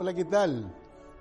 Hola, 0.00 0.14
¿qué 0.14 0.24
tal? 0.24 0.72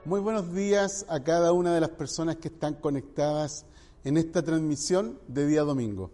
Muy 0.06 0.20
buenos 0.20 0.54
días 0.54 1.04
a 1.10 1.24
cada 1.24 1.52
una 1.52 1.74
de 1.74 1.82
las 1.82 1.90
personas 1.90 2.36
que 2.36 2.50
están 2.50 2.76
conectadas 2.76 3.66
en 4.04 4.18
esta 4.18 4.44
transmisión 4.44 5.18
de 5.28 5.48
día 5.48 5.64
domingo. 5.64 6.12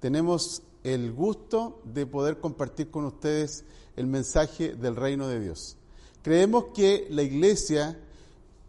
Tenemos 0.00 0.64
el 0.82 1.12
gusto 1.12 1.80
de 1.84 2.06
poder 2.06 2.40
compartir 2.40 2.90
con 2.90 3.04
ustedes 3.04 3.64
el 3.94 4.08
mensaje 4.08 4.74
del 4.74 4.96
reino 4.96 5.28
de 5.28 5.38
Dios. 5.38 5.76
Creemos 6.22 6.64
que 6.74 7.06
la 7.10 7.22
iglesia 7.22 7.96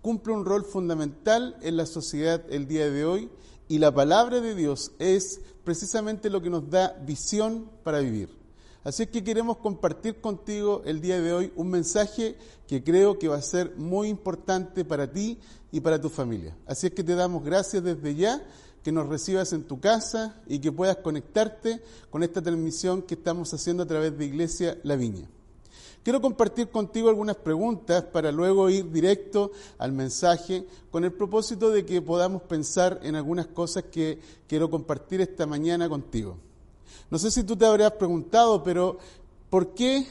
cumple 0.04 0.34
un 0.34 0.46
rol 0.46 0.64
fundamental 0.64 1.58
en 1.64 1.78
la 1.78 1.88
sociedad 1.88 2.44
el 2.52 2.68
día 2.68 2.92
de 2.92 3.06
hoy 3.06 3.32
y 3.68 3.80
la 3.80 3.92
palabra 3.92 4.40
de 4.40 4.54
Dios 4.54 4.92
es 5.00 5.42
precisamente 5.64 6.30
lo 6.30 6.44
que 6.44 6.52
nos 6.52 6.70
da 6.70 6.96
visión 7.08 7.72
para 7.84 8.02
vivir. 8.02 8.41
Así 8.84 9.06
que 9.06 9.24
queremos 9.24 9.58
compartir 9.58 10.22
contigo 10.22 10.82
el 10.86 11.02
día 11.02 11.22
de 11.22 11.34
hoy 11.34 11.54
un 11.56 11.70
mensaje 11.70 12.36
que 12.68 12.84
creo 12.84 13.20
que 13.20 13.28
va 13.28 13.36
a 13.36 13.42
ser 13.42 13.76
muy 13.78 14.08
importante 14.08 14.84
para 14.84 15.12
ti 15.12 15.38
y 15.72 15.82
para 15.82 16.02
tu 16.02 16.10
familia. 16.10 16.58
Así 16.66 16.88
es 16.88 16.94
que 16.94 17.04
te 17.04 17.14
damos 17.14 17.44
gracias 17.44 17.84
desde 17.84 18.16
ya, 18.16 18.44
que 18.82 18.92
nos 18.92 19.08
recibas 19.08 19.54
en 19.54 19.66
tu 19.66 19.80
casa 19.80 20.42
y 20.48 20.58
que 20.58 20.72
puedas 20.72 20.98
conectarte 20.98 21.80
con 22.10 22.24
esta 22.24 22.42
transmisión 22.42 23.04
que 23.04 23.14
estamos 23.14 23.54
haciendo 23.54 23.84
a 23.84 23.86
través 23.88 24.18
de 24.18 24.26
Iglesia 24.26 24.80
La 24.82 24.96
Viña. 24.96 25.30
Quiero 26.04 26.20
compartir 26.20 26.70
contigo 26.70 27.10
algunas 27.10 27.36
preguntas 27.36 28.04
para 28.06 28.32
luego 28.32 28.68
ir 28.72 28.92
directo 28.92 29.52
al 29.78 29.92
mensaje 29.92 30.66
con 30.90 31.04
el 31.04 31.14
propósito 31.14 31.70
de 31.70 31.86
que 31.86 32.02
podamos 32.02 32.42
pensar 32.42 33.00
en 33.04 33.16
algunas 33.16 33.46
cosas 33.46 33.84
que 33.92 34.20
quiero 34.48 34.72
compartir 34.72 35.22
esta 35.22 35.46
mañana 35.46 35.88
contigo. 35.88 36.38
No 37.12 37.20
sé 37.20 37.30
si 37.30 37.44
tú 37.44 37.58
te 37.58 37.66
habrías 37.66 37.92
preguntado, 37.92 38.64
pero 38.64 38.98
¿por 39.50 39.74
qué 39.74 40.08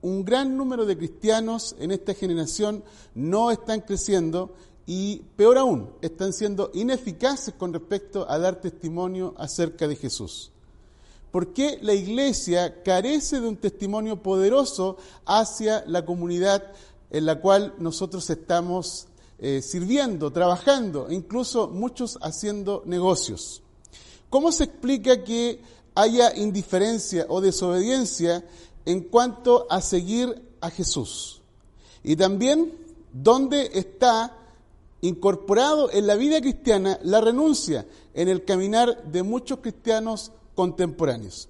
un 0.00 0.24
gran 0.24 0.56
número 0.56 0.86
de 0.86 0.96
cristianos 0.96 1.76
en 1.78 1.90
esta 1.90 2.14
generación 2.14 2.82
no 3.14 3.50
están 3.50 3.82
creciendo 3.82 4.54
y, 4.86 5.18
peor 5.36 5.58
aún, 5.58 5.90
están 6.00 6.32
siendo 6.32 6.70
ineficaces 6.72 7.52
con 7.52 7.74
respecto 7.74 8.28
a 8.30 8.38
dar 8.38 8.62
testimonio 8.62 9.34
acerca 9.36 9.86
de 9.86 9.94
Jesús? 9.94 10.50
¿Por 11.30 11.52
qué 11.52 11.78
la 11.82 11.92
iglesia 11.92 12.82
carece 12.82 13.38
de 13.38 13.48
un 13.48 13.58
testimonio 13.58 14.22
poderoso 14.22 14.96
hacia 15.26 15.84
la 15.86 16.06
comunidad 16.06 16.72
en 17.10 17.26
la 17.26 17.40
cual 17.42 17.74
nosotros 17.76 18.30
estamos 18.30 19.06
eh, 19.38 19.60
sirviendo, 19.60 20.30
trabajando, 20.30 21.08
e 21.10 21.14
incluso 21.14 21.68
muchos 21.68 22.18
haciendo 22.22 22.82
negocios? 22.86 23.60
¿Cómo 24.30 24.50
se 24.50 24.64
explica 24.64 25.22
que 25.24 25.60
haya 25.94 26.34
indiferencia 26.36 27.26
o 27.28 27.40
desobediencia 27.40 28.44
en 28.84 29.00
cuanto 29.02 29.66
a 29.70 29.80
seguir 29.80 30.42
a 30.60 30.70
Jesús. 30.70 31.42
Y 32.02 32.16
también 32.16 32.72
dónde 33.12 33.70
está 33.74 34.36
incorporado 35.00 35.90
en 35.90 36.06
la 36.06 36.14
vida 36.14 36.40
cristiana 36.40 36.98
la 37.02 37.20
renuncia 37.20 37.86
en 38.14 38.28
el 38.28 38.44
caminar 38.44 39.04
de 39.04 39.22
muchos 39.22 39.58
cristianos 39.58 40.32
contemporáneos. 40.54 41.48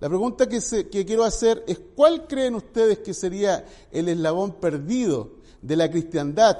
La 0.00 0.08
pregunta 0.08 0.48
que, 0.48 0.60
que 0.90 1.06
quiero 1.06 1.24
hacer 1.24 1.64
es, 1.66 1.80
¿cuál 1.94 2.26
creen 2.26 2.56
ustedes 2.56 2.98
que 2.98 3.14
sería 3.14 3.64
el 3.90 4.08
eslabón 4.08 4.52
perdido 4.52 5.30
de 5.62 5.76
la 5.76 5.90
cristiandad 5.90 6.58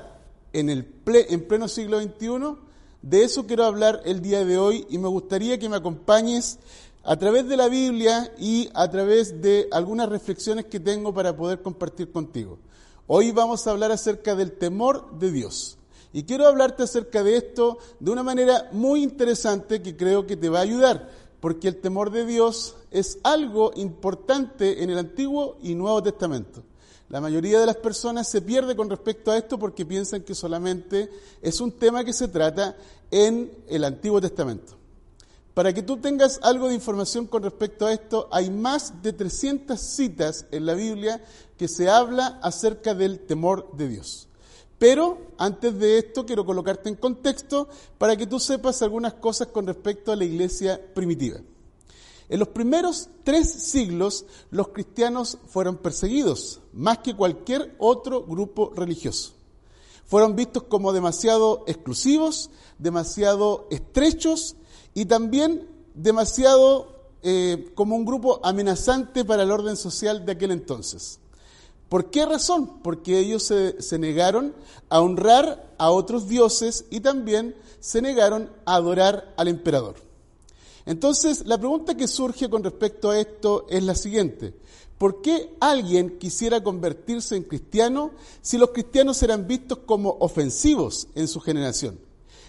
en, 0.52 0.70
el 0.70 0.86
en 1.06 1.46
pleno 1.46 1.68
siglo 1.68 2.00
XXI? 2.00 2.56
De 3.02 3.22
eso 3.22 3.46
quiero 3.46 3.64
hablar 3.64 4.00
el 4.06 4.22
día 4.22 4.44
de 4.44 4.56
hoy 4.56 4.86
y 4.88 4.96
me 4.98 5.08
gustaría 5.08 5.58
que 5.58 5.68
me 5.68 5.76
acompañes 5.76 6.58
a 7.04 7.16
través 7.16 7.46
de 7.46 7.56
la 7.56 7.68
Biblia 7.68 8.32
y 8.38 8.70
a 8.72 8.90
través 8.90 9.42
de 9.42 9.68
algunas 9.70 10.08
reflexiones 10.08 10.64
que 10.66 10.80
tengo 10.80 11.12
para 11.12 11.36
poder 11.36 11.60
compartir 11.60 12.10
contigo. 12.10 12.58
Hoy 13.06 13.30
vamos 13.30 13.66
a 13.66 13.70
hablar 13.70 13.92
acerca 13.92 14.34
del 14.34 14.52
temor 14.52 15.18
de 15.18 15.30
Dios. 15.30 15.76
Y 16.14 16.22
quiero 16.22 16.46
hablarte 16.46 16.84
acerca 16.84 17.22
de 17.22 17.36
esto 17.36 17.78
de 18.00 18.10
una 18.10 18.22
manera 18.22 18.70
muy 18.72 19.02
interesante 19.02 19.82
que 19.82 19.96
creo 19.96 20.26
que 20.26 20.36
te 20.36 20.48
va 20.48 20.60
a 20.60 20.62
ayudar, 20.62 21.10
porque 21.40 21.68
el 21.68 21.76
temor 21.76 22.10
de 22.10 22.24
Dios 22.24 22.76
es 22.90 23.18
algo 23.22 23.72
importante 23.76 24.82
en 24.82 24.90
el 24.90 24.98
Antiguo 24.98 25.58
y 25.62 25.74
Nuevo 25.74 26.02
Testamento. 26.02 26.62
La 27.10 27.20
mayoría 27.20 27.60
de 27.60 27.66
las 27.66 27.76
personas 27.76 28.30
se 28.30 28.40
pierde 28.40 28.74
con 28.74 28.88
respecto 28.88 29.30
a 29.30 29.36
esto 29.36 29.58
porque 29.58 29.84
piensan 29.84 30.22
que 30.22 30.34
solamente 30.34 31.10
es 31.42 31.60
un 31.60 31.72
tema 31.72 32.02
que 32.02 32.14
se 32.14 32.28
trata 32.28 32.76
en 33.10 33.52
el 33.68 33.84
Antiguo 33.84 34.20
Testamento. 34.22 34.83
Para 35.54 35.72
que 35.72 35.82
tú 35.82 35.98
tengas 35.98 36.40
algo 36.42 36.68
de 36.68 36.74
información 36.74 37.28
con 37.28 37.44
respecto 37.44 37.86
a 37.86 37.92
esto, 37.92 38.28
hay 38.32 38.50
más 38.50 39.02
de 39.02 39.12
300 39.12 39.80
citas 39.80 40.46
en 40.50 40.66
la 40.66 40.74
Biblia 40.74 41.24
que 41.56 41.68
se 41.68 41.88
habla 41.88 42.40
acerca 42.42 42.92
del 42.92 43.20
temor 43.20 43.70
de 43.76 43.88
Dios. 43.88 44.26
Pero 44.78 45.18
antes 45.38 45.78
de 45.78 45.98
esto 45.98 46.26
quiero 46.26 46.44
colocarte 46.44 46.88
en 46.88 46.96
contexto 46.96 47.68
para 47.98 48.16
que 48.16 48.26
tú 48.26 48.40
sepas 48.40 48.82
algunas 48.82 49.14
cosas 49.14 49.46
con 49.48 49.66
respecto 49.66 50.10
a 50.10 50.16
la 50.16 50.24
iglesia 50.24 50.80
primitiva. 50.92 51.38
En 52.28 52.40
los 52.40 52.48
primeros 52.48 53.08
tres 53.22 53.52
siglos 53.52 54.26
los 54.50 54.68
cristianos 54.68 55.38
fueron 55.46 55.76
perseguidos 55.76 56.60
más 56.72 56.98
que 56.98 57.14
cualquier 57.14 57.76
otro 57.78 58.24
grupo 58.24 58.72
religioso. 58.74 59.34
Fueron 60.04 60.34
vistos 60.34 60.64
como 60.64 60.92
demasiado 60.92 61.62
exclusivos, 61.68 62.50
demasiado 62.78 63.68
estrechos 63.70 64.56
y 64.94 65.06
también 65.06 65.68
demasiado 65.94 66.94
eh, 67.22 67.72
como 67.74 67.96
un 67.96 68.04
grupo 68.04 68.40
amenazante 68.42 69.24
para 69.24 69.42
el 69.42 69.50
orden 69.50 69.76
social 69.76 70.24
de 70.24 70.32
aquel 70.32 70.52
entonces. 70.52 71.18
¿Por 71.88 72.10
qué 72.10 72.26
razón? 72.26 72.80
Porque 72.82 73.18
ellos 73.18 73.42
se, 73.42 73.80
se, 73.82 73.98
negaron 73.98 74.54
a 74.88 75.00
honrar 75.00 75.74
a 75.78 75.90
otros 75.90 76.28
dioses 76.28 76.86
y 76.90 77.00
también 77.00 77.54
se 77.80 78.02
negaron 78.02 78.50
a 78.64 78.76
adorar 78.76 79.32
al 79.36 79.48
emperador. 79.48 79.96
Entonces, 80.86 81.46
la 81.46 81.58
pregunta 81.58 81.96
que 81.96 82.08
surge 82.08 82.48
con 82.48 82.62
respecto 82.62 83.10
a 83.10 83.18
esto 83.18 83.66
es 83.68 83.82
la 83.82 83.94
siguiente. 83.94 84.54
¿Por 84.98 85.22
qué 85.22 85.54
alguien 85.60 86.18
quisiera 86.18 86.62
convertirse 86.62 87.36
en 87.36 87.42
cristiano 87.44 88.12
si 88.42 88.58
los 88.58 88.70
cristianos 88.70 89.22
eran 89.22 89.46
vistos 89.46 89.78
como 89.86 90.16
ofensivos 90.20 91.08
en 91.14 91.28
su 91.28 91.40
generación? 91.40 91.98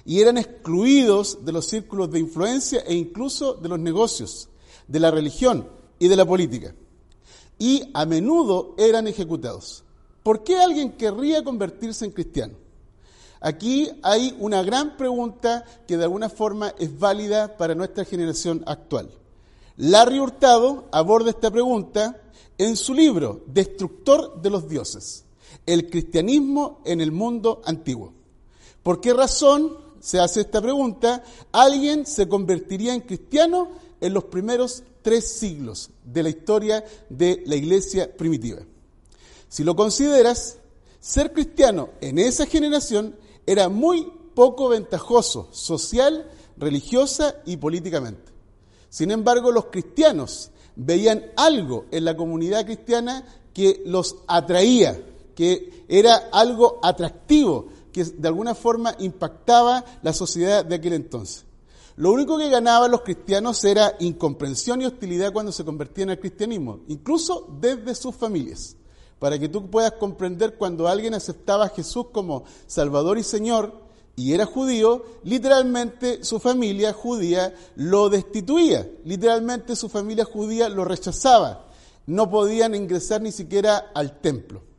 Y 0.05 0.21
eran 0.21 0.37
excluidos 0.37 1.43
de 1.43 1.51
los 1.51 1.65
círculos 1.65 2.11
de 2.11 2.19
influencia 2.19 2.81
e 2.81 2.93
incluso 2.93 3.55
de 3.55 3.67
los 3.67 3.79
negocios, 3.79 4.49
de 4.87 4.99
la 4.99 5.09
religión 5.09 5.67
y 5.97 6.07
de 6.07 6.15
la 6.15 6.25
política. 6.25 6.75
Y 7.57 7.89
a 7.93 8.05
menudo 8.05 8.75
eran 8.77 9.07
ejecutados. 9.07 9.83
¿Por 10.21 10.43
qué 10.43 10.57
alguien 10.57 10.91
querría 10.93 11.43
convertirse 11.43 12.05
en 12.05 12.11
cristiano? 12.11 12.53
Aquí 13.41 13.89
hay 14.03 14.35
una 14.39 14.63
gran 14.63 14.95
pregunta 14.95 15.65
que 15.87 15.97
de 15.97 16.03
alguna 16.03 16.29
forma 16.29 16.73
es 16.77 16.97
válida 16.97 17.57
para 17.57 17.75
nuestra 17.75 18.05
generación 18.05 18.63
actual. 18.65 19.09
Larry 19.77 20.19
Hurtado 20.19 20.85
aborda 20.91 21.31
esta 21.31 21.51
pregunta 21.51 22.21
en 22.57 22.77
su 22.77 22.93
libro 22.93 23.43
Destructor 23.47 24.41
de 24.41 24.49
los 24.49 24.69
Dioses, 24.69 25.25
el 25.65 25.89
cristianismo 25.89 26.81
en 26.85 27.01
el 27.01 27.11
mundo 27.11 27.61
antiguo. 27.65 28.13
¿Por 28.81 29.01
qué 29.01 29.13
razón 29.13 29.84
se 30.05 30.19
hace 30.19 30.41
esta 30.41 30.61
pregunta, 30.61 31.23
alguien 31.51 32.05
se 32.05 32.29
convertiría 32.29 32.93
en 32.93 33.01
cristiano 33.01 33.69
en 33.99 34.13
los 34.13 34.25
primeros 34.25 34.83
tres 35.01 35.27
siglos 35.27 35.89
de 36.03 36.21
la 36.21 36.29
historia 36.29 36.85
de 37.09 37.41
la 37.47 37.55
iglesia 37.55 38.15
primitiva. 38.15 38.59
Si 39.49 39.63
lo 39.63 39.75
consideras, 39.75 40.59
ser 40.99 41.33
cristiano 41.33 41.89
en 42.01 42.19
esa 42.19 42.45
generación 42.45 43.15
era 43.47 43.67
muy 43.67 44.07
poco 44.35 44.69
ventajoso 44.69 45.49
social, 45.51 46.29
religiosa 46.55 47.37
y 47.43 47.57
políticamente. 47.57 48.31
Sin 48.89 49.09
embargo, 49.09 49.51
los 49.51 49.65
cristianos 49.65 50.51
veían 50.75 51.31
algo 51.35 51.85
en 51.89 52.05
la 52.05 52.15
comunidad 52.15 52.63
cristiana 52.63 53.25
que 53.55 53.81
los 53.87 54.17
atraía, 54.27 55.01
que 55.33 55.83
era 55.87 56.29
algo 56.31 56.79
atractivo, 56.83 57.69
que 57.95 58.03
de 58.03 58.27
alguna 58.27 58.53
forma 58.53 58.93
impactaba 58.99 59.85
la 60.01 60.11
sociedad 60.11 60.65
de 60.65 60.75
aquel 60.75 60.91
entonces. 60.91 61.45
Lo 61.95 62.11
único 62.11 62.37
que 62.37 62.49
ganaban 62.49 62.91
los 62.91 63.03
cristianos 63.03 63.63
era 63.63 63.95
incomprensión 64.01 64.81
y 64.81 64.85
hostilidad 64.85 65.31
cuando 65.31 65.53
se 65.53 65.63
convertían 65.63 66.09
al 66.09 66.19
cristianismo, 66.19 66.81
incluso 66.89 67.47
desde 67.61 67.95
sus 67.95 68.13
familias. 68.13 68.75
Para 69.17 69.39
que 69.39 69.47
tú 69.47 69.69
puedas 69.69 69.93
comprender 69.93 70.57
cuando 70.57 70.89
alguien 70.89 71.13
aceptaba 71.13 71.67
a 71.67 71.69
Jesús 71.69 72.07
como 72.11 72.43
Salvador 72.67 73.17
y 73.17 73.23
Señor 73.23 73.81
y 74.17 74.33
era 74.33 74.45
judío, 74.45 75.05
literalmente 75.23 76.21
su 76.25 76.41
familia 76.41 76.91
judía 76.91 77.55
lo 77.77 78.09
destituía, 78.09 78.91
literalmente 79.05 79.77
su 79.77 79.87
familia 79.87 80.25
judía 80.25 80.67
lo 80.67 80.83
rechazaba. 80.83 81.67
No 82.07 82.29
podían 82.29 82.75
ingresar 82.75 83.21
ni 83.21 83.31
siquiera 83.31 83.89
al 83.95 84.19
templo. 84.19 84.74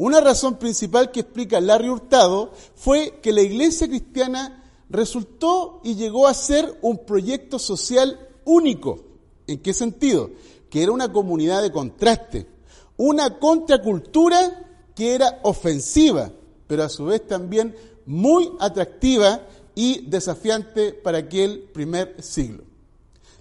Una 0.00 0.22
razón 0.22 0.56
principal 0.56 1.10
que 1.10 1.20
explica 1.20 1.60
Larry 1.60 1.90
Hurtado 1.90 2.52
fue 2.74 3.18
que 3.20 3.34
la 3.34 3.42
iglesia 3.42 3.86
cristiana 3.86 4.64
resultó 4.88 5.82
y 5.84 5.94
llegó 5.94 6.26
a 6.26 6.32
ser 6.32 6.78
un 6.80 7.04
proyecto 7.04 7.58
social 7.58 8.18
único. 8.46 9.04
¿En 9.46 9.58
qué 9.58 9.74
sentido? 9.74 10.30
Que 10.70 10.82
era 10.82 10.92
una 10.92 11.12
comunidad 11.12 11.60
de 11.60 11.70
contraste, 11.70 12.46
una 12.96 13.38
contracultura 13.38 14.72
que 14.96 15.14
era 15.14 15.38
ofensiva, 15.42 16.32
pero 16.66 16.84
a 16.84 16.88
su 16.88 17.04
vez 17.04 17.26
también 17.26 17.76
muy 18.06 18.50
atractiva 18.58 19.46
y 19.74 20.06
desafiante 20.06 20.94
para 20.94 21.18
aquel 21.18 21.68
primer 21.74 22.22
siglo. 22.22 22.64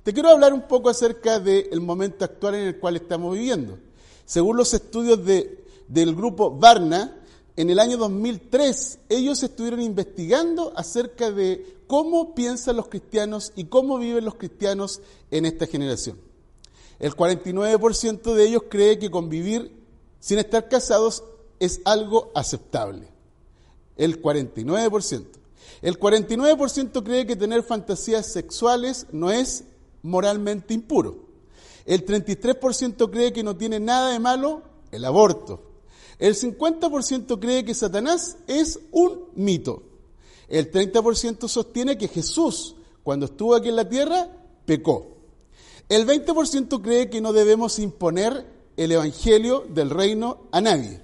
Te 0.04 0.12
quiero 0.12 0.28
hablar 0.28 0.54
un 0.54 0.68
poco 0.68 0.90
acerca 0.90 1.40
del 1.40 1.80
momento 1.80 2.26
actual 2.26 2.56
en 2.56 2.68
el 2.68 2.80
cual 2.80 2.98
estamos 2.98 3.34
viviendo. 3.34 3.78
Según 4.26 4.58
los 4.58 4.74
estudios 4.74 5.26
de, 5.26 5.59
del 5.90 6.16
grupo 6.16 6.52
Varna, 6.52 7.16
en 7.58 7.70
el 7.70 7.80
año 7.80 7.98
2003 7.98 9.00
ellos 9.10 9.44
estuvieron 9.44 9.82
investigando 9.82 10.72
acerca 10.78 11.30
de 11.32 11.80
cómo 11.88 12.34
piensan 12.36 12.78
los 12.78 12.88
cristianos 12.88 13.52
y 13.56 13.66
cómo 13.66 13.98
viven 13.98 14.24
los 14.24 14.36
cristianos 14.36 15.02
en 15.30 15.46
esta 15.46 15.68
generación. 15.68 16.18
El 17.00 17.16
49% 17.16 18.34
de 18.34 18.48
ellos 18.48 18.64
cree 18.70 19.00
que 19.00 19.12
convivir 19.12 19.74
sin 20.20 20.38
estar 20.38 20.70
casados 20.70 21.24
es 21.60 21.82
algo 21.84 22.32
aceptable. 22.36 23.08
El 23.98 24.22
49%. 24.22 25.26
El 25.82 26.00
49% 26.00 27.04
cree 27.04 27.26
que 27.26 27.36
tener 27.36 27.64
fantasías 27.64 28.32
sexuales 28.32 29.08
no 29.12 29.32
es 29.32 29.66
moralmente 30.02 30.74
impuro. 30.74 31.26
El 31.86 32.06
33% 32.06 33.10
cree 33.10 33.34
que 33.34 33.44
no 33.44 33.58
tiene 33.58 33.80
nada 33.80 34.12
de 34.12 34.20
malo 34.20 34.62
el 34.92 35.04
aborto. 35.06 35.69
El 36.20 36.36
50% 36.36 37.40
cree 37.40 37.64
que 37.64 37.74
Satanás 37.74 38.38
es 38.46 38.80
un 38.92 39.30
mito. 39.36 39.84
El 40.50 40.70
30% 40.70 41.48
sostiene 41.48 41.98
que 41.98 42.10
Jesús, 42.10 42.76
cuando 43.04 43.28
estuvo 43.28 43.56
aquí 43.56 43.70
en 43.70 43.78
la 43.78 43.88
tierra, 43.88 44.30
pecó. 44.66 45.08
El 45.88 46.06
20% 46.06 46.82
cree 46.82 47.10
que 47.10 47.22
no 47.22 47.32
debemos 47.34 47.80
imponer 47.80 48.46
el 48.76 48.92
Evangelio 48.92 49.66
del 49.70 49.90
reino 49.90 50.42
a 50.52 50.60
nadie. 50.62 51.02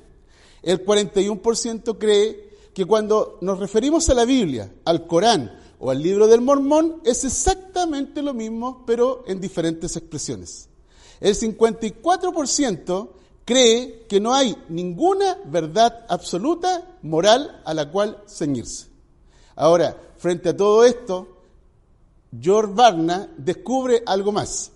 El 0.62 0.86
41% 0.86 1.98
cree 1.98 2.50
que 2.74 2.86
cuando 2.86 3.38
nos 3.42 3.60
referimos 3.60 4.10
a 4.10 4.14
la 4.14 4.26
Biblia, 4.26 4.74
al 4.84 5.08
Corán 5.08 5.60
o 5.80 5.92
al 5.92 6.02
libro 6.02 6.28
del 6.28 6.42
Mormón, 6.42 7.02
es 7.06 7.24
exactamente 7.24 8.22
lo 8.22 8.34
mismo, 8.34 8.84
pero 8.86 9.24
en 9.28 9.40
diferentes 9.40 9.96
expresiones. 9.96 10.68
El 11.22 11.36
54% 11.36 13.10
cree 13.46 14.06
que 14.10 14.20
no 14.20 14.34
hay 14.34 14.58
ninguna 14.70 15.38
verdad 15.46 16.06
absoluta 16.10 16.98
moral 17.04 17.62
a 17.64 17.74
la 17.74 17.90
cual 17.92 18.24
ceñirse. 18.28 18.88
Ahora, 19.56 19.96
frente 20.18 20.50
a 20.50 20.58
todo 20.58 20.84
esto, 20.84 21.44
George 22.38 22.74
Barna 22.74 23.32
descubre 23.38 24.02
algo 24.06 24.32
más. 24.32 24.72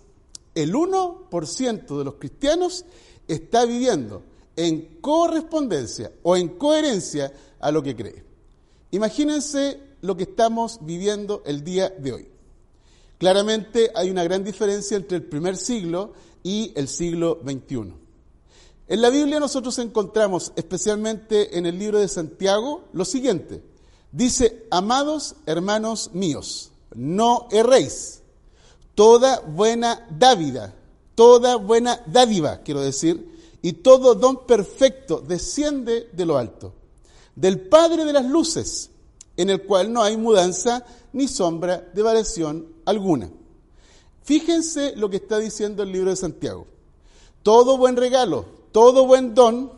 El 0.55 0.73
1% 0.73 1.97
de 1.97 2.03
los 2.03 2.15
cristianos 2.15 2.85
está 3.27 3.65
viviendo 3.65 4.23
en 4.55 4.99
correspondencia 5.01 6.11
o 6.23 6.37
en 6.37 6.49
coherencia 6.49 7.31
a 7.59 7.71
lo 7.71 7.81
que 7.83 7.95
cree. 7.95 8.23
Imagínense 8.91 9.79
lo 10.01 10.15
que 10.15 10.23
estamos 10.23 10.79
viviendo 10.81 11.43
el 11.45 11.63
día 11.63 11.89
de 11.89 12.13
hoy. 12.13 12.27
Claramente 13.17 13.91
hay 13.93 14.09
una 14.09 14.23
gran 14.23 14.43
diferencia 14.43 14.95
entre 14.95 15.17
el 15.17 15.23
primer 15.23 15.57
siglo 15.57 16.13
y 16.41 16.71
el 16.75 16.87
siglo 16.87 17.39
XXI. 17.43 17.93
En 18.89 19.03
la 19.03 19.11
Biblia 19.11 19.39
nosotros 19.39 19.77
encontramos, 19.77 20.51
especialmente 20.55 21.59
en 21.59 21.67
el 21.67 21.77
libro 21.77 21.99
de 21.99 22.07
Santiago, 22.07 22.85
lo 22.91 23.05
siguiente. 23.05 23.61
Dice, 24.11 24.65
amados 24.71 25.35
hermanos 25.45 26.09
míos, 26.13 26.71
no 26.95 27.47
erréis. 27.51 28.23
Toda 28.95 29.41
buena 29.41 30.07
dávida, 30.09 30.73
toda 31.13 31.57
buena 31.57 32.01
dádiva, 32.07 32.63
quiero 32.63 32.81
decir, 32.81 33.29
y 33.61 33.73
todo 33.73 34.15
don 34.15 34.47
perfecto 34.47 35.23
desciende 35.25 36.09
de 36.11 36.25
lo 36.25 36.39
alto, 36.39 36.73
del 37.35 37.59
Padre 37.61 38.05
de 38.05 38.13
las 38.13 38.25
luces, 38.25 38.89
en 39.37 39.51
el 39.51 39.61
cual 39.67 39.93
no 39.93 40.01
hay 40.01 40.17
mudanza 40.17 40.83
ni 41.13 41.27
sombra 41.27 41.87
de 41.93 42.01
variación 42.01 42.67
alguna. 42.85 43.29
Fíjense 44.23 44.95
lo 44.95 45.11
que 45.11 45.17
está 45.17 45.37
diciendo 45.37 45.83
el 45.83 45.91
libro 45.91 46.09
de 46.09 46.15
Santiago. 46.15 46.65
Todo 47.43 47.77
buen 47.77 47.95
regalo, 47.95 48.58
todo 48.71 49.05
buen 49.05 49.33
don 49.33 49.71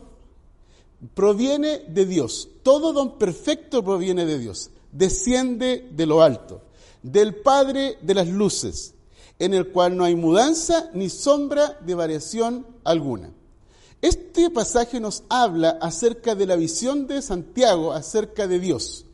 proviene 1.14 1.80
de 1.88 2.06
Dios. 2.06 2.48
Todo 2.62 2.92
don 2.92 3.18
perfecto 3.18 3.84
proviene 3.84 4.24
de 4.26 4.38
Dios. 4.38 4.70
Desciende 4.92 5.88
de 5.90 6.06
lo 6.06 6.22
alto, 6.22 6.62
del 7.02 7.34
Padre 7.36 7.98
de 8.02 8.14
las 8.14 8.28
luces, 8.28 8.94
en 9.38 9.54
el 9.54 9.68
cual 9.72 9.96
no 9.96 10.04
hay 10.04 10.14
mudanza 10.14 10.90
ni 10.92 11.08
sombra 11.08 11.78
de 11.80 11.94
variación 11.94 12.66
alguna. 12.84 13.32
Este 14.02 14.50
pasaje 14.50 15.00
nos 15.00 15.22
habla 15.28 15.78
acerca 15.80 16.34
de 16.34 16.46
la 16.46 16.56
visión 16.56 17.06
de 17.06 17.22
Santiago 17.22 17.92
acerca 17.92 18.46
de 18.46 18.58
Dios. 18.58 19.06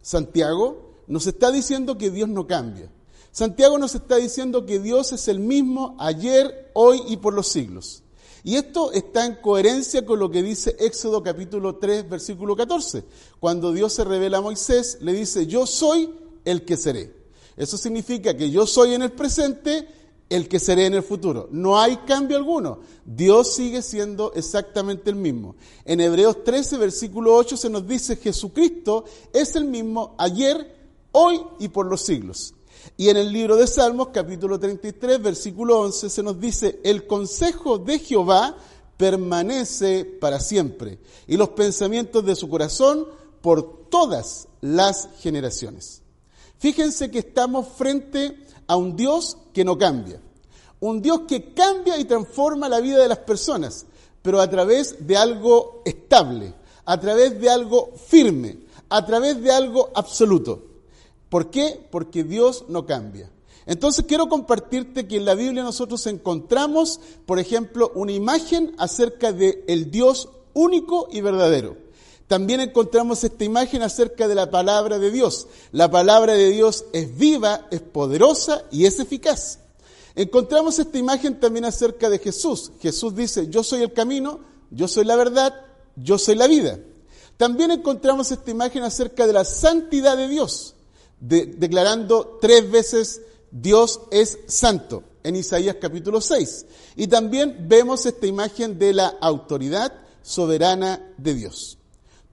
Santiago 0.00 0.94
nos 1.06 1.26
está 1.26 1.52
diciendo 1.52 1.98
que 1.98 2.10
Dios 2.10 2.28
no 2.28 2.46
cambia. 2.46 2.90
Santiago 3.30 3.78
nos 3.78 3.94
está 3.94 4.16
diciendo 4.16 4.66
que 4.66 4.80
Dios 4.80 5.12
es 5.12 5.28
el 5.28 5.38
mismo 5.38 5.96
ayer, 5.98 6.70
hoy 6.74 7.02
y 7.08 7.18
por 7.18 7.34
los 7.34 7.48
siglos. 7.48 8.01
Y 8.44 8.56
esto 8.56 8.90
está 8.92 9.24
en 9.24 9.36
coherencia 9.36 10.04
con 10.04 10.18
lo 10.18 10.30
que 10.30 10.42
dice 10.42 10.76
Éxodo 10.80 11.22
capítulo 11.22 11.76
3, 11.76 12.08
versículo 12.08 12.56
14. 12.56 13.04
Cuando 13.38 13.72
Dios 13.72 13.92
se 13.92 14.04
revela 14.04 14.38
a 14.38 14.42
Moisés, 14.42 14.98
le 15.00 15.12
dice, 15.12 15.46
yo 15.46 15.66
soy 15.66 16.12
el 16.44 16.64
que 16.64 16.76
seré. 16.76 17.14
Eso 17.56 17.76
significa 17.76 18.36
que 18.36 18.50
yo 18.50 18.66
soy 18.66 18.94
en 18.94 19.02
el 19.02 19.12
presente 19.12 19.86
el 20.28 20.48
que 20.48 20.58
seré 20.58 20.86
en 20.86 20.94
el 20.94 21.02
futuro. 21.02 21.48
No 21.52 21.78
hay 21.78 21.98
cambio 21.98 22.36
alguno. 22.36 22.80
Dios 23.04 23.54
sigue 23.54 23.82
siendo 23.82 24.32
exactamente 24.32 25.10
el 25.10 25.16
mismo. 25.16 25.56
En 25.84 26.00
Hebreos 26.00 26.42
13, 26.42 26.78
versículo 26.78 27.36
8 27.36 27.56
se 27.56 27.70
nos 27.70 27.86
dice, 27.86 28.16
Jesucristo 28.16 29.04
es 29.32 29.54
el 29.56 29.66
mismo 29.66 30.14
ayer, 30.18 30.74
hoy 31.12 31.40
y 31.58 31.68
por 31.68 31.86
los 31.86 32.00
siglos. 32.00 32.54
Y 32.96 33.08
en 33.08 33.16
el 33.16 33.32
libro 33.32 33.56
de 33.56 33.66
Salmos, 33.66 34.08
capítulo 34.12 34.60
33, 34.60 35.22
versículo 35.22 35.80
11, 35.80 36.10
se 36.10 36.22
nos 36.22 36.38
dice, 36.38 36.80
el 36.84 37.06
consejo 37.06 37.78
de 37.78 37.98
Jehová 37.98 38.56
permanece 38.96 40.04
para 40.04 40.38
siempre, 40.38 40.98
y 41.26 41.36
los 41.36 41.50
pensamientos 41.50 42.24
de 42.24 42.36
su 42.36 42.48
corazón 42.48 43.06
por 43.40 43.88
todas 43.88 44.48
las 44.60 45.08
generaciones. 45.20 46.02
Fíjense 46.58 47.10
que 47.10 47.20
estamos 47.20 47.66
frente 47.76 48.38
a 48.66 48.76
un 48.76 48.94
Dios 48.94 49.38
que 49.52 49.64
no 49.64 49.78
cambia, 49.78 50.20
un 50.80 51.00
Dios 51.00 51.22
que 51.26 51.54
cambia 51.54 51.98
y 51.98 52.04
transforma 52.04 52.68
la 52.68 52.80
vida 52.80 52.98
de 52.98 53.08
las 53.08 53.18
personas, 53.18 53.86
pero 54.20 54.40
a 54.40 54.48
través 54.48 55.06
de 55.06 55.16
algo 55.16 55.82
estable, 55.84 56.54
a 56.84 57.00
través 57.00 57.40
de 57.40 57.48
algo 57.48 57.92
firme, 58.06 58.60
a 58.90 59.04
través 59.04 59.42
de 59.42 59.50
algo 59.50 59.90
absoluto. 59.94 60.71
¿Por 61.32 61.48
qué? 61.48 61.88
Porque 61.90 62.24
Dios 62.24 62.66
no 62.68 62.84
cambia. 62.84 63.30
Entonces 63.64 64.04
quiero 64.06 64.28
compartirte 64.28 65.08
que 65.08 65.16
en 65.16 65.24
la 65.24 65.34
Biblia 65.34 65.62
nosotros 65.62 66.06
encontramos, 66.06 67.00
por 67.24 67.38
ejemplo, 67.38 67.90
una 67.94 68.12
imagen 68.12 68.74
acerca 68.76 69.32
de 69.32 69.64
el 69.66 69.90
Dios 69.90 70.28
único 70.52 71.08
y 71.10 71.22
verdadero. 71.22 71.78
También 72.26 72.60
encontramos 72.60 73.24
esta 73.24 73.44
imagen 73.44 73.80
acerca 73.80 74.28
de 74.28 74.34
la 74.34 74.50
palabra 74.50 74.98
de 74.98 75.10
Dios. 75.10 75.46
La 75.70 75.90
palabra 75.90 76.34
de 76.34 76.50
Dios 76.50 76.84
es 76.92 77.16
viva, 77.16 77.66
es 77.70 77.80
poderosa 77.80 78.64
y 78.70 78.84
es 78.84 79.00
eficaz. 79.00 79.60
Encontramos 80.14 80.78
esta 80.78 80.98
imagen 80.98 81.40
también 81.40 81.64
acerca 81.64 82.10
de 82.10 82.18
Jesús. 82.18 82.72
Jesús 82.82 83.16
dice, 83.16 83.48
yo 83.48 83.62
soy 83.62 83.80
el 83.80 83.94
camino, 83.94 84.40
yo 84.70 84.86
soy 84.86 85.06
la 85.06 85.16
verdad, 85.16 85.54
yo 85.96 86.18
soy 86.18 86.34
la 86.34 86.46
vida. 86.46 86.78
También 87.38 87.70
encontramos 87.70 88.30
esta 88.30 88.50
imagen 88.50 88.82
acerca 88.82 89.26
de 89.26 89.32
la 89.32 89.46
santidad 89.46 90.18
de 90.18 90.28
Dios 90.28 90.74
declarando 91.22 92.38
tres 92.40 92.68
veces 92.68 93.22
Dios 93.50 94.00
es 94.10 94.40
santo 94.46 95.04
en 95.22 95.36
Isaías 95.36 95.76
capítulo 95.80 96.20
6. 96.20 96.66
Y 96.96 97.06
también 97.06 97.66
vemos 97.68 98.04
esta 98.06 98.26
imagen 98.26 98.78
de 98.78 98.92
la 98.92 99.08
autoridad 99.20 99.92
soberana 100.22 101.14
de 101.16 101.34
Dios. 101.34 101.78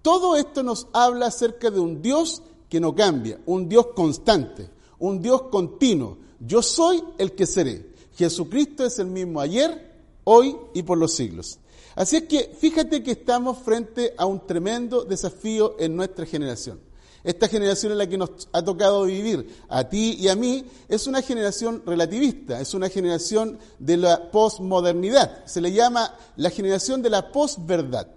Todo 0.02 0.36
esto 0.36 0.64
nos 0.64 0.88
habla 0.94 1.28
acerca 1.28 1.70
de 1.70 1.80
un 1.80 2.02
Dios 2.02 2.42
que 2.68 2.80
no 2.80 2.96
cambia, 2.96 3.40
un 3.46 3.70
Dios 3.70 3.88
constante, 3.96 4.70
un 4.98 5.22
Dios 5.22 5.44
continuo. 5.44 6.18
Yo 6.40 6.62
soy 6.62 7.04
el 7.18 7.34
que 7.34 7.46
seré. 7.46 7.90
Jesucristo 8.16 8.86
es 8.86 8.98
el 9.00 9.08
mismo 9.08 9.40
ayer, 9.40 9.94
hoy 10.24 10.56
y 10.74 10.84
por 10.84 10.98
los 10.98 11.14
siglos. 11.14 11.60
Así 11.96 12.18
es 12.18 12.24
que 12.24 12.56
fíjate 12.58 13.04
que 13.04 13.12
estamos 13.12 13.60
frente 13.60 14.14
a 14.18 14.26
un 14.26 14.46
tremendo 14.48 15.04
desafío 15.04 15.76
en 15.80 15.96
nuestra 15.96 16.26
generación. 16.26 16.89
Esta 17.24 17.48
generación 17.48 17.92
en 17.92 17.98
la 17.98 18.08
que 18.08 18.18
nos 18.18 18.48
ha 18.54 18.64
tocado 18.64 19.04
vivir, 19.04 19.58
a 19.68 19.90
ti 19.90 20.16
y 20.20 20.30
a 20.30 20.36
mí, 20.36 20.66
es 20.88 21.06
una 21.06 21.22
generación 21.22 21.84
relativista, 21.86 22.62
es 22.62 22.74
una 22.74 22.90
generación 22.90 23.60
de 23.78 23.98
la 23.98 24.32
posmodernidad. 24.32 25.46
Se 25.46 25.60
le 25.60 25.74
llama 25.74 26.16
la 26.38 26.50
generación 26.50 27.02
de 27.02 27.10
la 27.10 27.32
posverdad. 27.32 28.08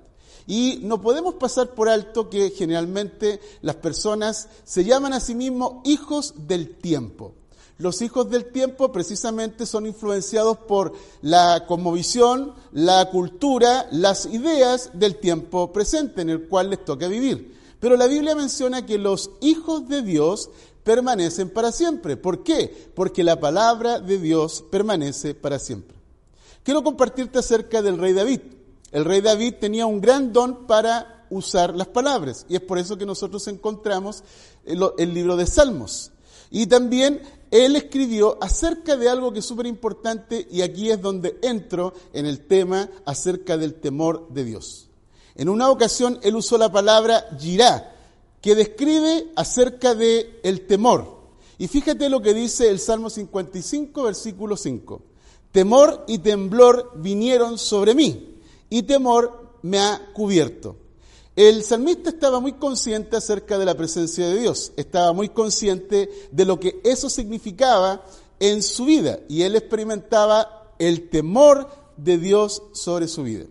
Y 0.46 0.80
no 0.82 1.00
podemos 1.00 1.34
pasar 1.34 1.70
por 1.70 1.88
alto 1.88 2.28
que 2.28 2.50
generalmente 2.50 3.40
las 3.60 3.76
personas 3.76 4.48
se 4.64 4.84
llaman 4.84 5.12
a 5.12 5.20
sí 5.20 5.34
mismos 5.34 5.74
hijos 5.84 6.34
del 6.36 6.76
tiempo. 6.76 7.34
los 7.78 8.00
hijos 8.00 8.30
del 8.30 8.52
tiempo 8.52 8.92
precisamente 8.92 9.66
son 9.66 9.86
influenciados 9.86 10.58
por 10.58 10.92
la 11.20 11.64
cosmovisión, 11.66 12.54
la 12.70 13.10
cultura, 13.10 13.88
las 13.90 14.26
ideas 14.26 14.90
del 14.94 15.16
tiempo 15.16 15.72
presente 15.72 16.22
en 16.22 16.30
el 16.30 16.46
cual 16.48 16.70
les 16.70 16.84
toca 16.84 17.08
vivir. 17.08 17.60
Pero 17.82 17.96
la 17.96 18.06
Biblia 18.06 18.36
menciona 18.36 18.86
que 18.86 18.96
los 18.96 19.32
hijos 19.40 19.88
de 19.88 20.02
Dios 20.02 20.50
permanecen 20.84 21.50
para 21.50 21.72
siempre. 21.72 22.16
¿Por 22.16 22.44
qué? 22.44 22.92
Porque 22.94 23.24
la 23.24 23.40
palabra 23.40 23.98
de 23.98 24.20
Dios 24.20 24.64
permanece 24.70 25.34
para 25.34 25.58
siempre. 25.58 25.96
Quiero 26.62 26.84
compartirte 26.84 27.40
acerca 27.40 27.82
del 27.82 27.98
rey 27.98 28.12
David. 28.12 28.38
El 28.92 29.04
rey 29.04 29.20
David 29.20 29.54
tenía 29.60 29.86
un 29.86 30.00
gran 30.00 30.32
don 30.32 30.68
para 30.68 31.26
usar 31.28 31.74
las 31.74 31.88
palabras 31.88 32.46
y 32.48 32.54
es 32.54 32.60
por 32.60 32.78
eso 32.78 32.96
que 32.96 33.04
nosotros 33.04 33.48
encontramos 33.48 34.22
el, 34.64 35.12
libro 35.12 35.34
de 35.34 35.46
Salmos. 35.46 36.12
Y 36.52 36.68
también 36.68 37.20
él 37.50 37.74
escribió 37.74 38.38
acerca 38.40 38.96
de 38.96 39.08
algo 39.08 39.32
que 39.32 39.40
es 39.40 39.44
súper 39.44 39.66
importante 39.66 40.46
y 40.52 40.62
aquí 40.62 40.88
es 40.88 41.02
donde 41.02 41.36
entro 41.42 41.94
en 42.12 42.26
el 42.26 42.46
tema 42.46 42.88
acerca 43.04 43.56
del 43.56 43.74
temor 43.74 44.28
de 44.28 44.44
Dios. 44.44 44.91
En 45.34 45.48
una 45.48 45.70
ocasión 45.70 46.18
él 46.22 46.36
usó 46.36 46.58
la 46.58 46.70
palabra 46.70 47.26
girá, 47.38 47.94
que 48.40 48.54
describe 48.54 49.30
acerca 49.36 49.94
de 49.94 50.40
el 50.42 50.66
temor. 50.66 51.22
Y 51.58 51.68
fíjate 51.68 52.08
lo 52.08 52.20
que 52.20 52.34
dice 52.34 52.68
el 52.68 52.80
Salmo 52.80 53.08
55, 53.08 54.02
versículo 54.02 54.56
5. 54.56 55.02
Temor 55.52 56.04
y 56.08 56.18
temblor 56.18 56.92
vinieron 56.96 57.58
sobre 57.58 57.94
mí, 57.94 58.38
y 58.68 58.82
temor 58.82 59.58
me 59.62 59.78
ha 59.78 60.12
cubierto. 60.12 60.76
El 61.36 61.62
salmista 61.62 62.10
estaba 62.10 62.40
muy 62.40 62.54
consciente 62.54 63.16
acerca 63.16 63.58
de 63.58 63.64
la 63.64 63.74
presencia 63.74 64.26
de 64.28 64.40
Dios, 64.40 64.72
estaba 64.76 65.12
muy 65.12 65.30
consciente 65.30 66.10
de 66.30 66.44
lo 66.44 66.60
que 66.60 66.80
eso 66.84 67.08
significaba 67.08 68.04
en 68.40 68.62
su 68.62 68.84
vida, 68.84 69.20
y 69.28 69.42
él 69.42 69.56
experimentaba 69.56 70.74
el 70.78 71.08
temor 71.08 71.68
de 71.96 72.18
Dios 72.18 72.62
sobre 72.72 73.08
su 73.08 73.22
vida. 73.22 73.46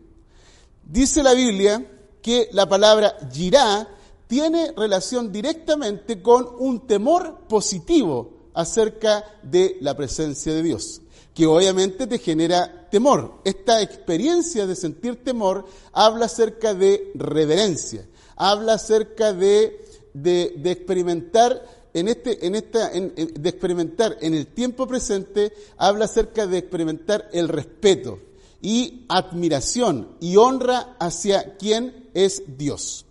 Dice 0.83 1.23
la 1.23 1.33
Biblia 1.33 1.85
que 2.21 2.49
la 2.51 2.67
palabra 2.67 3.17
girá 3.31 3.87
tiene 4.27 4.71
relación 4.75 5.31
directamente 5.31 6.21
con 6.21 6.47
un 6.59 6.87
temor 6.87 7.47
positivo 7.47 8.49
acerca 8.53 9.25
de 9.43 9.77
la 9.81 9.95
presencia 9.95 10.53
de 10.53 10.63
Dios, 10.63 11.01
que 11.33 11.45
obviamente 11.45 12.07
te 12.07 12.19
genera 12.19 12.87
temor. 12.89 13.41
Esta 13.43 13.81
experiencia 13.81 14.67
de 14.67 14.75
sentir 14.75 15.23
temor 15.23 15.65
habla 15.91 16.25
acerca 16.25 16.73
de 16.73 17.11
reverencia, 17.15 18.07
habla 18.35 18.73
acerca 18.73 19.33
de, 19.33 19.85
de, 20.13 20.71
experimentar 20.71 21.65
en 21.93 22.07
este, 22.07 22.45
en 22.45 22.55
esta, 22.55 22.89
de 22.89 23.49
experimentar 23.49 24.17
en 24.21 24.33
el 24.33 24.47
tiempo 24.47 24.87
presente, 24.87 25.53
habla 25.77 26.05
acerca 26.05 26.47
de 26.47 26.57
experimentar 26.57 27.29
el 27.33 27.47
respeto 27.49 28.19
y 28.61 29.05
admiración 29.09 30.09
y 30.19 30.37
honra 30.37 30.95
hacia 30.99 31.57
quien 31.57 32.09
es 32.13 32.43
Dios. 32.57 33.05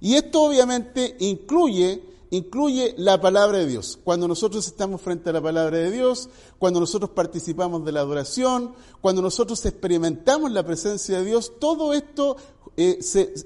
Y 0.00 0.14
esto 0.14 0.42
obviamente 0.42 1.16
incluye, 1.20 2.02
incluye 2.30 2.94
la 2.98 3.20
palabra 3.20 3.58
de 3.58 3.66
Dios. 3.66 3.98
Cuando 4.04 4.28
nosotros 4.28 4.66
estamos 4.66 5.00
frente 5.00 5.30
a 5.30 5.32
la 5.32 5.40
palabra 5.40 5.78
de 5.78 5.90
Dios, 5.90 6.28
cuando 6.58 6.80
nosotros 6.80 7.10
participamos 7.10 7.84
de 7.84 7.92
la 7.92 8.00
adoración, 8.00 8.74
cuando 9.00 9.22
nosotros 9.22 9.64
experimentamos 9.64 10.50
la 10.52 10.64
presencia 10.64 11.18
de 11.18 11.24
Dios, 11.24 11.52
todo 11.58 11.94
esto 11.94 12.36
eh, 12.76 12.98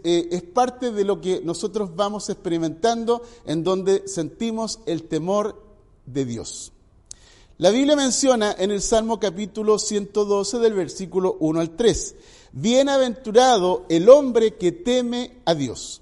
eh, 0.04 0.28
es 0.30 0.42
parte 0.42 0.90
de 0.90 1.04
lo 1.04 1.20
que 1.20 1.40
nosotros 1.44 1.94
vamos 1.94 2.28
experimentando 2.30 3.22
en 3.46 3.62
donde 3.62 4.08
sentimos 4.08 4.80
el 4.86 5.04
temor 5.04 5.62
de 6.06 6.24
Dios. 6.24 6.72
La 7.60 7.68
Biblia 7.68 7.94
menciona 7.94 8.56
en 8.58 8.70
el 8.70 8.80
Salmo 8.80 9.20
capítulo 9.20 9.78
112 9.78 10.60
del 10.60 10.72
versículo 10.72 11.36
1 11.40 11.60
al 11.60 11.76
3, 11.76 12.14
Bienaventurado 12.52 13.84
el 13.90 14.08
hombre 14.08 14.54
que 14.54 14.72
teme 14.72 15.42
a 15.44 15.54
Dios 15.54 16.00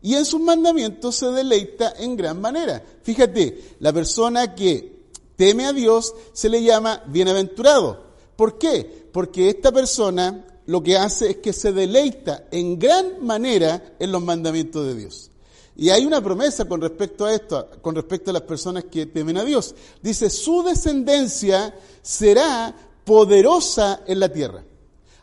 y 0.00 0.14
en 0.14 0.24
sus 0.24 0.40
mandamientos 0.40 1.16
se 1.16 1.26
deleita 1.32 1.94
en 1.98 2.16
gran 2.16 2.40
manera. 2.40 2.84
Fíjate, 3.02 3.74
la 3.80 3.92
persona 3.92 4.54
que 4.54 5.06
teme 5.34 5.66
a 5.66 5.72
Dios 5.72 6.14
se 6.32 6.48
le 6.48 6.62
llama 6.62 7.02
bienaventurado. 7.08 8.04
¿Por 8.36 8.56
qué? 8.56 9.08
Porque 9.12 9.48
esta 9.48 9.72
persona 9.72 10.46
lo 10.66 10.84
que 10.84 10.96
hace 10.96 11.30
es 11.30 11.36
que 11.38 11.52
se 11.52 11.72
deleita 11.72 12.44
en 12.52 12.78
gran 12.78 13.26
manera 13.26 13.96
en 13.98 14.12
los 14.12 14.22
mandamientos 14.22 14.86
de 14.86 14.94
Dios. 14.94 15.31
Y 15.76 15.90
hay 15.90 16.04
una 16.04 16.22
promesa 16.22 16.66
con 16.66 16.80
respecto 16.80 17.24
a 17.24 17.34
esto, 17.34 17.68
con 17.80 17.94
respecto 17.94 18.30
a 18.30 18.34
las 18.34 18.42
personas 18.42 18.84
que 18.84 19.06
temen 19.06 19.38
a 19.38 19.44
Dios. 19.44 19.74
Dice, 20.02 20.28
su 20.28 20.62
descendencia 20.62 21.74
será 22.02 22.74
poderosa 23.04 24.02
en 24.06 24.20
la 24.20 24.28
tierra. 24.28 24.64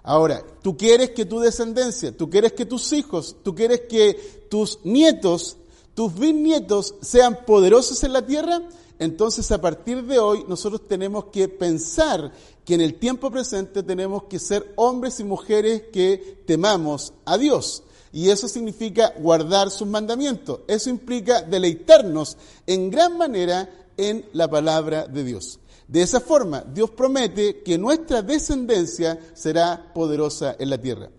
Ahora, 0.04 0.44
tú 0.64 0.76
quieres 0.76 1.12
que 1.12 1.26
tu 1.26 1.40
descendencia, 1.40 2.16
tú 2.16 2.30
quieres 2.30 2.54
que 2.54 2.66
tus 2.66 2.94
hijos, 2.94 3.36
tú 3.44 3.54
quieres 3.54 3.82
que 3.82 4.48
tus 4.50 4.80
nietos, 4.84 5.58
tus 5.94 6.16
bisnietos 6.16 6.96
sean 7.02 7.46
poderosos 7.46 8.04
en 8.04 8.14
la 8.14 8.26
tierra, 8.26 8.62
entonces 8.98 9.52
a 9.52 9.62
partir 9.62 10.04
de 10.04 10.18
hoy 10.18 10.46
nosotros 10.48 10.88
tenemos 10.88 11.26
que 11.26 11.48
pensar 11.48 12.32
que 12.66 12.74
en 12.74 12.82
el 12.82 12.96
tiempo 12.96 13.30
presente 13.30 13.84
tenemos 13.84 14.24
que 14.24 14.40
ser 14.40 14.74
hombres 14.78 15.20
y 15.20 15.24
mujeres 15.24 15.84
que 15.94 16.44
temamos 16.46 17.14
a 17.26 17.38
Dios. 17.38 17.84
Y 18.12 18.30
eso 18.30 18.48
significa 18.48 19.14
guardar 19.18 19.70
sus 19.70 19.88
mandamientos. 19.88 20.62
Eso 20.68 20.90
implica 20.90 21.42
deleitarnos 21.42 22.38
en 22.66 22.90
gran 22.90 23.18
manera 23.18 23.70
en 23.98 24.26
la 24.34 24.50
palabra 24.50 25.08
de 25.08 25.24
Dios. 25.24 25.60
De 25.88 26.02
esa 26.02 26.20
forma, 26.20 26.62
Dios 26.62 26.92
promete 26.92 27.62
que 27.64 27.78
nuestra 27.78 28.22
descendencia 28.22 29.20
será 29.34 29.92
poderosa 29.94 30.56
en 30.60 30.70
la 30.70 30.78
tierra. 30.78 31.10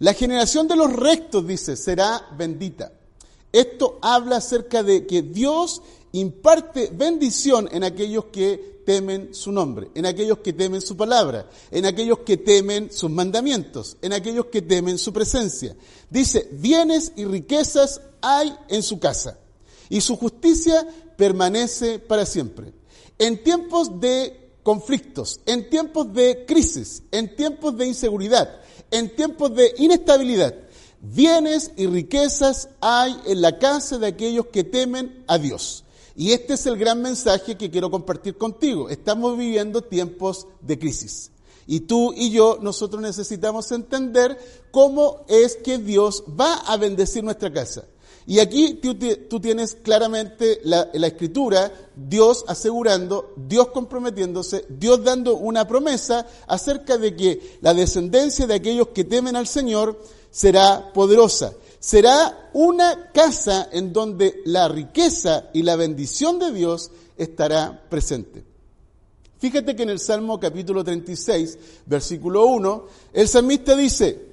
La 0.00 0.12
generación 0.12 0.68
de 0.68 0.76
los 0.76 0.92
rectos, 0.92 1.46
dice, 1.46 1.76
será 1.76 2.26
bendita. 2.36 2.92
Esto 3.52 3.98
habla 4.02 4.36
acerca 4.36 4.82
de 4.82 5.06
que 5.06 5.22
Dios 5.22 5.82
imparte 6.12 6.90
bendición 6.92 7.68
en 7.72 7.84
aquellos 7.84 8.26
que 8.26 8.82
temen 8.84 9.34
su 9.34 9.52
nombre, 9.52 9.90
en 9.94 10.06
aquellos 10.06 10.38
que 10.38 10.54
temen 10.54 10.80
su 10.80 10.96
palabra, 10.96 11.48
en 11.70 11.84
aquellos 11.84 12.20
que 12.20 12.38
temen 12.38 12.90
sus 12.90 13.10
mandamientos, 13.10 13.98
en 14.00 14.14
aquellos 14.14 14.46
que 14.46 14.62
temen 14.62 14.96
su 14.96 15.12
presencia. 15.12 15.76
Dice, 16.08 16.48
bienes 16.52 17.12
y 17.16 17.26
riquezas 17.26 18.00
hay 18.22 18.54
en 18.68 18.82
su 18.82 18.98
casa 18.98 19.38
y 19.90 20.00
su 20.00 20.16
justicia 20.16 20.88
permanece 21.16 21.98
para 21.98 22.24
siempre. 22.24 22.72
En 23.18 23.42
tiempos 23.42 24.00
de 24.00 24.52
conflictos, 24.62 25.40
en 25.44 25.68
tiempos 25.68 26.12
de 26.12 26.44
crisis, 26.46 27.02
en 27.10 27.36
tiempos 27.36 27.76
de 27.76 27.86
inseguridad, 27.86 28.60
en 28.90 29.14
tiempos 29.14 29.54
de 29.54 29.74
inestabilidad, 29.78 30.54
bienes 31.00 31.72
y 31.76 31.86
riquezas 31.86 32.68
hay 32.80 33.14
en 33.26 33.42
la 33.42 33.58
casa 33.58 33.98
de 33.98 34.06
aquellos 34.06 34.46
que 34.46 34.64
temen 34.64 35.24
a 35.26 35.38
Dios. 35.38 35.84
Y 36.18 36.32
este 36.32 36.54
es 36.54 36.66
el 36.66 36.76
gran 36.76 37.00
mensaje 37.00 37.56
que 37.56 37.70
quiero 37.70 37.92
compartir 37.92 38.36
contigo. 38.36 38.88
Estamos 38.88 39.38
viviendo 39.38 39.82
tiempos 39.82 40.48
de 40.60 40.76
crisis. 40.76 41.30
Y 41.64 41.80
tú 41.80 42.12
y 42.12 42.32
yo, 42.32 42.58
nosotros 42.60 43.00
necesitamos 43.00 43.70
entender 43.70 44.36
cómo 44.72 45.24
es 45.28 45.54
que 45.54 45.78
Dios 45.78 46.24
va 46.28 46.54
a 46.54 46.76
bendecir 46.76 47.22
nuestra 47.22 47.52
casa. 47.52 47.84
Y 48.26 48.40
aquí 48.40 48.80
tú, 49.30 49.38
tienes 49.38 49.76
claramente 49.76 50.60
la, 50.64 50.90
la, 50.92 51.06
escritura, 51.06 51.72
Dios 51.94 52.44
asegurando, 52.48 53.32
Dios 53.36 53.68
comprometiéndose, 53.68 54.66
Dios 54.68 55.04
dando 55.04 55.36
una 55.36 55.68
promesa 55.68 56.26
acerca 56.48 56.98
de 56.98 57.14
que 57.14 57.58
la 57.60 57.74
descendencia 57.74 58.48
de 58.48 58.54
aquellos 58.54 58.88
que 58.88 59.04
temen 59.04 59.36
al 59.36 59.46
Señor 59.46 60.02
será 60.32 60.92
poderosa. 60.92 61.54
Será 61.80 62.50
una 62.54 63.12
casa 63.12 63.68
en 63.72 63.92
donde 63.92 64.42
la 64.44 64.68
riqueza 64.68 65.48
y 65.52 65.62
la 65.62 65.76
bendición 65.76 66.38
de 66.38 66.52
Dios 66.52 66.90
estará 67.16 67.84
presente. 67.88 68.44
Fíjate 69.38 69.76
que 69.76 69.84
en 69.84 69.90
el 69.90 70.00
Salmo 70.00 70.40
capítulo 70.40 70.82
36, 70.82 71.58
versículo 71.86 72.46
1, 72.46 72.86
el 73.12 73.28
salmista 73.28 73.76
dice, 73.76 74.26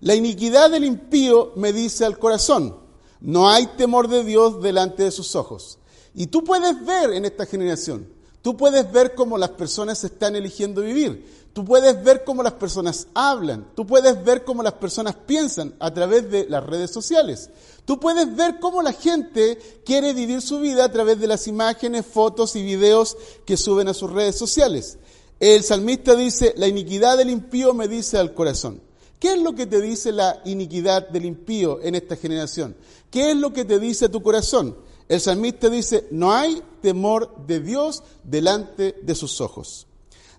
la 0.00 0.14
iniquidad 0.14 0.70
del 0.70 0.84
impío 0.84 1.52
me 1.56 1.72
dice 1.72 2.04
al 2.04 2.18
corazón, 2.18 2.76
no 3.20 3.50
hay 3.50 3.66
temor 3.76 4.08
de 4.08 4.22
Dios 4.22 4.62
delante 4.62 5.02
de 5.02 5.10
sus 5.10 5.34
ojos. 5.34 5.78
Y 6.14 6.28
tú 6.28 6.44
puedes 6.44 6.84
ver 6.84 7.12
en 7.12 7.24
esta 7.24 7.46
generación, 7.46 8.06
tú 8.42 8.56
puedes 8.56 8.90
ver 8.92 9.14
cómo 9.14 9.38
las 9.38 9.50
personas 9.50 10.02
están 10.04 10.36
eligiendo 10.36 10.82
vivir. 10.82 11.42
Tú 11.52 11.64
puedes 11.64 12.02
ver 12.02 12.24
cómo 12.24 12.42
las 12.42 12.54
personas 12.54 13.08
hablan, 13.12 13.66
tú 13.74 13.86
puedes 13.86 14.24
ver 14.24 14.42
cómo 14.42 14.62
las 14.62 14.72
personas 14.74 15.14
piensan 15.14 15.74
a 15.80 15.92
través 15.92 16.30
de 16.30 16.46
las 16.48 16.64
redes 16.64 16.90
sociales. 16.90 17.50
Tú 17.84 18.00
puedes 18.00 18.34
ver 18.34 18.58
cómo 18.58 18.80
la 18.80 18.92
gente 18.92 19.58
quiere 19.84 20.14
vivir 20.14 20.40
su 20.40 20.60
vida 20.60 20.84
a 20.84 20.92
través 20.92 21.20
de 21.20 21.26
las 21.26 21.46
imágenes, 21.48 22.06
fotos 22.06 22.56
y 22.56 22.62
videos 22.62 23.16
que 23.44 23.58
suben 23.58 23.88
a 23.88 23.94
sus 23.94 24.10
redes 24.10 24.36
sociales. 24.36 24.98
El 25.40 25.62
salmista 25.62 26.14
dice, 26.14 26.54
la 26.56 26.68
iniquidad 26.68 27.18
del 27.18 27.28
impío 27.28 27.74
me 27.74 27.88
dice 27.88 28.16
al 28.16 28.32
corazón. 28.32 28.80
¿Qué 29.18 29.34
es 29.34 29.38
lo 29.38 29.54
que 29.54 29.66
te 29.66 29.80
dice 29.80 30.10
la 30.10 30.40
iniquidad 30.44 31.08
del 31.08 31.26
impío 31.26 31.80
en 31.82 31.96
esta 31.96 32.16
generación? 32.16 32.74
¿Qué 33.10 33.32
es 33.32 33.36
lo 33.36 33.52
que 33.52 33.64
te 33.64 33.78
dice 33.78 34.08
tu 34.08 34.22
corazón? 34.22 34.76
El 35.12 35.20
salmista 35.20 35.68
dice, 35.68 36.08
no 36.10 36.32
hay 36.32 36.62
temor 36.80 37.44
de 37.46 37.60
Dios 37.60 38.02
delante 38.24 38.96
de 39.02 39.14
sus 39.14 39.42
ojos. 39.42 39.86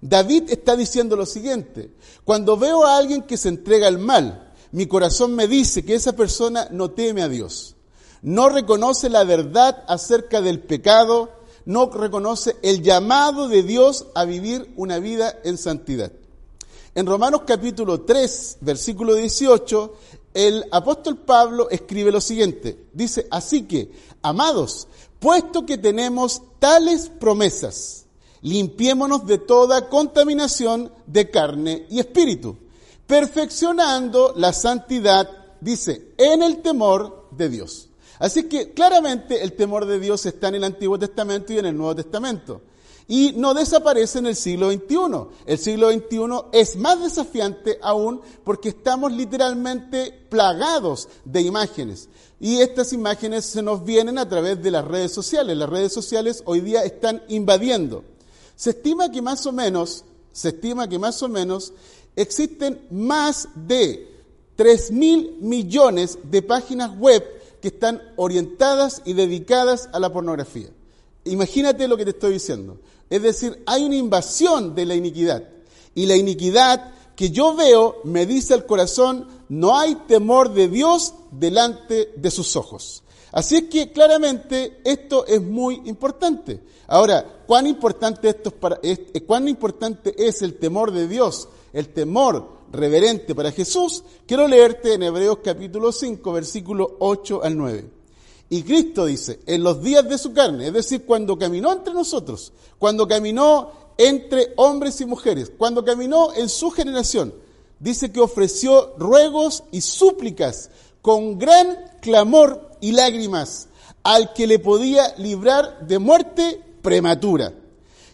David 0.01 0.45
está 0.49 0.75
diciendo 0.75 1.15
lo 1.15 1.27
siguiente, 1.27 1.91
cuando 2.25 2.57
veo 2.57 2.83
a 2.83 2.97
alguien 2.97 3.21
que 3.21 3.37
se 3.37 3.49
entrega 3.49 3.87
al 3.87 3.99
mal, 3.99 4.51
mi 4.71 4.87
corazón 4.87 5.35
me 5.35 5.47
dice 5.47 5.85
que 5.85 5.93
esa 5.93 6.13
persona 6.13 6.69
no 6.71 6.89
teme 6.89 7.21
a 7.21 7.29
Dios, 7.29 7.75
no 8.23 8.49
reconoce 8.49 9.09
la 9.09 9.23
verdad 9.25 9.83
acerca 9.87 10.41
del 10.41 10.59
pecado, 10.59 11.29
no 11.65 11.91
reconoce 11.91 12.55
el 12.63 12.81
llamado 12.81 13.49
de 13.49 13.61
Dios 13.61 14.07
a 14.15 14.25
vivir 14.25 14.73
una 14.75 14.97
vida 14.97 15.39
en 15.43 15.59
santidad. 15.59 16.11
En 16.95 17.05
Romanos 17.05 17.41
capítulo 17.45 18.01
3, 18.01 18.57
versículo 18.61 19.13
18, 19.13 19.93
el 20.33 20.65
apóstol 20.71 21.17
Pablo 21.17 21.69
escribe 21.69 22.11
lo 22.11 22.21
siguiente. 22.21 22.87
Dice, 22.93 23.27
así 23.29 23.63
que, 23.63 23.91
amados, 24.21 24.87
puesto 25.19 25.65
que 25.65 25.77
tenemos 25.77 26.41
tales 26.59 27.09
promesas, 27.09 28.05
limpiémonos 28.41 29.25
de 29.25 29.37
toda 29.37 29.89
contaminación 29.89 30.91
de 31.05 31.29
carne 31.29 31.85
y 31.89 31.99
espíritu, 31.99 32.57
perfeccionando 33.05 34.33
la 34.35 34.53
santidad, 34.53 35.29
dice, 35.61 36.13
en 36.17 36.41
el 36.43 36.61
temor 36.61 37.27
de 37.31 37.49
Dios. 37.49 37.89
Así 38.19 38.43
que 38.43 38.73
claramente 38.73 39.43
el 39.43 39.53
temor 39.53 39.85
de 39.85 39.99
Dios 39.99 40.25
está 40.25 40.47
en 40.47 40.55
el 40.55 40.63
Antiguo 40.63 40.97
Testamento 40.97 41.53
y 41.53 41.59
en 41.59 41.65
el 41.65 41.77
Nuevo 41.77 41.95
Testamento 41.95 42.61
y 43.07 43.33
no 43.35 43.53
desaparece 43.53 44.19
en 44.19 44.27
el 44.27 44.35
siglo 44.35 44.71
XXI. 44.71 45.27
El 45.45 45.57
siglo 45.57 45.91
XXI 45.91 46.19
es 46.51 46.75
más 46.77 47.01
desafiante 47.01 47.77
aún 47.81 48.21
porque 48.43 48.69
estamos 48.69 49.11
literalmente 49.11 50.11
plagados 50.29 51.09
de 51.25 51.41
imágenes. 51.41 52.09
Y 52.39 52.59
estas 52.59 52.93
imágenes 52.93 53.45
se 53.45 53.61
nos 53.61 53.83
vienen 53.83 54.17
a 54.17 54.27
través 54.27 54.61
de 54.61 54.71
las 54.71 54.85
redes 54.85 55.11
sociales. 55.13 55.55
Las 55.57 55.69
redes 55.69 55.93
sociales 55.93 56.43
hoy 56.45 56.61
día 56.61 56.83
están 56.83 57.21
invadiendo. 57.27 58.03
Se 58.55 58.71
estima 58.71 59.11
que 59.11 59.21
más 59.21 59.45
o 59.45 59.51
menos, 59.51 60.05
se 60.31 60.49
estima 60.49 60.87
que 60.87 60.99
más 60.99 61.21
o 61.23 61.29
menos 61.29 61.73
existen 62.15 62.85
más 62.91 63.47
de 63.55 64.09
3 64.55 64.91
mil 64.91 65.37
millones 65.41 66.19
de 66.23 66.41
páginas 66.41 66.97
web 66.97 67.23
que 67.61 67.69
están 67.69 68.01
orientadas 68.17 69.01
y 69.05 69.13
dedicadas 69.13 69.89
a 69.93 69.99
la 69.99 70.11
pornografía. 70.11 70.69
Imagínate 71.25 71.87
lo 71.87 71.97
que 71.97 72.05
te 72.05 72.11
estoy 72.11 72.33
diciendo. 72.33 72.79
Es 73.09 73.21
decir, 73.21 73.63
hay 73.65 73.83
una 73.83 73.95
invasión 73.95 74.75
de 74.75 74.85
la 74.85 74.95
iniquidad. 74.95 75.47
Y 75.95 76.05
la 76.05 76.15
iniquidad 76.15 76.93
que 77.15 77.29
yo 77.29 77.55
veo 77.55 77.97
me 78.03 78.25
dice 78.25 78.53
al 78.53 78.65
corazón, 78.65 79.27
no 79.49 79.77
hay 79.77 79.95
temor 80.07 80.53
de 80.53 80.67
Dios 80.67 81.13
delante 81.31 82.11
de 82.15 82.31
sus 82.31 82.55
ojos. 82.55 83.03
Así 83.31 83.55
es 83.55 83.63
que 83.63 83.91
claramente 83.91 84.81
esto 84.83 85.25
es 85.25 85.41
muy 85.41 85.81
importante. 85.85 86.61
Ahora, 86.87 87.43
¿cuán 87.47 87.65
importante, 87.65 88.29
esto 88.29 88.49
es 88.49 88.55
para, 88.55 88.79
¿cuán 89.25 89.47
importante 89.47 90.13
es 90.17 90.41
el 90.41 90.55
temor 90.59 90.91
de 90.91 91.07
Dios, 91.07 91.47
el 91.71 91.89
temor 91.89 92.47
reverente 92.71 93.33
para 93.33 93.51
Jesús? 93.51 94.03
Quiero 94.27 94.47
leerte 94.47 94.93
en 94.93 95.03
Hebreos 95.03 95.39
capítulo 95.43 95.91
5, 95.91 96.31
versículo 96.31 96.97
8 96.99 97.43
al 97.43 97.57
9. 97.57 97.89
Y 98.53 98.61
Cristo 98.61 99.07
dice, 99.07 99.39
en 99.47 99.63
los 99.63 99.81
días 99.81 100.07
de 100.07 100.15
su 100.19 100.31
carne, 100.31 100.67
es 100.67 100.73
decir, 100.73 101.07
cuando 101.07 101.39
caminó 101.39 101.73
entre 101.73 101.91
nosotros, 101.91 102.53
cuando 102.77 103.07
caminó 103.07 103.71
entre 103.97 104.53
hombres 104.57 105.01
y 105.01 105.07
mujeres, 105.07 105.51
cuando 105.57 105.83
caminó 105.83 106.31
en 106.35 106.47
su 106.47 106.69
generación, 106.69 107.33
dice 107.79 108.11
que 108.11 108.19
ofreció 108.19 108.93
ruegos 108.99 109.63
y 109.71 109.81
súplicas 109.81 110.69
con 111.01 111.39
gran 111.39 111.79
clamor 111.99 112.77
y 112.79 112.91
lágrimas 112.91 113.69
al 114.03 114.33
que 114.33 114.45
le 114.45 114.59
podía 114.59 115.15
librar 115.17 115.87
de 115.87 115.97
muerte 115.97 116.61
prematura. 116.83 117.55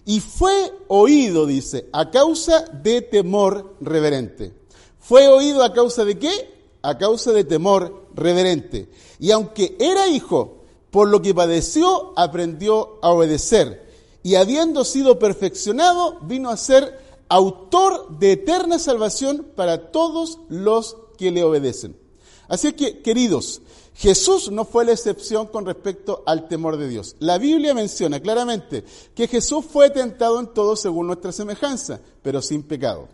Y 0.05 0.21
fue 0.21 0.71
oído, 0.87 1.47
dice, 1.47 1.89
a 1.91 2.11
causa 2.11 2.61
de 2.81 3.01
temor 3.01 3.75
reverente. 3.81 4.53
¿Fue 4.99 5.27
oído 5.27 5.65
a 5.65 5.73
causa 5.73 6.05
de 6.05 6.17
qué? 6.17 6.31
A 6.81 6.97
causa 6.97 7.33
de 7.33 7.43
temor 7.43 8.07
reverente. 8.19 8.89
Y 9.19 9.31
aunque 9.31 9.75
era 9.79 10.07
hijo, 10.07 10.59
por 10.91 11.07
lo 11.07 11.21
que 11.21 11.33
padeció, 11.33 12.13
aprendió 12.15 12.99
a 13.01 13.11
obedecer. 13.11 13.87
Y 14.23 14.35
habiendo 14.35 14.83
sido 14.83 15.19
perfeccionado, 15.19 16.19
vino 16.21 16.49
a 16.49 16.57
ser 16.57 16.99
autor 17.29 18.17
de 18.19 18.33
eterna 18.33 18.79
salvación 18.79 19.47
para 19.55 19.91
todos 19.91 20.39
los 20.49 20.97
que 21.17 21.31
le 21.31 21.43
obedecen. 21.43 21.95
Así 22.47 22.73
que, 22.73 23.01
queridos, 23.01 23.61
Jesús 23.93 24.49
no 24.49 24.65
fue 24.65 24.85
la 24.85 24.93
excepción 24.93 25.47
con 25.47 25.65
respecto 25.65 26.23
al 26.25 26.47
temor 26.47 26.77
de 26.77 26.87
Dios. 26.87 27.15
La 27.19 27.37
Biblia 27.37 27.73
menciona 27.73 28.19
claramente 28.19 28.83
que 29.13 29.27
Jesús 29.27 29.65
fue 29.65 29.89
tentado 29.89 30.39
en 30.39 30.47
todo 30.47 30.75
según 30.75 31.07
nuestra 31.07 31.31
semejanza, 31.31 31.99
pero 32.21 32.41
sin 32.41 32.63
pecado. 32.63 33.09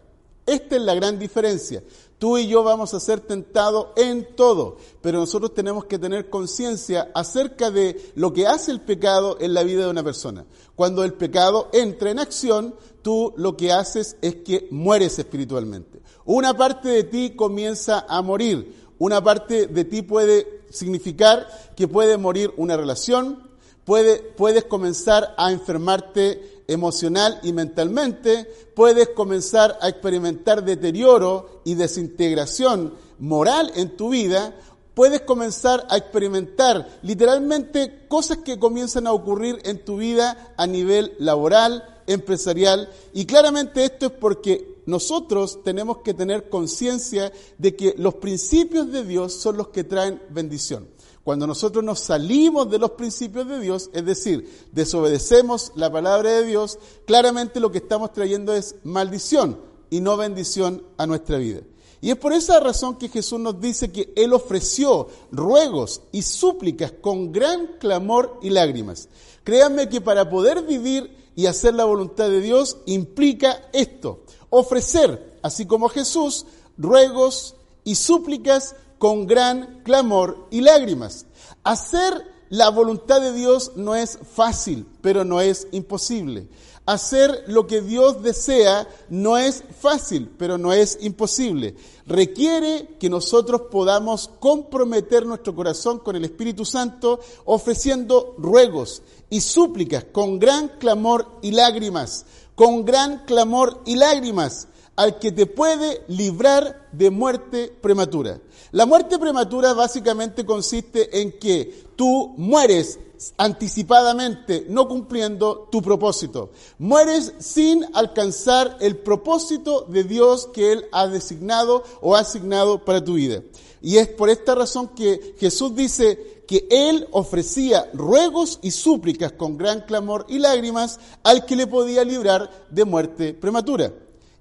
Esta 0.46 0.76
es 0.76 0.82
la 0.84 0.94
gran 0.94 1.18
diferencia. 1.18 1.84
Tú 2.18 2.38
y 2.38 2.48
yo 2.48 2.64
vamos 2.64 2.94
a 2.94 3.00
ser 3.00 3.20
tentados 3.20 3.88
en 3.98 4.36
todo, 4.36 4.78
pero 5.02 5.20
nosotros 5.20 5.54
tenemos 5.54 5.86
que 5.86 6.00
tener 6.00 6.30
conciencia 6.30 7.12
acerca 7.14 7.72
de 7.72 8.14
lo 8.16 8.32
que 8.32 8.48
hace 8.48 8.72
el 8.72 8.82
pecado 8.82 9.38
en 9.42 9.54
la 9.54 9.64
vida 9.64 9.84
de 9.84 9.90
una 9.90 10.04
persona. 10.04 10.46
Cuando 10.76 11.04
el 11.04 11.14
pecado 11.14 11.70
entra 11.74 12.12
en 12.12 12.20
acción, 12.20 12.76
tú 13.02 13.34
lo 13.36 13.58
que 13.58 13.74
haces 13.74 14.16
es 14.22 14.36
que 14.38 14.68
mueres 14.72 15.20
espiritualmente. 15.20 16.02
Una 16.24 16.56
parte 16.56 16.88
de 16.88 17.04
ti 17.04 17.36
comienza 17.36 18.06
a 18.08 18.22
morir. 18.22 18.86
Una 18.98 19.22
parte 19.22 19.68
de 19.68 19.84
ti 19.84 20.02
puede 20.02 20.64
significar 20.70 21.48
que 21.76 21.88
puede 21.88 22.18
morir 22.18 22.54
una 22.56 22.78
relación, 22.78 23.44
puede, 23.84 24.20
puedes 24.20 24.64
comenzar 24.64 25.36
a 25.38 25.52
enfermarte 25.52 26.55
emocional 26.68 27.40
y 27.44 27.54
mentalmente, 27.54 28.46
puedes 28.76 29.10
comenzar 29.10 29.78
a 29.82 29.90
experimentar 29.90 30.64
deterioro 30.64 31.62
y 31.64 31.76
desintegración 31.76 32.94
moral 33.20 33.72
en 33.76 33.96
tu 33.96 34.10
vida, 34.10 34.56
puedes 34.94 35.22
comenzar 35.22 35.86
a 35.90 35.98
experimentar 35.98 37.00
literalmente 37.04 38.08
cosas 38.08 38.40
que 38.40 38.58
comienzan 38.58 39.08
a 39.08 39.14
ocurrir 39.14 39.60
en 39.66 39.84
tu 39.84 39.98
vida 39.98 40.54
a 40.58 40.66
nivel 40.66 41.14
laboral, 41.20 42.02
empresarial, 42.08 42.90
y 43.14 43.26
claramente 43.26 43.84
esto 43.84 44.08
es 44.08 44.12
porque 44.14 44.76
nosotros 44.86 45.64
tenemos 45.64 46.00
que 46.00 46.14
tener 46.14 46.50
conciencia 46.50 47.32
de 47.58 47.76
que 47.76 47.96
los 47.98 48.16
principios 48.16 48.92
de 48.92 49.04
Dios 49.04 49.34
son 49.34 49.58
los 49.58 49.70
que 49.70 49.84
traen 49.84 50.22
bendición. 50.30 50.88
Cuando 51.26 51.48
nosotros 51.48 51.84
nos 51.84 52.02
salimos 52.02 52.70
de 52.70 52.78
los 52.78 52.92
principios 52.92 53.48
de 53.48 53.60
Dios, 53.60 53.90
es 53.94 54.06
decir, 54.06 54.68
desobedecemos 54.72 55.72
la 55.74 55.92
palabra 55.92 56.30
de 56.30 56.46
Dios, 56.46 56.78
claramente 57.08 57.60
lo 57.60 57.72
que 57.72 57.80
estamos 57.80 58.14
trayendo 58.14 58.54
es 58.54 58.76
maldición 58.84 59.60
y 59.90 60.02
no 60.02 60.18
bendición 60.18 60.84
a 60.98 61.08
nuestra 61.08 61.40
vida. 61.40 61.62
Y 62.00 62.12
es 62.12 62.18
por 62.18 62.32
esa 62.32 62.60
razón 62.60 63.00
que 63.00 63.10
Jesús 63.10 63.40
nos 63.40 63.60
dice 63.60 63.92
que 63.92 64.14
Él 64.16 64.34
ofreció 64.34 65.08
ruegos 65.32 66.04
y 66.12 66.22
súplicas 66.22 66.94
con 67.02 67.32
gran 67.32 67.72
clamor 67.80 68.38
y 68.44 68.52
lágrimas. 68.52 69.10
Créanme 69.44 69.90
que 69.90 70.02
para 70.02 70.30
poder 70.30 70.62
vivir 70.62 71.32
y 71.36 71.48
hacer 71.48 71.74
la 71.74 71.86
voluntad 71.86 72.30
de 72.30 72.40
Dios 72.40 72.78
implica 72.86 73.68
esto, 73.74 74.20
ofrecer, 74.52 75.40
así 75.42 75.66
como 75.66 75.90
Jesús, 75.90 76.46
ruegos 76.78 77.56
y 77.84 77.96
súplicas 77.96 78.76
con 78.98 79.28
gran 79.28 79.82
clamor 79.84 80.48
y 80.52 80.62
lágrimas. 80.62 81.26
Hacer 81.64 82.36
la 82.50 82.70
voluntad 82.70 83.22
de 83.22 83.34
Dios 83.34 83.72
no 83.76 83.96
es 83.96 84.20
fácil, 84.34 84.86
pero 85.02 85.24
no 85.24 85.42
es 85.42 85.68
imposible. 85.72 86.48
Hacer 86.86 87.46
lo 87.48 87.66
que 87.66 87.82
Dios 87.82 88.22
desea 88.22 88.88
no 89.10 89.40
es 89.40 89.64
fácil, 89.80 90.30
pero 90.38 90.60
no 90.60 90.72
es 90.72 91.00
imposible. 91.02 91.76
Requiere 92.06 92.96
que 93.00 93.10
nosotros 93.10 93.64
podamos 93.72 94.30
comprometer 94.40 95.26
nuestro 95.26 95.56
corazón 95.56 95.98
con 95.98 96.16
el 96.16 96.26
Espíritu 96.26 96.64
Santo 96.64 97.20
ofreciendo 97.46 98.36
ruegos 98.38 99.02
y 99.32 99.42
súplicas 99.42 100.06
con 100.12 100.38
gran 100.38 100.68
clamor 100.80 101.28
y 101.42 101.52
lágrimas, 101.52 102.28
con 102.54 102.86
gran 102.86 103.26
clamor 103.26 103.82
y 103.86 103.96
lágrimas 103.96 104.68
al 104.96 105.18
que 105.18 105.32
te 105.32 105.48
puede 105.48 106.04
librar 106.08 106.88
de 106.92 107.10
muerte 107.10 107.74
prematura. 107.82 108.40
La 108.76 108.86
muerte 108.86 109.18
prematura 109.18 109.72
básicamente 109.72 110.46
consiste 110.46 111.22
en 111.22 111.40
que 111.40 111.86
tú 111.96 112.34
mueres 112.36 113.00
anticipadamente, 113.38 114.66
no 114.68 114.90
cumpliendo 114.90 115.70
tu 115.72 115.82
propósito. 115.82 116.50
Mueres 116.78 117.32
sin 117.40 117.86
alcanzar 117.94 118.76
el 118.82 118.98
propósito 118.98 119.86
de 119.88 120.04
Dios 120.04 120.50
que 120.54 120.74
Él 120.74 120.86
ha 120.92 121.08
designado 121.08 121.86
o 122.02 122.18
ha 122.18 122.20
asignado 122.20 122.84
para 122.84 123.02
tu 123.02 123.14
vida. 123.14 123.42
Y 123.82 123.96
es 123.96 124.10
por 124.10 124.30
esta 124.30 124.56
razón 124.56 124.90
que 124.90 125.36
Jesús 125.40 125.74
dice 125.74 126.44
que 126.46 126.68
Él 126.70 127.08
ofrecía 127.12 127.90
ruegos 127.94 128.60
y 128.62 128.72
súplicas 128.72 129.32
con 129.32 129.58
gran 129.58 129.86
clamor 129.86 130.26
y 130.28 130.40
lágrimas 130.40 131.00
al 131.24 131.46
que 131.46 131.56
le 131.56 131.66
podía 131.66 132.04
librar 132.04 132.68
de 132.70 132.84
muerte 132.84 133.34
prematura. 133.34 133.94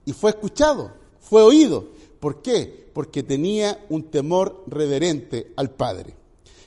Y 0.05 0.13
fue 0.13 0.31
escuchado, 0.31 0.91
fue 1.21 1.41
oído. 1.41 1.94
¿Por 2.25 2.41
qué? 2.41 2.89
Porque 2.95 3.23
tenía 3.23 3.85
un 3.91 4.05
temor 4.05 4.65
reverente 4.67 5.53
al 5.57 5.73
Padre. 5.73 6.17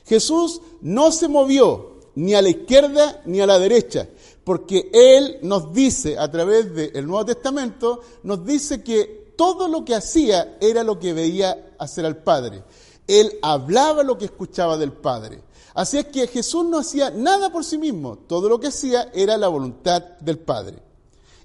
Jesús 0.06 0.60
no 0.82 1.10
se 1.10 1.26
movió 1.26 1.98
ni 2.14 2.34
a 2.34 2.42
la 2.42 2.50
izquierda 2.50 3.22
ni 3.24 3.40
a 3.40 3.46
la 3.48 3.58
derecha, 3.58 4.08
porque 4.44 4.88
Él 4.92 5.40
nos 5.42 5.72
dice 5.72 6.16
a 6.16 6.30
través 6.30 6.72
del 6.72 7.04
Nuevo 7.08 7.24
Testamento, 7.24 8.02
nos 8.22 8.46
dice 8.46 8.84
que 8.84 9.32
todo 9.36 9.66
lo 9.66 9.84
que 9.84 9.96
hacía 9.96 10.58
era 10.60 10.84
lo 10.84 11.00
que 11.00 11.12
veía 11.12 11.72
hacer 11.76 12.06
al 12.06 12.18
Padre. 12.18 12.62
Él 13.08 13.36
hablaba 13.42 14.04
lo 14.04 14.16
que 14.16 14.26
escuchaba 14.26 14.78
del 14.78 14.92
Padre. 14.92 15.42
Así 15.74 15.98
es 15.98 16.06
que 16.06 16.28
Jesús 16.28 16.66
no 16.66 16.78
hacía 16.78 17.10
nada 17.10 17.50
por 17.50 17.64
sí 17.64 17.78
mismo, 17.78 18.16
todo 18.16 18.48
lo 18.48 18.60
que 18.60 18.68
hacía 18.68 19.10
era 19.12 19.36
la 19.36 19.48
voluntad 19.48 20.04
del 20.20 20.38
Padre. 20.38 20.78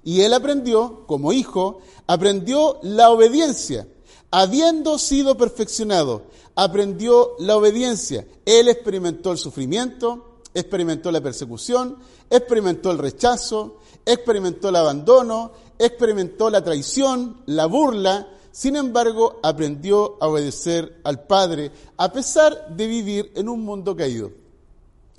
Y 0.04 0.20
él 0.20 0.34
aprendió, 0.34 1.04
como 1.08 1.32
hijo, 1.32 1.80
aprendió 2.06 2.78
la 2.82 3.10
obediencia. 3.10 3.88
Habiendo 4.36 4.98
sido 4.98 5.36
perfeccionado, 5.36 6.22
aprendió 6.56 7.36
la 7.38 7.56
obediencia. 7.56 8.26
Él 8.44 8.66
experimentó 8.66 9.30
el 9.30 9.38
sufrimiento, 9.38 10.40
experimentó 10.52 11.12
la 11.12 11.20
persecución, 11.20 11.98
experimentó 12.28 12.90
el 12.90 12.98
rechazo, 12.98 13.78
experimentó 14.04 14.70
el 14.70 14.76
abandono, 14.76 15.52
experimentó 15.78 16.50
la 16.50 16.64
traición, 16.64 17.42
la 17.46 17.66
burla, 17.66 18.26
sin 18.50 18.74
embargo, 18.74 19.38
aprendió 19.40 20.16
a 20.20 20.26
obedecer 20.26 20.98
al 21.04 21.28
Padre, 21.28 21.70
a 21.96 22.12
pesar 22.12 22.74
de 22.74 22.88
vivir 22.88 23.30
en 23.36 23.48
un 23.48 23.62
mundo 23.62 23.94
caído. 23.94 24.32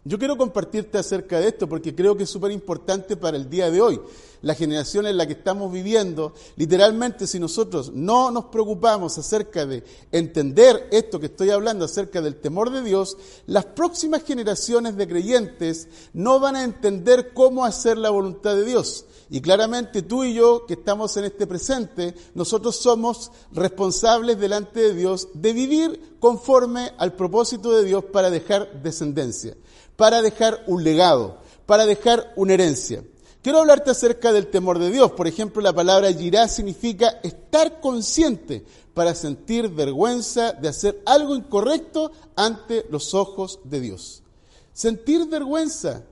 Yo 0.08 0.20
quiero 0.20 0.38
compartirte 0.38 0.98
acerca 0.98 1.40
de 1.40 1.48
esto 1.48 1.70
porque 1.70 1.96
creo 1.96 2.18
que 2.18 2.24
es 2.24 2.30
súper 2.30 2.52
importante 2.52 3.16
para 3.18 3.38
el 3.38 3.50
día 3.50 3.72
de 3.72 3.82
hoy. 3.82 4.00
La 4.46 4.54
generación 4.54 5.08
en 5.08 5.18
la 5.18 5.26
que 5.26 5.34
estamos 5.34 5.74
viviendo, 5.74 6.34
literalmente 6.56 7.26
si 7.26 7.40
nosotros 7.40 7.92
no 7.92 8.30
nos 8.30 8.46
preocupamos 8.46 9.18
acerca 9.18 9.66
de 9.66 9.84
entender 10.12 10.88
esto 10.92 11.20
que 11.20 11.26
estoy 11.26 11.50
hablando, 11.50 11.86
acerca 11.86 12.22
del 12.22 12.36
temor 12.36 12.70
de 12.70 12.84
Dios, 12.84 13.18
las 13.48 13.66
próximas 13.66 14.24
generaciones 14.24 14.96
de 14.96 15.08
creyentes 15.08 15.88
no 16.14 16.40
van 16.40 16.56
a 16.56 16.64
entender 16.64 17.34
cómo 17.34 17.66
hacer 17.66 17.98
la 17.98 18.12
voluntad 18.12 18.56
de 18.56 18.66
Dios. 18.66 19.06
Y 19.32 19.42
claramente 19.42 20.04
tú 20.04 20.24
y 20.24 20.36
yo, 20.36 20.68
que 20.68 20.76
estamos 20.76 21.18
en 21.18 21.26
este 21.26 21.48
presente, 21.48 22.14
nosotros 22.36 22.76
somos 22.76 23.32
responsables 23.52 24.40
delante 24.40 24.80
de 24.80 24.94
Dios 24.94 25.30
de 25.34 25.54
vivir 25.54 26.18
conforme 26.20 26.94
al 27.00 27.14
propósito 27.14 27.72
de 27.72 27.84
Dios 27.84 28.06
para 28.06 28.30
dejar 28.30 28.84
descendencia 28.84 29.56
para 29.96 30.22
dejar 30.22 30.64
un 30.68 30.84
legado, 30.84 31.38
para 31.66 31.86
dejar 31.86 32.34
una 32.36 32.54
herencia. 32.54 33.04
Quiero 33.46 33.60
hablarte 33.60 33.92
acerca 33.92 34.34
del 34.34 34.48
temor 34.48 34.80
de 34.80 34.90
Dios. 34.90 35.12
Por 35.12 35.28
ejemplo, 35.28 35.62
la 35.62 35.72
palabra 35.72 36.12
girá 36.12 36.48
significa 36.48 37.20
estar 37.22 37.80
consciente 37.80 38.66
para 38.96 39.14
sentir 39.14 39.70
vergüenza 39.70 40.52
de 40.54 40.68
hacer 40.68 41.00
algo 41.06 41.36
incorrecto 41.36 42.12
ante 42.36 42.88
los 42.90 43.14
ojos 43.14 43.60
de 43.64 43.82
Dios. 43.82 44.24
Sentir 44.74 45.28
vergüenza, 45.28 46.06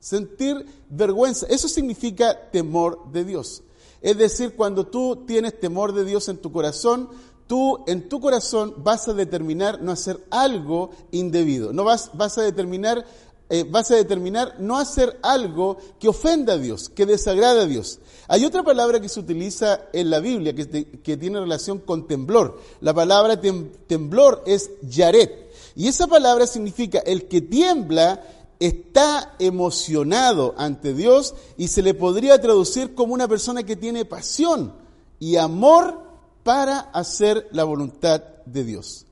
sentir 0.00 0.66
vergüenza, 0.88 1.46
eso 1.48 1.68
significa 1.68 2.50
temor 2.50 3.12
de 3.12 3.24
Dios. 3.24 3.62
Es 4.02 4.18
decir, 4.18 4.56
cuando 4.56 4.84
tú 4.84 5.24
tienes 5.28 5.60
temor 5.60 5.92
de 5.92 6.04
Dios 6.04 6.28
en 6.28 6.38
tu 6.38 6.50
corazón, 6.50 7.08
tú 7.46 7.84
en 7.86 8.08
tu 8.08 8.20
corazón 8.20 8.74
vas 8.78 9.06
a 9.06 9.12
determinar 9.12 9.80
no 9.80 9.92
hacer 9.92 10.24
algo 10.30 10.90
indebido, 11.12 11.72
no 11.72 11.84
vas, 11.84 12.10
vas 12.14 12.36
a 12.38 12.42
determinar 12.42 13.04
eh, 13.50 13.64
vas 13.68 13.90
a 13.90 13.96
determinar 13.96 14.54
no 14.58 14.78
hacer 14.78 15.18
algo 15.22 15.76
que 15.98 16.08
ofenda 16.08 16.54
a 16.54 16.58
Dios, 16.58 16.88
que 16.88 17.04
desagrade 17.04 17.60
a 17.60 17.66
Dios. 17.66 17.98
Hay 18.28 18.44
otra 18.44 18.62
palabra 18.62 19.00
que 19.00 19.08
se 19.08 19.18
utiliza 19.20 19.82
en 19.92 20.08
la 20.08 20.20
Biblia 20.20 20.54
que, 20.54 21.00
que 21.02 21.16
tiene 21.16 21.40
relación 21.40 21.80
con 21.80 22.06
temblor. 22.06 22.60
La 22.80 22.94
palabra 22.94 23.40
temblor 23.40 24.42
es 24.46 24.70
yaret. 24.82 25.50
Y 25.74 25.88
esa 25.88 26.06
palabra 26.06 26.46
significa 26.46 27.00
el 27.00 27.26
que 27.26 27.40
tiembla 27.40 28.22
está 28.60 29.34
emocionado 29.38 30.54
ante 30.56 30.94
Dios 30.94 31.34
y 31.56 31.68
se 31.68 31.82
le 31.82 31.94
podría 31.94 32.40
traducir 32.40 32.94
como 32.94 33.14
una 33.14 33.26
persona 33.26 33.64
que 33.64 33.74
tiene 33.74 34.04
pasión 34.04 34.74
y 35.18 35.36
amor 35.36 35.98
para 36.44 36.78
hacer 36.78 37.48
la 37.52 37.64
voluntad 37.64 38.22
de 38.46 38.64
Dios. 38.64 39.06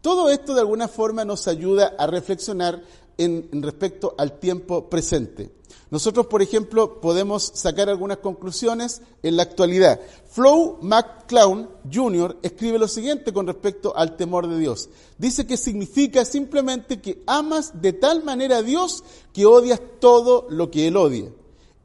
Todo 0.00 0.30
esto 0.30 0.54
de 0.54 0.60
alguna 0.60 0.88
forma 0.88 1.24
nos 1.24 1.46
ayuda 1.46 1.94
a 1.96 2.06
reflexionar 2.06 2.82
en, 3.18 3.62
respecto 3.62 4.14
al 4.18 4.38
tiempo 4.38 4.88
presente. 4.88 5.50
Nosotros, 5.90 6.26
por 6.26 6.40
ejemplo, 6.40 7.00
podemos 7.00 7.52
sacar 7.54 7.90
algunas 7.90 8.18
conclusiones 8.18 9.02
en 9.22 9.36
la 9.36 9.42
actualidad. 9.42 10.00
Flow 10.30 10.78
McClown 10.80 11.68
Jr. 11.92 12.38
escribe 12.42 12.78
lo 12.78 12.88
siguiente 12.88 13.32
con 13.32 13.46
respecto 13.46 13.94
al 13.94 14.16
temor 14.16 14.48
de 14.48 14.58
Dios. 14.58 14.88
Dice 15.18 15.46
que 15.46 15.58
significa 15.58 16.24
simplemente 16.24 17.00
que 17.00 17.22
amas 17.26 17.82
de 17.82 17.92
tal 17.92 18.24
manera 18.24 18.58
a 18.58 18.62
Dios 18.62 19.04
que 19.34 19.44
odias 19.44 19.82
todo 20.00 20.46
lo 20.48 20.70
que 20.70 20.88
Él 20.88 20.96
odia. 20.96 21.30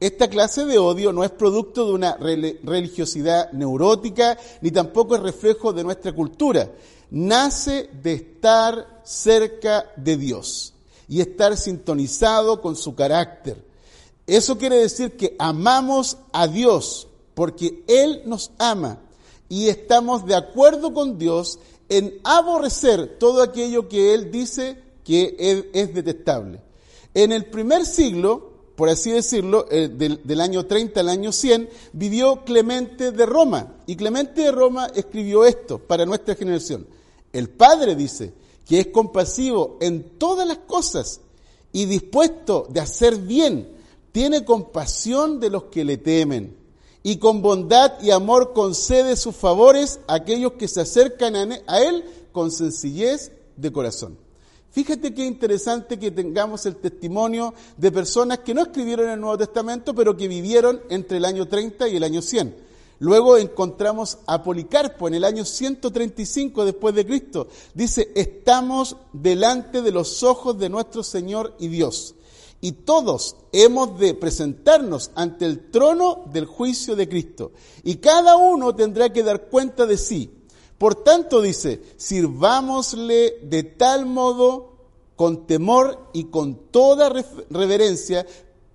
Esta 0.00 0.28
clase 0.28 0.64
de 0.64 0.78
odio 0.78 1.12
no 1.12 1.22
es 1.22 1.30
producto 1.30 1.84
de 1.84 1.92
una 1.92 2.16
religiosidad 2.16 3.52
neurótica, 3.52 4.38
ni 4.62 4.70
tampoco 4.70 5.16
es 5.16 5.22
reflejo 5.22 5.74
de 5.74 5.84
nuestra 5.84 6.14
cultura. 6.14 6.70
Nace 7.10 7.90
de 8.02 8.14
estar 8.14 9.02
cerca 9.04 9.92
de 9.96 10.16
Dios 10.16 10.74
y 11.08 11.20
estar 11.20 11.56
sintonizado 11.56 12.60
con 12.60 12.76
su 12.76 12.94
carácter. 12.94 13.64
Eso 14.26 14.58
quiere 14.58 14.76
decir 14.76 15.16
que 15.16 15.34
amamos 15.38 16.18
a 16.32 16.46
Dios 16.46 17.08
porque 17.34 17.82
Él 17.86 18.22
nos 18.26 18.50
ama 18.58 19.00
y 19.48 19.68
estamos 19.68 20.26
de 20.26 20.34
acuerdo 20.34 20.92
con 20.92 21.18
Dios 21.18 21.58
en 21.88 22.20
aborrecer 22.24 23.18
todo 23.18 23.42
aquello 23.42 23.88
que 23.88 24.12
Él 24.12 24.30
dice 24.30 24.82
que 25.04 25.70
es 25.72 25.94
detestable. 25.94 26.60
En 27.14 27.32
el 27.32 27.46
primer 27.46 27.86
siglo, 27.86 28.52
por 28.76 28.90
así 28.90 29.10
decirlo, 29.10 29.66
eh, 29.70 29.88
del, 29.88 30.20
del, 30.22 30.40
año 30.40 30.66
30 30.66 31.00
al 31.00 31.08
año 31.08 31.32
100, 31.32 31.68
vivió 31.94 32.44
Clemente 32.44 33.10
de 33.10 33.24
Roma. 33.24 33.76
Y 33.86 33.96
Clemente 33.96 34.42
de 34.42 34.52
Roma 34.52 34.88
escribió 34.94 35.44
esto 35.46 35.78
para 35.78 36.04
nuestra 36.04 36.34
generación. 36.34 36.86
El 37.32 37.48
Padre 37.48 37.94
dice, 37.96 38.34
que 38.68 38.80
es 38.80 38.86
compasivo 38.88 39.78
en 39.80 40.18
todas 40.18 40.46
las 40.46 40.58
cosas 40.58 41.22
y 41.72 41.86
dispuesto 41.86 42.66
de 42.68 42.80
hacer 42.80 43.16
bien, 43.16 43.68
tiene 44.12 44.44
compasión 44.44 45.40
de 45.40 45.50
los 45.50 45.64
que 45.64 45.84
le 45.84 45.96
temen 45.96 46.56
y 47.02 47.16
con 47.16 47.40
bondad 47.40 47.94
y 48.02 48.10
amor 48.10 48.52
concede 48.52 49.16
sus 49.16 49.34
favores 49.34 50.00
a 50.06 50.14
aquellos 50.14 50.52
que 50.52 50.68
se 50.68 50.82
acercan 50.82 51.34
a 51.34 51.80
Él 51.80 52.04
con 52.32 52.50
sencillez 52.50 53.32
de 53.56 53.72
corazón. 53.72 54.18
Fíjate 54.70 55.14
qué 55.14 55.24
interesante 55.24 55.98
que 55.98 56.10
tengamos 56.10 56.66
el 56.66 56.76
testimonio 56.76 57.54
de 57.78 57.90
personas 57.90 58.40
que 58.40 58.52
no 58.52 58.60
escribieron 58.60 59.08
el 59.08 59.18
Nuevo 59.18 59.38
Testamento, 59.38 59.94
pero 59.94 60.16
que 60.16 60.28
vivieron 60.28 60.82
entre 60.90 61.16
el 61.16 61.24
año 61.24 61.48
30 61.48 61.88
y 61.88 61.96
el 61.96 62.04
año 62.04 62.20
100. 62.20 62.67
Luego 63.00 63.36
encontramos 63.36 64.18
a 64.26 64.42
Policarpo 64.42 65.06
en 65.06 65.14
el 65.14 65.24
año 65.24 65.44
135 65.44 66.64
después 66.64 66.94
de 66.94 67.06
Cristo. 67.06 67.46
Dice, 67.74 68.10
estamos 68.14 68.96
delante 69.12 69.82
de 69.82 69.92
los 69.92 70.22
ojos 70.24 70.58
de 70.58 70.68
nuestro 70.68 71.02
Señor 71.02 71.54
y 71.60 71.68
Dios. 71.68 72.16
Y 72.60 72.72
todos 72.72 73.36
hemos 73.52 73.98
de 74.00 74.14
presentarnos 74.14 75.12
ante 75.14 75.44
el 75.44 75.70
trono 75.70 76.24
del 76.32 76.46
juicio 76.46 76.96
de 76.96 77.08
Cristo. 77.08 77.52
Y 77.84 77.96
cada 77.96 78.36
uno 78.36 78.74
tendrá 78.74 79.12
que 79.12 79.22
dar 79.22 79.48
cuenta 79.48 79.86
de 79.86 79.96
sí. 79.96 80.34
Por 80.76 80.96
tanto, 80.96 81.40
dice, 81.40 81.80
sirvámosle 81.96 83.38
de 83.42 83.62
tal 83.62 84.06
modo 84.06 84.72
con 85.14 85.46
temor 85.46 86.10
y 86.12 86.24
con 86.24 86.70
toda 86.70 87.12
reverencia, 87.50 88.26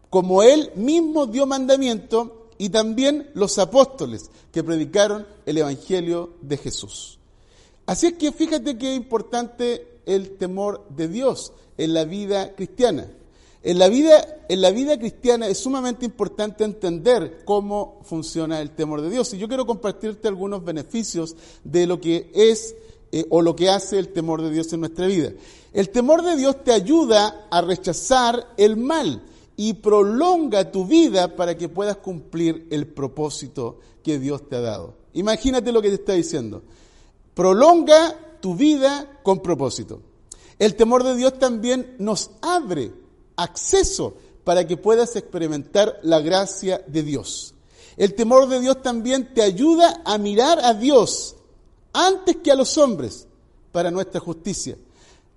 como 0.10 0.44
Él 0.44 0.72
mismo 0.76 1.26
dio 1.26 1.46
mandamiento 1.46 2.43
y 2.64 2.70
también 2.70 3.30
los 3.34 3.60
apóstoles 3.60 4.32
que 4.54 4.64
predicaron 4.64 5.28
el 5.46 5.58
Evangelio 5.58 6.36
de 6.42 6.56
Jesús. 6.56 7.20
Así 7.86 8.08
es 8.08 8.14
que 8.14 8.32
fíjate 8.32 8.78
que 8.78 8.92
es 8.92 8.96
importante 8.96 10.00
el 10.06 10.38
temor 10.38 10.88
de 10.88 11.10
Dios 11.10 11.52
en 11.78 11.94
la 11.94 12.06
vida 12.06 12.56
cristiana. 12.56 13.12
En 13.64 13.80
la 13.80 13.90
vida, 13.90 14.46
en 14.48 14.62
la 14.62 14.72
vida 14.72 14.98
cristiana 14.98 15.50
es 15.50 15.58
sumamente 15.58 16.06
importante 16.06 16.64
entender 16.64 17.42
cómo 17.44 18.00
funciona 18.06 18.62
el 18.62 18.70
temor 18.70 19.02
de 19.02 19.10
Dios. 19.10 19.34
Y 19.34 19.40
yo 19.40 19.50
quiero 19.50 19.66
compartirte 19.66 20.30
algunos 20.30 20.64
beneficios 20.64 21.36
de 21.66 21.86
lo 21.86 22.00
que 22.00 22.32
es 22.34 22.78
eh, 23.12 23.26
o 23.30 23.42
lo 23.42 23.58
que 23.58 23.70
hace 23.70 24.00
el 24.00 24.14
temor 24.14 24.42
de 24.42 24.52
Dios 24.52 24.72
en 24.72 24.80
nuestra 24.80 25.06
vida. 25.06 25.34
El 25.74 25.90
temor 25.90 26.24
de 26.24 26.38
Dios 26.38 26.64
te 26.64 26.72
ayuda 26.72 27.46
a 27.52 27.60
rechazar 27.60 28.54
el 28.56 28.78
mal 28.78 29.22
y 29.56 29.74
prolonga 29.74 30.72
tu 30.72 30.86
vida 30.86 31.36
para 31.36 31.58
que 31.58 31.70
puedas 31.70 31.98
cumplir 31.98 32.68
el 32.72 32.88
propósito 32.88 33.80
que 34.04 34.20
Dios 34.20 34.48
te 34.50 34.56
ha 34.56 34.62
dado. 34.62 34.96
Imagínate 35.14 35.72
lo 35.72 35.82
que 35.82 35.90
te 35.90 35.96
está 35.96 36.14
diciendo. 36.14 36.64
Prolonga 37.34 38.38
tu 38.42 38.56
vida 38.56 39.20
con 39.24 39.40
propósito. 39.40 40.02
El 40.60 40.76
temor 40.76 41.04
de 41.04 41.16
Dios 41.16 41.40
también 41.40 41.96
nos 42.00 42.32
abre 42.42 42.92
acceso 43.36 44.16
para 44.44 44.68
que 44.68 44.78
puedas 44.78 45.16
experimentar 45.16 46.00
la 46.04 46.20
gracia 46.20 46.84
de 46.88 47.04
Dios. 47.04 47.54
El 47.96 48.16
temor 48.16 48.48
de 48.48 48.60
Dios 48.60 48.82
también 48.82 49.34
te 49.34 49.42
ayuda 49.42 50.02
a 50.04 50.18
mirar 50.18 50.60
a 50.64 50.74
Dios 50.74 51.36
antes 51.94 52.38
que 52.38 52.52
a 52.52 52.56
los 52.56 52.78
hombres 52.78 53.28
para 53.72 53.92
nuestra 53.92 54.20
justicia. 54.20 54.78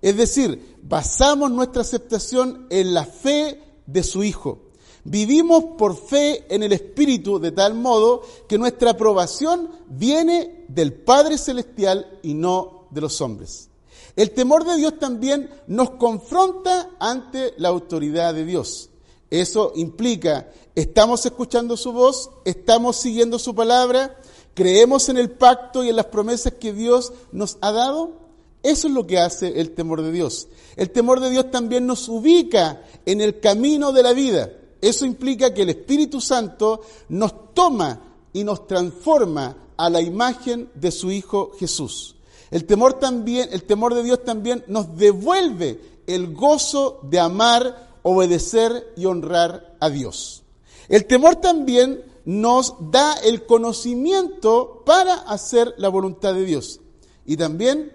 Es 0.01 0.17
decir, 0.17 0.77
basamos 0.81 1.51
nuestra 1.51 1.81
aceptación 1.81 2.67
en 2.69 2.93
la 2.93 3.05
fe 3.05 3.63
de 3.87 4.03
su 4.03 4.23
Hijo. 4.23 4.59
Vivimos 5.03 5.63
por 5.77 5.95
fe 5.95 6.45
en 6.53 6.63
el 6.63 6.73
Espíritu 6.73 7.39
de 7.39 7.51
tal 7.51 7.73
modo 7.73 8.21
que 8.47 8.57
nuestra 8.57 8.91
aprobación 8.91 9.71
viene 9.87 10.65
del 10.67 10.93
Padre 10.93 11.37
Celestial 11.37 12.19
y 12.21 12.33
no 12.33 12.87
de 12.91 13.01
los 13.01 13.21
hombres. 13.21 13.69
El 14.17 14.31
temor 14.31 14.65
de 14.65 14.75
Dios 14.75 14.99
también 14.99 15.49
nos 15.67 15.91
confronta 15.91 16.89
ante 16.99 17.53
la 17.57 17.69
autoridad 17.69 18.33
de 18.33 18.45
Dios. 18.45 18.89
Eso 19.29 19.73
implica, 19.75 20.51
estamos 20.75 21.25
escuchando 21.25 21.77
su 21.77 21.91
voz, 21.93 22.29
estamos 22.43 22.97
siguiendo 22.97 23.39
su 23.39 23.53
palabra, 23.53 24.19
creemos 24.53 25.07
en 25.09 25.17
el 25.17 25.31
pacto 25.31 25.83
y 25.83 25.89
en 25.89 25.95
las 25.95 26.07
promesas 26.07 26.53
que 26.53 26.73
Dios 26.73 27.13
nos 27.31 27.57
ha 27.61 27.71
dado. 27.71 28.26
Eso 28.63 28.87
es 28.87 28.93
lo 28.93 29.07
que 29.07 29.19
hace 29.19 29.59
el 29.59 29.71
temor 29.71 30.01
de 30.01 30.11
Dios. 30.11 30.47
El 30.75 30.89
temor 30.91 31.19
de 31.19 31.29
Dios 31.29 31.51
también 31.51 31.85
nos 31.85 32.09
ubica 32.09 32.81
en 33.05 33.21
el 33.21 33.39
camino 33.39 33.91
de 33.91 34.03
la 34.03 34.13
vida. 34.13 34.51
Eso 34.81 35.05
implica 35.05 35.53
que 35.53 35.63
el 35.63 35.69
Espíritu 35.69 36.21
Santo 36.21 36.81
nos 37.09 37.53
toma 37.53 38.01
y 38.33 38.43
nos 38.43 38.67
transforma 38.67 39.55
a 39.77 39.89
la 39.89 40.01
imagen 40.01 40.69
de 40.75 40.91
su 40.91 41.11
Hijo 41.11 41.51
Jesús. 41.59 42.15
El 42.51 42.65
temor 42.65 42.93
también, 42.93 43.49
el 43.51 43.63
temor 43.63 43.93
de 43.93 44.03
Dios 44.03 44.23
también 44.23 44.63
nos 44.67 44.95
devuelve 44.97 45.79
el 46.07 46.33
gozo 46.33 46.99
de 47.03 47.19
amar, 47.19 47.89
obedecer 48.03 48.93
y 48.95 49.05
honrar 49.05 49.75
a 49.79 49.89
Dios. 49.89 50.43
El 50.87 51.05
temor 51.05 51.35
también 51.37 52.03
nos 52.25 52.75
da 52.91 53.13
el 53.23 53.45
conocimiento 53.45 54.83
para 54.85 55.15
hacer 55.15 55.73
la 55.77 55.89
voluntad 55.89 56.33
de 56.33 56.45
Dios. 56.45 56.79
Y 57.25 57.35
también 57.37 57.91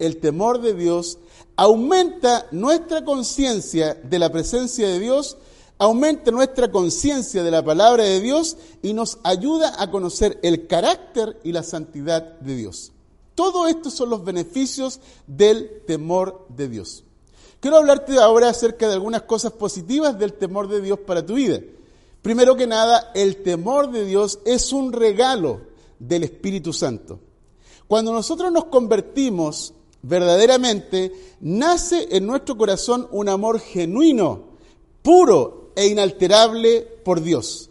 el 0.00 0.16
temor 0.16 0.60
de 0.60 0.74
Dios 0.74 1.18
aumenta 1.56 2.46
nuestra 2.50 3.04
conciencia 3.04 3.94
de 3.94 4.18
la 4.18 4.30
presencia 4.32 4.88
de 4.88 4.98
Dios 4.98 5.36
aumenta 5.80 6.30
nuestra 6.30 6.70
conciencia 6.70 7.42
de 7.42 7.50
la 7.50 7.64
palabra 7.64 8.04
de 8.04 8.20
Dios 8.20 8.58
y 8.82 8.92
nos 8.92 9.18
ayuda 9.24 9.82
a 9.82 9.90
conocer 9.90 10.38
el 10.42 10.66
carácter 10.66 11.40
y 11.42 11.52
la 11.52 11.62
santidad 11.62 12.38
de 12.40 12.54
Dios. 12.54 12.92
Todo 13.34 13.66
esto 13.66 13.90
son 13.90 14.10
los 14.10 14.22
beneficios 14.22 15.00
del 15.26 15.80
temor 15.86 16.44
de 16.50 16.68
Dios. 16.68 17.02
Quiero 17.60 17.78
hablarte 17.78 18.18
ahora 18.18 18.50
acerca 18.50 18.88
de 18.88 18.92
algunas 18.92 19.22
cosas 19.22 19.52
positivas 19.52 20.18
del 20.18 20.34
temor 20.34 20.68
de 20.68 20.82
Dios 20.82 20.98
para 20.98 21.24
tu 21.24 21.34
vida. 21.34 21.60
Primero 22.20 22.56
que 22.56 22.66
nada, 22.66 23.10
el 23.14 23.42
temor 23.42 23.90
de 23.90 24.04
Dios 24.04 24.38
es 24.44 24.74
un 24.74 24.92
regalo 24.92 25.62
del 25.98 26.24
Espíritu 26.24 26.74
Santo. 26.74 27.20
Cuando 27.88 28.12
nosotros 28.12 28.52
nos 28.52 28.66
convertimos 28.66 29.72
verdaderamente, 30.02 31.12
nace 31.40 32.08
en 32.10 32.26
nuestro 32.26 32.56
corazón 32.56 33.08
un 33.10 33.28
amor 33.28 33.60
genuino, 33.60 34.44
puro 35.02 35.72
e 35.76 35.86
inalterable 35.86 36.82
por 37.04 37.22
Dios. 37.22 37.70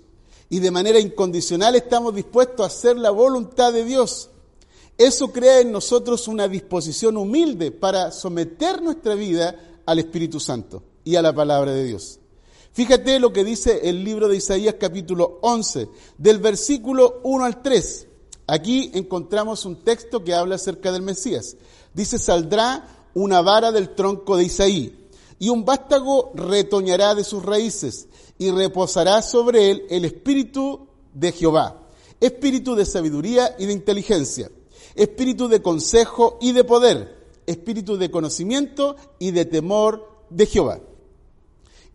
Y 0.49 0.59
de 0.59 0.71
manera 0.71 0.99
incondicional 0.99 1.75
estamos 1.75 2.15
dispuestos 2.15 2.61
a 2.61 2.67
hacer 2.67 2.97
la 2.97 3.11
voluntad 3.11 3.71
de 3.71 3.85
Dios. 3.85 4.29
Eso 4.97 5.31
crea 5.31 5.61
en 5.61 5.71
nosotros 5.71 6.27
una 6.27 6.47
disposición 6.47 7.17
humilde 7.17 7.71
para 7.71 8.11
someter 8.11 8.81
nuestra 8.81 9.15
vida 9.15 9.81
al 9.85 9.99
Espíritu 9.99 10.39
Santo 10.39 10.83
y 11.03 11.15
a 11.15 11.21
la 11.21 11.33
palabra 11.33 11.71
de 11.71 11.85
Dios. 11.85 12.19
Fíjate 12.73 13.19
lo 13.19 13.33
que 13.33 13.43
dice 13.43 13.89
el 13.89 14.03
libro 14.03 14.27
de 14.27 14.37
Isaías 14.37 14.75
capítulo 14.79 15.39
11, 15.41 15.89
del 16.17 16.39
versículo 16.39 17.19
1 17.23 17.45
al 17.45 17.61
3. 17.61 18.07
Aquí 18.47 18.91
encontramos 18.93 19.65
un 19.65 19.83
texto 19.83 20.23
que 20.23 20.33
habla 20.33 20.55
acerca 20.55 20.91
del 20.91 21.01
Mesías. 21.01 21.55
Dice, 21.93 22.17
saldrá 22.17 23.09
una 23.13 23.41
vara 23.41 23.71
del 23.71 23.95
tronco 23.95 24.37
de 24.37 24.45
Isaí 24.45 25.09
y 25.39 25.49
un 25.49 25.65
vástago 25.65 26.31
retoñará 26.35 27.15
de 27.15 27.23
sus 27.23 27.43
raíces 27.43 28.07
y 28.37 28.51
reposará 28.51 29.21
sobre 29.21 29.71
él 29.71 29.85
el 29.89 30.05
espíritu 30.05 30.87
de 31.13 31.31
Jehová, 31.31 31.87
espíritu 32.19 32.75
de 32.75 32.85
sabiduría 32.85 33.55
y 33.57 33.65
de 33.65 33.73
inteligencia, 33.73 34.51
espíritu 34.95 35.47
de 35.47 35.61
consejo 35.61 36.37
y 36.41 36.51
de 36.51 36.63
poder, 36.63 37.17
espíritu 37.47 37.97
de 37.97 38.11
conocimiento 38.11 38.95
y 39.17 39.31
de 39.31 39.45
temor 39.45 40.07
de 40.29 40.45
Jehová. 40.45 40.79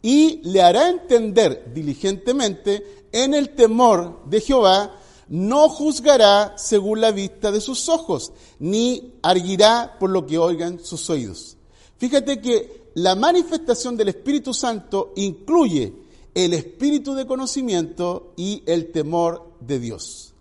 Y 0.02 0.40
le 0.42 0.60
hará 0.62 0.88
entender 0.88 1.72
diligentemente 1.72 3.06
en 3.12 3.32
el 3.32 3.50
temor 3.50 4.22
de 4.26 4.40
Jehová, 4.40 5.00
no 5.28 5.68
juzgará 5.68 6.54
según 6.56 7.00
la 7.00 7.12
vista 7.12 7.50
de 7.50 7.60
sus 7.60 7.88
ojos, 7.88 8.32
ni 8.58 9.14
arguirá 9.22 9.96
por 9.98 10.10
lo 10.10 10.26
que 10.26 10.38
oigan 10.38 10.78
sus 10.78 11.08
oídos. 11.10 11.56
Fíjate 11.98 12.40
que 12.40 12.90
la 12.94 13.14
manifestación 13.14 13.96
del 13.96 14.08
Espíritu 14.08 14.52
Santo 14.52 15.12
incluye 15.16 15.92
el 16.34 16.52
espíritu 16.52 17.14
de 17.14 17.26
conocimiento 17.26 18.32
y 18.36 18.62
el 18.66 18.90
temor 18.92 19.52
de 19.60 19.78
Dios. 19.78 20.34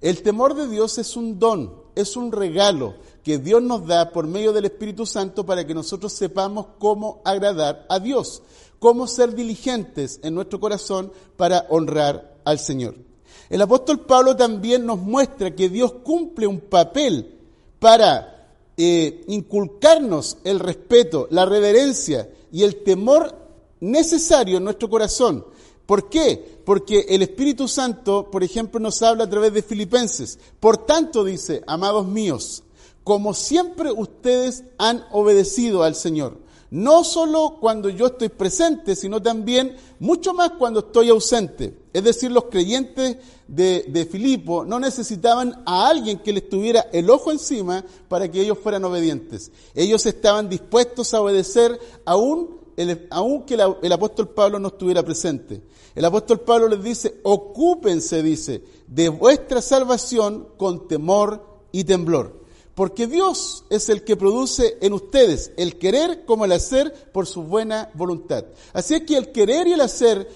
El 0.00 0.22
temor 0.22 0.54
de 0.54 0.68
Dios 0.68 0.96
es 0.98 1.16
un 1.16 1.38
don, 1.38 1.74
es 1.94 2.16
un 2.16 2.32
regalo 2.32 2.94
que 3.22 3.38
Dios 3.38 3.62
nos 3.62 3.86
da 3.86 4.12
por 4.12 4.26
medio 4.26 4.52
del 4.52 4.64
Espíritu 4.64 5.04
Santo 5.04 5.44
para 5.44 5.66
que 5.66 5.74
nosotros 5.74 6.12
sepamos 6.12 6.66
cómo 6.78 7.20
agradar 7.24 7.84
a 7.88 7.98
Dios, 7.98 8.42
cómo 8.78 9.06
ser 9.06 9.34
diligentes 9.34 10.20
en 10.22 10.34
nuestro 10.34 10.58
corazón 10.58 11.12
para 11.36 11.66
honrar 11.68 12.40
al 12.44 12.58
Señor. 12.58 13.09
El 13.50 13.60
apóstol 13.62 14.00
Pablo 14.00 14.36
también 14.36 14.86
nos 14.86 15.00
muestra 15.00 15.54
que 15.54 15.68
Dios 15.68 15.92
cumple 16.04 16.46
un 16.46 16.60
papel 16.60 17.36
para 17.80 18.48
eh, 18.76 19.24
inculcarnos 19.26 20.38
el 20.44 20.60
respeto, 20.60 21.26
la 21.30 21.44
reverencia 21.44 22.30
y 22.52 22.62
el 22.62 22.84
temor 22.84 23.36
necesario 23.80 24.58
en 24.58 24.64
nuestro 24.64 24.88
corazón. 24.88 25.44
¿Por 25.84 26.08
qué? 26.08 26.60
Porque 26.64 27.06
el 27.08 27.22
Espíritu 27.22 27.66
Santo, 27.66 28.30
por 28.30 28.44
ejemplo, 28.44 28.78
nos 28.78 29.02
habla 29.02 29.24
a 29.24 29.28
través 29.28 29.52
de 29.52 29.62
Filipenses. 29.62 30.38
Por 30.60 30.86
tanto, 30.86 31.24
dice, 31.24 31.64
amados 31.66 32.06
míos, 32.06 32.62
como 33.02 33.34
siempre 33.34 33.90
ustedes 33.90 34.62
han 34.78 35.04
obedecido 35.10 35.82
al 35.82 35.96
Señor, 35.96 36.38
no 36.70 37.02
solo 37.02 37.56
cuando 37.60 37.88
yo 37.88 38.06
estoy 38.06 38.28
presente, 38.28 38.94
sino 38.94 39.20
también 39.20 39.76
mucho 39.98 40.32
más 40.32 40.52
cuando 40.52 40.80
estoy 40.80 41.08
ausente. 41.08 41.76
Es 41.92 42.04
decir, 42.04 42.30
los 42.30 42.44
creyentes 42.44 43.16
de, 43.48 44.08
Filipo 44.10 44.64
no 44.64 44.78
necesitaban 44.78 45.62
a 45.66 45.88
alguien 45.88 46.18
que 46.20 46.32
les 46.32 46.48
tuviera 46.48 46.86
el 46.92 47.10
ojo 47.10 47.32
encima 47.32 47.84
para 48.08 48.30
que 48.30 48.40
ellos 48.40 48.58
fueran 48.58 48.84
obedientes. 48.84 49.50
Ellos 49.74 50.06
estaban 50.06 50.48
dispuestos 50.48 51.12
a 51.12 51.20
obedecer 51.20 51.78
aún, 52.04 52.60
el, 52.76 53.08
aún 53.10 53.42
que 53.42 53.54
el 53.54 53.92
apóstol 53.92 54.28
Pablo 54.28 54.60
no 54.60 54.68
estuviera 54.68 55.02
presente. 55.02 55.62
El 55.96 56.04
apóstol 56.04 56.40
Pablo 56.40 56.68
les 56.68 56.82
dice, 56.84 57.20
ocúpense, 57.24 58.22
dice, 58.22 58.62
de 58.86 59.08
vuestra 59.08 59.60
salvación 59.60 60.48
con 60.56 60.86
temor 60.86 61.44
y 61.72 61.82
temblor. 61.82 62.39
Porque 62.80 63.06
Dios 63.06 63.64
es 63.68 63.90
el 63.90 64.04
que 64.04 64.16
produce 64.16 64.78
en 64.80 64.94
ustedes 64.94 65.52
el 65.58 65.78
querer 65.78 66.24
como 66.24 66.46
el 66.46 66.52
hacer 66.52 67.10
por 67.12 67.26
su 67.26 67.42
buena 67.42 67.90
voluntad. 67.92 68.46
Así 68.72 68.94
es 68.94 69.02
que 69.02 69.18
el 69.18 69.32
querer 69.32 69.66
y 69.68 69.74
el 69.74 69.82
hacer 69.82 70.26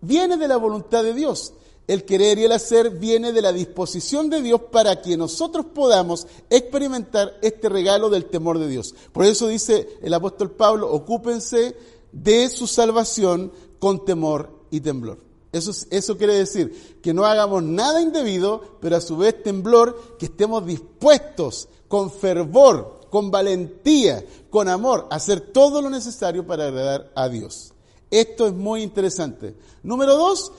viene 0.00 0.36
de 0.38 0.48
la 0.48 0.56
voluntad 0.56 1.04
de 1.04 1.14
Dios. 1.14 1.52
El 1.86 2.04
querer 2.04 2.36
y 2.40 2.46
el 2.46 2.50
hacer 2.50 2.90
viene 2.90 3.32
de 3.32 3.42
la 3.42 3.52
disposición 3.52 4.28
de 4.28 4.42
Dios 4.42 4.60
para 4.72 5.00
que 5.00 5.16
nosotros 5.16 5.66
podamos 5.66 6.26
experimentar 6.50 7.38
este 7.42 7.68
regalo 7.68 8.10
del 8.10 8.24
temor 8.24 8.58
de 8.58 8.66
Dios. 8.66 8.96
Por 9.12 9.24
eso 9.24 9.46
dice 9.46 10.00
el 10.02 10.12
apóstol 10.12 10.50
Pablo, 10.50 10.90
ocúpense 10.92 11.76
de 12.10 12.48
su 12.48 12.66
salvación 12.66 13.52
con 13.78 14.04
temor 14.04 14.50
y 14.72 14.80
temblor. 14.80 15.27
Eso, 15.52 15.72
eso 15.90 16.18
quiere 16.18 16.34
decir 16.34 16.98
que 17.02 17.14
no 17.14 17.24
hagamos 17.24 17.62
nada 17.62 18.02
indebido, 18.02 18.78
pero 18.80 18.96
a 18.96 19.00
su 19.00 19.16
vez 19.16 19.42
temblor, 19.42 20.16
que 20.18 20.26
estemos 20.26 20.66
dispuestos 20.66 21.68
con 21.88 22.10
fervor, 22.10 23.00
con 23.10 23.30
valentía, 23.30 24.24
con 24.50 24.68
amor, 24.68 25.06
a 25.10 25.16
hacer 25.16 25.40
todo 25.40 25.80
lo 25.80 25.88
necesario 25.88 26.46
para 26.46 26.66
agradar 26.66 27.10
a 27.14 27.28
Dios. 27.28 27.72
Esto 28.10 28.46
es 28.46 28.54
muy 28.54 28.82
interesante. 28.82 29.54
Número 29.82 30.16
dos, 30.16 30.52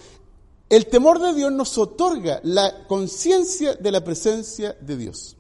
el 0.70 0.88
temor 0.88 1.20
de 1.20 1.34
Dios 1.34 1.52
nos 1.52 1.78
otorga 1.78 2.40
la 2.44 2.88
conciencia 2.88 3.76
de 3.76 3.92
la 3.92 4.04
presencia 4.04 4.76
de 4.80 4.98
Dios. 4.98 5.36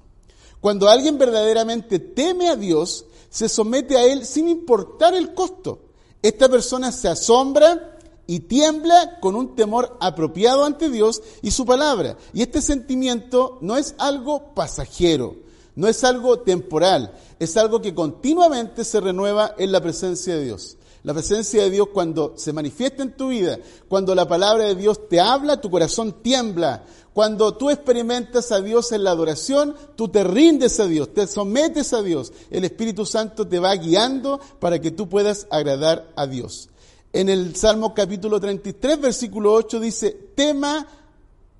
Cuando 0.59 0.89
alguien 0.89 1.17
verdaderamente 1.17 1.99
teme 1.99 2.49
a 2.49 2.55
Dios, 2.55 3.05
se 3.29 3.47
somete 3.47 3.95
a 3.97 4.05
Él 4.05 4.25
sin 4.25 4.49
importar 4.49 5.13
el 5.13 5.33
costo. 5.33 5.79
Esta 6.21 6.49
persona 6.49 6.91
se 6.91 7.07
asombra 7.07 7.98
y 8.29 8.41
tiembla 8.41 9.17
con 9.21 9.35
un 9.35 9.55
temor 9.55 9.97
apropiado 9.99 10.63
ante 10.63 10.91
Dios 10.91 11.23
y 11.41 11.49
su 11.49 11.65
palabra. 11.65 12.15
Y 12.31 12.43
este 12.43 12.61
sentimiento 12.61 13.57
no 13.61 13.75
es 13.75 13.95
algo 13.97 14.53
pasajero, 14.53 15.35
no 15.75 15.87
es 15.87 16.03
algo 16.03 16.37
temporal, 16.41 17.11
es 17.39 17.57
algo 17.57 17.81
que 17.81 17.95
continuamente 17.95 18.83
se 18.83 18.99
renueva 18.99 19.55
en 19.57 19.71
la 19.71 19.81
presencia 19.81 20.35
de 20.35 20.43
Dios. 20.43 20.77
La 21.01 21.15
presencia 21.15 21.63
de 21.63 21.71
Dios 21.71 21.87
cuando 21.91 22.35
se 22.37 22.53
manifiesta 22.53 23.01
en 23.01 23.17
tu 23.17 23.29
vida, 23.29 23.57
cuando 23.87 24.13
la 24.13 24.27
palabra 24.27 24.65
de 24.65 24.75
Dios 24.75 25.09
te 25.09 25.19
habla, 25.19 25.59
tu 25.59 25.71
corazón 25.71 26.21
tiembla. 26.21 26.83
Cuando 27.13 27.57
tú 27.57 27.71
experimentas 27.71 28.51
a 28.51 28.61
Dios 28.61 28.91
en 28.91 29.05
la 29.05 29.09
adoración, 29.09 29.75
tú 29.95 30.07
te 30.07 30.23
rindes 30.23 30.79
a 30.79 30.85
Dios, 30.85 31.15
te 31.15 31.25
sometes 31.25 31.93
a 31.93 32.03
Dios. 32.03 32.31
El 32.51 32.63
Espíritu 32.63 33.07
Santo 33.07 33.47
te 33.47 33.57
va 33.57 33.73
guiando 33.73 34.39
para 34.59 34.79
que 34.79 34.91
tú 34.91 35.09
puedas 35.09 35.47
agradar 35.49 36.11
a 36.15 36.27
Dios. 36.27 36.68
En 37.11 37.27
el 37.27 37.55
Salmo 37.55 37.93
capítulo 37.95 38.39
33, 38.39 39.01
versículo 39.01 39.53
8 39.53 39.79
dice, 39.79 40.11
tema 40.35 40.85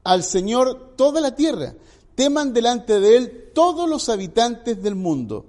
al 0.04 0.24
Señor 0.24 0.94
toda 0.96 1.20
la 1.20 1.36
tierra, 1.36 1.74
teman 2.14 2.54
delante 2.54 3.00
de 3.00 3.18
Él 3.18 3.52
todos 3.54 3.90
los 3.90 4.10
habitantes 4.10 4.82
del 4.84 4.94
mundo. 4.94 5.46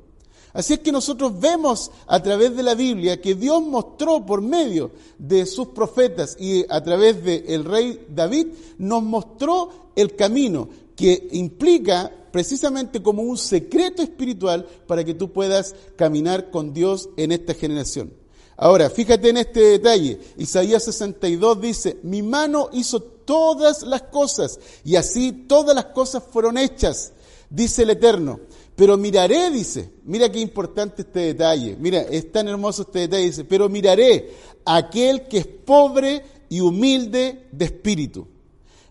Así 0.55 0.73
es 0.73 0.81
que 0.81 0.91
nosotros 0.91 1.39
vemos 1.39 1.91
a 2.07 2.23
través 2.23 2.57
de 2.57 2.63
la 2.63 2.75
Biblia 2.75 3.21
que 3.21 3.35
Dios 3.35 3.63
mostró 3.63 4.25
por 4.25 4.41
medio 4.41 4.91
de 5.19 5.45
sus 5.45 5.69
profetas 5.69 6.35
y 6.41 6.65
a 6.69 6.83
través 6.83 7.23
del 7.23 7.65
rey 7.65 8.07
David, 8.09 8.49
nos 8.79 9.03
mostró 9.03 9.91
el 9.95 10.17
camino 10.17 10.69
que 10.97 11.29
implica 11.33 12.11
precisamente 12.33 13.03
como 13.03 13.23
un 13.23 13.37
secreto 13.37 14.03
espiritual 14.03 14.67
para 14.87 15.05
que 15.05 15.15
tú 15.15 15.31
puedas 15.31 15.75
caminar 15.97 16.51
con 16.51 16.73
Dios 16.73 17.11
en 17.19 17.33
esta 17.33 17.53
generación. 17.53 18.20
Ahora, 18.63 18.91
fíjate 18.91 19.31
en 19.31 19.39
este 19.39 19.61
detalle. 19.61 20.21
Isaías 20.37 20.85
62 20.85 21.63
dice, 21.63 21.97
mi 22.03 22.21
mano 22.21 22.69
hizo 22.75 23.01
todas 23.01 23.83
las 23.85 24.03
cosas 24.03 24.61
y 24.85 24.97
así 24.97 25.33
todas 25.33 25.75
las 25.75 25.87
cosas 25.87 26.23
fueron 26.31 26.59
hechas, 26.59 27.15
dice 27.49 27.85
el 27.85 27.91
Eterno. 27.91 28.39
Pero 28.77 28.99
miraré, 28.99 29.51
dice, 29.51 29.91
mira 30.05 30.31
qué 30.31 30.41
importante 30.41 31.03
este 31.03 31.21
detalle, 31.21 31.75
mira, 31.81 32.03
es 32.03 32.31
tan 32.31 32.49
hermoso 32.49 32.83
este 32.83 32.99
detalle, 32.99 33.25
dice, 33.25 33.45
pero 33.45 33.71
miraré 33.71 34.35
a 34.67 34.77
aquel 34.77 35.27
que 35.27 35.39
es 35.39 35.47
pobre 35.47 36.23
y 36.51 36.61
humilde 36.61 37.47
de 37.53 37.65
espíritu. 37.65 38.29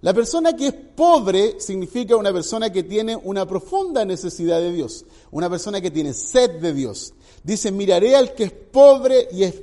La 0.01 0.13
persona 0.13 0.55
que 0.55 0.67
es 0.67 0.73
pobre 0.73 1.59
significa 1.59 2.15
una 2.15 2.31
persona 2.31 2.69
que 2.69 2.83
tiene 2.83 3.17
una 3.17 3.45
profunda 3.45 4.05
necesidad 4.05 4.59
de 4.59 4.71
Dios, 4.71 5.05
una 5.31 5.49
persona 5.49 5.81
que 5.81 5.91
tiene 5.91 6.13
sed 6.13 6.61
de 6.61 6.73
Dios. 6.73 7.13
Dice, 7.43 7.71
miraré 7.71 8.15
al 8.15 8.33
que 8.33 8.45
es 8.45 8.51
pobre 8.51 9.27
y 9.31 9.43
es, 9.43 9.55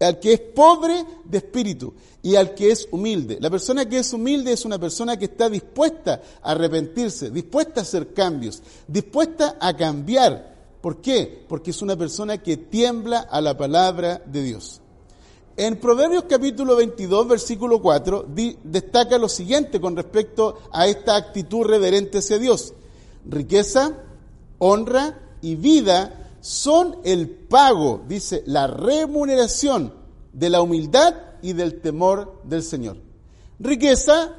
al 0.00 0.18
que 0.18 0.32
es 0.32 0.40
pobre 0.40 1.04
de 1.24 1.38
espíritu 1.38 1.94
y 2.22 2.34
al 2.34 2.54
que 2.54 2.72
es 2.72 2.88
humilde. 2.90 3.38
La 3.40 3.50
persona 3.50 3.88
que 3.88 3.98
es 3.98 4.12
humilde 4.12 4.52
es 4.52 4.64
una 4.64 4.80
persona 4.80 5.16
que 5.16 5.26
está 5.26 5.48
dispuesta 5.48 6.20
a 6.42 6.52
arrepentirse, 6.52 7.30
dispuesta 7.30 7.80
a 7.80 7.82
hacer 7.84 8.12
cambios, 8.12 8.62
dispuesta 8.88 9.58
a 9.60 9.76
cambiar. 9.76 10.54
¿Por 10.80 11.00
qué? 11.00 11.44
Porque 11.48 11.70
es 11.70 11.82
una 11.82 11.96
persona 11.96 12.38
que 12.38 12.56
tiembla 12.56 13.20
a 13.20 13.40
la 13.40 13.56
palabra 13.56 14.20
de 14.26 14.42
Dios. 14.42 14.80
En 15.56 15.76
Proverbios 15.76 16.24
capítulo 16.28 16.74
22, 16.74 17.28
versículo 17.28 17.80
4, 17.80 18.26
destaca 18.64 19.18
lo 19.18 19.28
siguiente 19.28 19.80
con 19.80 19.94
respecto 19.94 20.58
a 20.72 20.88
esta 20.88 21.14
actitud 21.14 21.64
reverente 21.64 22.18
hacia 22.18 22.38
Dios. 22.40 22.74
Riqueza, 23.24 23.92
honra 24.58 25.20
y 25.42 25.54
vida 25.54 26.30
son 26.40 26.96
el 27.04 27.28
pago, 27.30 28.02
dice, 28.08 28.42
la 28.46 28.66
remuneración 28.66 29.94
de 30.32 30.50
la 30.50 30.60
humildad 30.60 31.14
y 31.40 31.52
del 31.52 31.80
temor 31.80 32.40
del 32.42 32.64
Señor. 32.64 32.96
Riqueza, 33.60 34.34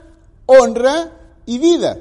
honra 0.47 1.17
y 1.45 1.59
vida. 1.59 1.97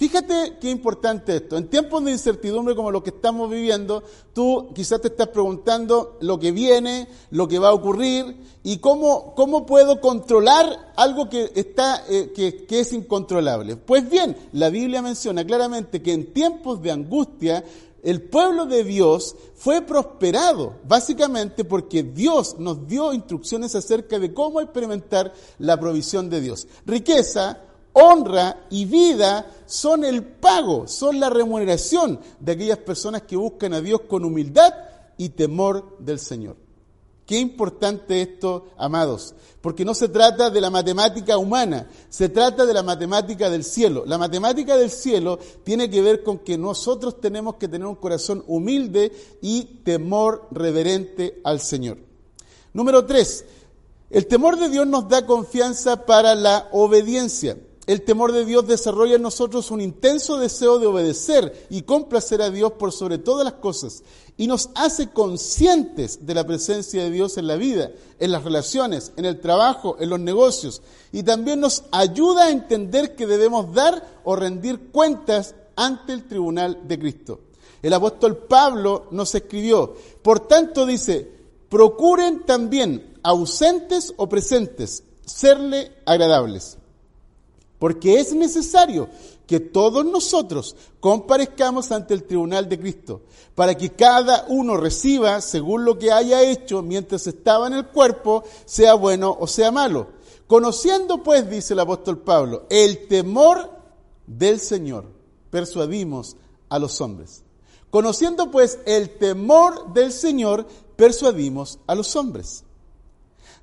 Fíjate 0.00 0.56
qué 0.58 0.70
importante 0.70 1.36
esto. 1.36 1.58
En 1.58 1.68
tiempos 1.68 2.02
de 2.02 2.12
incertidumbre 2.12 2.74
como 2.74 2.90
los 2.90 3.02
que 3.02 3.10
estamos 3.10 3.50
viviendo, 3.50 4.02
tú 4.32 4.70
quizás 4.74 5.02
te 5.02 5.08
estás 5.08 5.28
preguntando 5.28 6.16
lo 6.22 6.40
que 6.40 6.52
viene, 6.52 7.06
lo 7.30 7.46
que 7.46 7.58
va 7.58 7.68
a 7.68 7.74
ocurrir 7.74 8.34
y 8.62 8.78
cómo, 8.78 9.34
cómo 9.34 9.66
puedo 9.66 10.00
controlar 10.00 10.94
algo 10.96 11.28
que, 11.28 11.52
está, 11.54 12.02
eh, 12.08 12.32
que, 12.34 12.64
que 12.64 12.80
es 12.80 12.94
incontrolable. 12.94 13.76
Pues 13.76 14.08
bien, 14.08 14.34
la 14.52 14.70
Biblia 14.70 15.02
menciona 15.02 15.44
claramente 15.44 16.00
que 16.00 16.14
en 16.14 16.32
tiempos 16.32 16.80
de 16.80 16.92
angustia 16.92 17.62
el 18.02 18.22
pueblo 18.22 18.64
de 18.64 18.84
Dios 18.84 19.36
fue 19.54 19.82
prosperado, 19.82 20.76
básicamente 20.88 21.66
porque 21.66 22.04
Dios 22.04 22.56
nos 22.58 22.86
dio 22.86 23.12
instrucciones 23.12 23.74
acerca 23.74 24.18
de 24.18 24.32
cómo 24.32 24.62
experimentar 24.62 25.34
la 25.58 25.78
provisión 25.78 26.30
de 26.30 26.40
Dios. 26.40 26.66
Riqueza, 26.86 27.60
honra 27.92 28.66
y 28.70 28.84
vida 28.84 29.50
son 29.66 30.04
el 30.04 30.24
pago, 30.24 30.86
son 30.88 31.20
la 31.20 31.30
remuneración 31.30 32.20
de 32.38 32.52
aquellas 32.52 32.78
personas 32.78 33.22
que 33.22 33.36
buscan 33.36 33.74
a 33.74 33.80
Dios 33.80 34.02
con 34.08 34.24
humildad 34.24 34.72
y 35.16 35.30
temor 35.30 35.96
del 35.98 36.18
Señor. 36.18 36.56
Qué 37.26 37.38
importante 37.38 38.22
esto, 38.22 38.66
amados, 38.76 39.34
porque 39.60 39.84
no 39.84 39.94
se 39.94 40.08
trata 40.08 40.50
de 40.50 40.60
la 40.60 40.68
matemática 40.68 41.38
humana, 41.38 41.88
se 42.08 42.28
trata 42.28 42.66
de 42.66 42.74
la 42.74 42.82
matemática 42.82 43.48
del 43.48 43.62
cielo. 43.62 44.02
La 44.04 44.18
matemática 44.18 44.76
del 44.76 44.90
cielo 44.90 45.38
tiene 45.62 45.88
que 45.88 46.02
ver 46.02 46.24
con 46.24 46.38
que 46.38 46.58
nosotros 46.58 47.20
tenemos 47.20 47.54
que 47.54 47.68
tener 47.68 47.86
un 47.86 47.94
corazón 47.94 48.42
humilde 48.48 49.12
y 49.40 49.62
temor 49.84 50.48
reverente 50.50 51.40
al 51.44 51.60
Señor. 51.60 51.98
Número 52.72 53.06
tres, 53.06 53.44
el 54.10 54.26
temor 54.26 54.58
de 54.58 54.68
Dios 54.68 54.88
nos 54.88 55.08
da 55.08 55.24
confianza 55.24 56.04
para 56.04 56.34
la 56.34 56.68
obediencia 56.72 57.56
el 57.90 58.02
temor 58.02 58.30
de 58.30 58.44
Dios 58.44 58.68
desarrolla 58.68 59.16
en 59.16 59.22
nosotros 59.22 59.72
un 59.72 59.80
intenso 59.80 60.38
deseo 60.38 60.78
de 60.78 60.86
obedecer 60.86 61.66
y 61.70 61.82
complacer 61.82 62.40
a 62.40 62.48
Dios 62.48 62.74
por 62.74 62.92
sobre 62.92 63.18
todas 63.18 63.44
las 63.44 63.54
cosas 63.54 64.04
y 64.36 64.46
nos 64.46 64.70
hace 64.76 65.10
conscientes 65.10 66.24
de 66.24 66.34
la 66.34 66.46
presencia 66.46 67.02
de 67.02 67.10
Dios 67.10 67.36
en 67.36 67.48
la 67.48 67.56
vida, 67.56 67.90
en 68.20 68.30
las 68.30 68.44
relaciones, 68.44 69.10
en 69.16 69.24
el 69.24 69.40
trabajo, 69.40 69.96
en 69.98 70.08
los 70.08 70.20
negocios 70.20 70.82
y 71.10 71.24
también 71.24 71.58
nos 71.58 71.82
ayuda 71.90 72.44
a 72.44 72.50
entender 72.50 73.16
que 73.16 73.26
debemos 73.26 73.74
dar 73.74 74.20
o 74.22 74.36
rendir 74.36 74.92
cuentas 74.92 75.56
ante 75.74 76.12
el 76.12 76.28
tribunal 76.28 76.86
de 76.86 76.96
Cristo. 76.96 77.40
El 77.82 77.92
apóstol 77.92 78.36
Pablo 78.36 79.08
nos 79.10 79.34
escribió, 79.34 79.96
por 80.22 80.46
tanto 80.46 80.86
dice, 80.86 81.28
procuren 81.68 82.46
también, 82.46 83.18
ausentes 83.24 84.14
o 84.16 84.28
presentes, 84.28 85.02
serle 85.26 85.90
agradables 86.06 86.76
porque 87.80 88.20
es 88.20 88.34
necesario 88.34 89.08
que 89.46 89.58
todos 89.58 90.04
nosotros 90.04 90.76
comparezcamos 91.00 91.90
ante 91.90 92.14
el 92.14 92.24
tribunal 92.24 92.68
de 92.68 92.78
Cristo, 92.78 93.22
para 93.54 93.74
que 93.74 93.90
cada 93.90 94.44
uno 94.48 94.76
reciba 94.76 95.40
según 95.40 95.86
lo 95.86 95.98
que 95.98 96.12
haya 96.12 96.42
hecho 96.42 96.82
mientras 96.82 97.26
estaba 97.26 97.66
en 97.66 97.72
el 97.72 97.86
cuerpo, 97.86 98.44
sea 98.66 98.94
bueno 98.94 99.34
o 99.40 99.46
sea 99.46 99.72
malo. 99.72 100.08
Conociendo 100.46 101.22
pues, 101.22 101.48
dice 101.48 101.72
el 101.72 101.80
apóstol 101.80 102.18
Pablo, 102.18 102.66
el 102.68 103.08
temor 103.08 103.70
del 104.26 104.60
Señor, 104.60 105.06
persuadimos 105.48 106.36
a 106.68 106.78
los 106.78 107.00
hombres. 107.00 107.44
Conociendo 107.88 108.50
pues 108.50 108.78
el 108.84 109.16
temor 109.16 109.94
del 109.94 110.12
Señor, 110.12 110.66
persuadimos 110.96 111.78
a 111.86 111.94
los 111.94 112.14
hombres. 112.14 112.64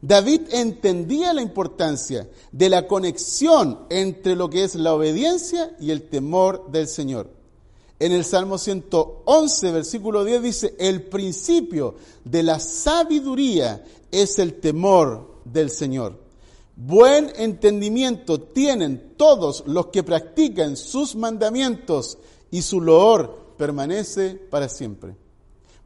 David 0.02 0.42
entendía 0.52 1.34
la 1.34 1.42
importancia 1.42 2.30
de 2.52 2.70
la 2.70 2.88
conexión 2.88 3.80
entre 3.90 4.36
lo 4.36 4.50
que 4.50 4.64
es 4.64 4.76
la 4.76 4.94
obediencia 4.94 5.76
y 5.80 5.92
el 5.92 6.04
temor 6.04 6.70
del 6.72 6.88
Señor. 6.88 7.32
En 8.00 8.12
el 8.12 8.24
Salmo 8.24 8.60
111, 8.60 9.72
versículo 9.72 10.24
10 10.24 10.42
dice, 10.44 10.76
el 10.78 11.04
principio 11.04 11.96
de 12.24 12.44
la 12.44 12.60
sabiduría 12.60 13.84
es 14.12 14.38
el 14.38 14.60
temor 14.60 15.42
del 15.46 15.72
Señor. 15.72 16.20
Buen 16.76 17.32
entendimiento 17.36 18.40
tienen 18.40 19.16
todos 19.18 19.64
los 19.66 19.88
que 19.88 20.04
practican 20.04 20.78
sus 20.78 21.16
mandamientos 21.16 22.20
y 22.52 22.62
su 22.62 22.82
loor 22.82 23.56
permanece 23.58 24.36
para 24.36 24.70
siempre. 24.70 25.16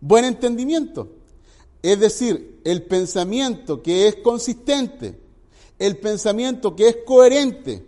Buen 0.02 0.26
entendimiento. 0.26 1.21
Es 1.82 2.00
decir, 2.00 2.62
el 2.64 2.84
pensamiento 2.84 3.82
que 3.82 4.08
es 4.08 4.18
consistente, 4.18 5.20
el 5.80 5.98
pensamiento 5.98 6.76
que 6.76 6.88
es 6.90 6.98
coherente, 7.06 7.86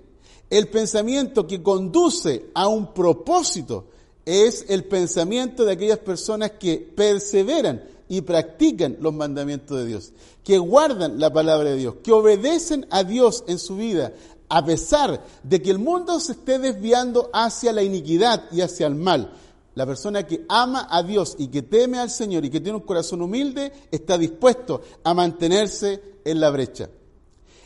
el 0.49 0.67
pensamiento 0.67 1.45
que 1.45 1.61
conduce 1.61 2.47
a 2.53 2.67
un 2.67 2.93
propósito, 2.93 3.87
es 4.25 4.65
el 4.69 4.85
pensamiento 4.85 5.65
de 5.65 5.73
aquellas 5.73 5.99
personas 5.99 6.51
que 6.51 6.77
perseveran 6.77 7.83
y 8.07 8.21
practican 8.21 8.97
los 8.99 9.13
mandamientos 9.13 9.77
de 9.77 9.85
Dios, 9.85 10.13
que 10.43 10.57
guardan 10.57 11.19
la 11.19 11.31
palabra 11.31 11.71
de 11.71 11.77
Dios, 11.77 11.95
que 12.03 12.11
obedecen 12.11 12.85
a 12.89 13.03
Dios 13.03 13.43
en 13.47 13.59
su 13.59 13.75
vida, 13.75 14.13
a 14.49 14.63
pesar 14.65 15.25
de 15.43 15.61
que 15.61 15.71
el 15.71 15.79
mundo 15.79 16.19
se 16.19 16.33
esté 16.33 16.59
desviando 16.59 17.29
hacia 17.33 17.73
la 17.73 17.83
iniquidad 17.83 18.43
y 18.51 18.61
hacia 18.61 18.87
el 18.87 18.95
mal. 18.95 19.33
La 19.75 19.85
persona 19.85 20.27
que 20.27 20.45
ama 20.49 20.87
a 20.89 21.01
Dios 21.03 21.35
y 21.39 21.47
que 21.47 21.63
teme 21.63 21.97
al 21.97 22.09
Señor 22.09 22.45
y 22.45 22.49
que 22.49 22.59
tiene 22.59 22.77
un 22.77 22.85
corazón 22.85 23.21
humilde 23.21 23.71
está 23.91 24.17
dispuesto 24.17 24.81
a 25.03 25.13
mantenerse 25.13 26.19
en 26.23 26.39
la 26.39 26.49
brecha. 26.51 26.89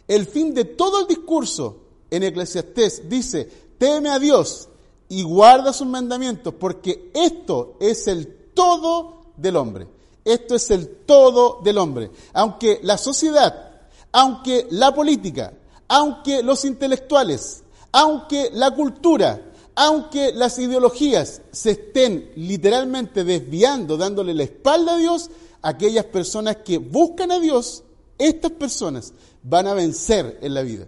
El 0.07 0.25
fin 0.25 0.53
de 0.53 0.65
todo 0.65 1.01
el 1.01 1.07
discurso 1.07 1.81
en 2.09 2.23
Eclesiastés 2.23 3.09
dice, 3.09 3.49
teme 3.77 4.09
a 4.09 4.19
Dios 4.19 4.69
y 5.09 5.23
guarda 5.23 5.73
sus 5.73 5.87
mandamientos, 5.87 6.53
porque 6.53 7.11
esto 7.13 7.75
es 7.79 8.07
el 8.07 8.51
todo 8.53 9.31
del 9.35 9.55
hombre. 9.57 9.87
Esto 10.23 10.55
es 10.55 10.71
el 10.71 10.89
todo 11.05 11.61
del 11.63 11.77
hombre. 11.77 12.11
Aunque 12.33 12.79
la 12.83 12.97
sociedad, 12.97 13.81
aunque 14.11 14.67
la 14.71 14.93
política, 14.93 15.53
aunque 15.87 16.43
los 16.43 16.65
intelectuales, 16.65 17.63
aunque 17.93 18.49
la 18.53 18.71
cultura, 18.71 19.46
aunque 19.79 20.33
las 20.33 20.57
ideologías 20.57 21.43
se 21.51 21.71
estén 21.71 22.31
literalmente 22.35 23.23
desviando, 23.23 23.95
dándole 23.95 24.33
la 24.33 24.41
espalda 24.41 24.95
a 24.95 24.97
Dios, 24.97 25.29
aquellas 25.61 26.05
personas 26.05 26.57
que 26.65 26.79
buscan 26.79 27.31
a 27.31 27.39
Dios, 27.39 27.83
estas 28.17 28.53
personas 28.53 29.13
van 29.43 29.67
a 29.67 29.75
vencer 29.75 30.39
en 30.41 30.55
la 30.55 30.63
vida. 30.63 30.87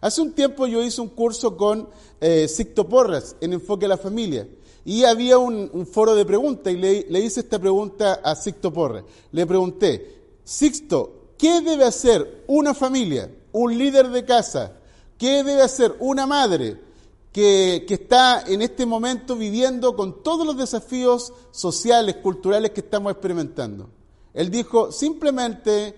Hace 0.00 0.22
un 0.22 0.30
tiempo 0.32 0.68
yo 0.68 0.80
hice 0.80 1.00
un 1.00 1.08
curso 1.08 1.56
con 1.56 1.88
eh, 2.20 2.46
Sicto 2.46 2.88
Porras 2.88 3.34
en 3.40 3.52
Enfoque 3.52 3.86
a 3.86 3.88
la 3.88 3.96
Familia 3.96 4.46
y 4.84 5.02
había 5.02 5.36
un, 5.38 5.84
foro 5.90 6.14
de 6.14 6.24
preguntas 6.24 6.72
y 6.72 6.76
le, 6.76 7.20
hice 7.20 7.40
esta 7.40 7.58
pregunta 7.58 8.20
a 8.22 8.36
Sicto 8.36 8.72
Porras. 8.72 9.02
Le 9.32 9.44
pregunté, 9.44 10.20
Sixto, 10.44 11.32
¿qué 11.36 11.62
debe 11.62 11.82
hacer 11.82 12.44
una 12.46 12.74
familia, 12.74 13.28
un 13.50 13.76
líder 13.76 14.08
de 14.10 14.24
casa? 14.24 14.76
¿Qué 15.18 15.42
debe 15.42 15.62
hacer 15.62 15.96
una 15.98 16.28
madre 16.28 16.89
que, 17.32 17.84
que 17.86 17.94
está 17.94 18.42
en 18.46 18.62
este 18.62 18.86
momento 18.86 19.36
viviendo 19.36 19.94
con 19.94 20.22
todos 20.22 20.46
los 20.46 20.56
desafíos 20.56 21.32
sociales, 21.50 22.16
culturales 22.16 22.70
que 22.72 22.80
estamos 22.80 23.12
experimentando? 23.12 23.88
Él 24.34 24.50
dijo, 24.50 24.92
simplemente 24.92 25.94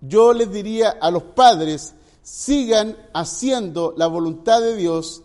yo 0.00 0.32
les 0.32 0.50
diría 0.50 0.90
a 1.00 1.10
los 1.10 1.22
padres, 1.22 1.94
sigan 2.22 2.96
haciendo 3.12 3.94
la 3.96 4.06
voluntad 4.06 4.60
de 4.60 4.76
Dios 4.76 5.22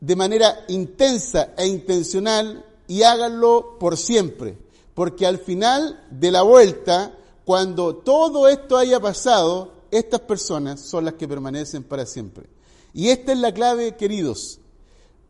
de 0.00 0.16
manera 0.16 0.64
intensa 0.68 1.54
e 1.56 1.66
intencional 1.66 2.64
y 2.86 3.02
háganlo 3.02 3.78
por 3.78 3.96
siempre, 3.96 4.58
porque 4.92 5.26
al 5.26 5.38
final 5.38 6.04
de 6.10 6.30
la 6.30 6.42
vuelta, 6.42 7.16
cuando 7.44 7.96
todo 7.96 8.48
esto 8.48 8.76
haya 8.76 9.00
pasado, 9.00 9.72
estas 9.90 10.20
personas 10.20 10.80
son 10.80 11.04
las 11.04 11.14
que 11.14 11.28
permanecen 11.28 11.82
para 11.82 12.04
siempre. 12.04 12.46
Y 12.92 13.08
esta 13.08 13.32
es 13.32 13.38
la 13.38 13.52
clave, 13.52 13.96
queridos. 13.96 14.60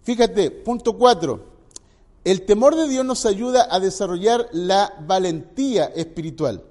Fíjate, 0.04 0.50
punto 0.50 0.96
cuatro. 0.96 1.54
El 2.24 2.42
temor 2.46 2.76
de 2.76 2.88
Dios 2.88 3.04
nos 3.04 3.26
ayuda 3.26 3.66
a 3.70 3.80
desarrollar 3.80 4.48
la 4.52 4.94
valentía 5.06 5.86
espiritual. 5.86 6.62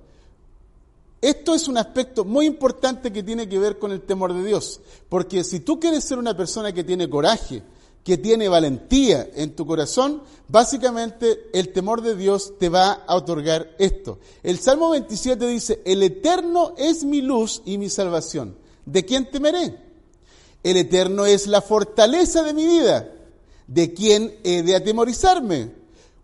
Esto 1.21 1.53
es 1.53 1.67
un 1.67 1.77
aspecto 1.77 2.25
muy 2.25 2.45
importante 2.45 3.11
que 3.11 3.23
tiene 3.23 3.47
que 3.47 3.59
ver 3.59 3.79
con 3.79 3.91
el 3.91 4.01
temor 4.01 4.33
de 4.33 4.43
Dios, 4.43 4.81
porque 5.09 5.43
si 5.43 5.61
tú 5.61 5.79
quieres 5.79 6.03
ser 6.03 6.17
una 6.17 6.35
persona 6.35 6.73
que 6.73 6.83
tiene 6.83 7.09
coraje, 7.09 7.63
que 8.03 8.17
tiene 8.17 8.49
valentía 8.49 9.29
en 9.35 9.55
tu 9.55 9.65
corazón, 9.65 10.21
básicamente 10.49 11.49
el 11.53 11.71
temor 11.71 12.01
de 12.01 12.15
Dios 12.15 12.53
te 12.59 12.67
va 12.67 13.03
a 13.07 13.15
otorgar 13.15 13.73
esto. 13.79 14.19
El 14.43 14.59
Salmo 14.59 14.89
27 14.89 15.47
dice, 15.47 15.81
el 15.85 16.03
Eterno 16.03 16.73
es 16.77 17.05
mi 17.05 17.21
luz 17.21 17.61
y 17.63 17.77
mi 17.77 17.89
salvación. 17.89 18.57
¿De 18.85 19.05
quién 19.05 19.31
temeré? 19.31 19.77
El 20.61 20.77
Eterno 20.77 21.25
es 21.25 21.47
la 21.47 21.61
fortaleza 21.61 22.43
de 22.43 22.53
mi 22.53 22.65
vida. 22.65 23.09
¿De 23.73 23.91
quién 23.91 24.37
he 24.43 24.61
de 24.61 24.75
atemorizarme? 24.75 25.71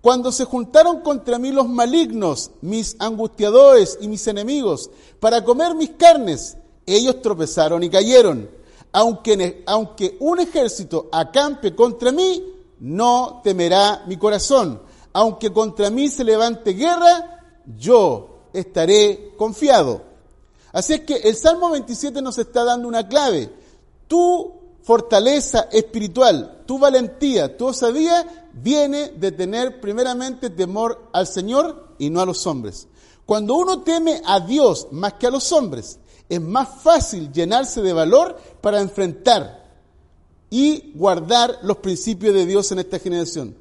Cuando 0.02 0.32
se 0.32 0.46
juntaron 0.46 1.02
contra 1.02 1.40
mí 1.40 1.52
los 1.52 1.68
malignos, 1.68 2.52
mis 2.62 2.96
angustiadores 3.00 3.98
y 4.00 4.08
mis 4.08 4.28
enemigos, 4.28 4.92
para 5.20 5.44
comer 5.44 5.74
mis 5.74 5.90
carnes, 5.92 6.58
ellos 6.86 7.24
tropezaron 7.24 7.82
y 7.82 7.90
cayeron. 7.90 8.52
Aunque, 8.92 9.64
aunque 9.66 10.16
un 10.20 10.40
ejército 10.40 11.10
acampe 11.12 11.74
contra 11.74 12.12
mí, 12.12 12.44
no 12.82 13.42
temerá 13.44 14.04
mi 14.06 14.16
corazón. 14.18 14.80
Aunque 15.12 15.52
contra 15.52 15.90
mí 15.90 16.08
se 16.08 16.24
levante 16.24 16.74
guerra, 16.74 17.46
yo 17.80 18.42
estaré 18.54 19.34
confiado. 19.38 20.04
Así 20.72 20.94
es 20.94 21.00
que 21.02 21.16
el 21.16 21.36
Salmo 21.36 21.72
27 21.72 22.22
nos 22.22 22.38
está 22.38 22.64
dando 22.64 22.88
una 22.88 23.08
clave. 23.08 23.50
Tu 24.08 24.59
fortaleza 24.84 25.68
espiritual, 25.72 26.64
tu 26.66 26.80
valentía, 26.80 27.58
tu 27.58 27.68
osadía 27.68 28.50
viene 28.54 29.10
de 29.10 29.32
tener 29.32 29.80
primeramente 29.80 30.50
temor 30.50 31.10
al 31.14 31.28
Señor 31.28 31.96
y 31.98 32.10
no 32.10 32.22
a 32.22 32.26
los 32.26 32.46
hombres. 32.48 32.88
Cuando 33.26 33.56
uno 33.56 33.82
teme 33.82 34.22
a 34.26 34.40
Dios 34.40 34.88
más 34.92 35.14
que 35.14 35.28
a 35.28 35.32
los 35.32 35.52
hombres, 35.52 36.00
es 36.28 36.42
más 36.42 36.82
fácil 36.82 37.32
llenarse 37.32 37.82
de 37.82 37.94
valor 37.94 38.38
para 38.62 38.82
enfrentar 38.82 39.60
y 40.50 40.92
guardar 40.96 41.60
los 41.64 41.78
principios 41.78 42.34
de 42.34 42.46
Dios 42.46 42.72
en 42.72 42.80
esta 42.80 43.00
generación. 43.00 43.56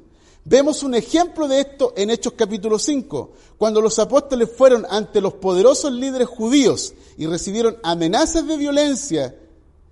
Vemos 0.45 0.81
un 0.81 0.95
ejemplo 0.95 1.47
de 1.47 1.61
esto 1.61 1.93
en 1.95 2.09
Hechos 2.09 2.33
capítulo 2.35 2.79
5, 2.79 3.31
cuando 3.57 3.81
los 3.81 3.99
apóstoles 3.99 4.49
fueron 4.55 4.85
ante 4.89 5.21
los 5.21 5.33
poderosos 5.33 5.91
líderes 5.91 6.27
judíos 6.27 6.93
y 7.17 7.27
recibieron 7.27 7.77
amenazas 7.83 8.47
de 8.47 8.57
violencia 8.57 9.35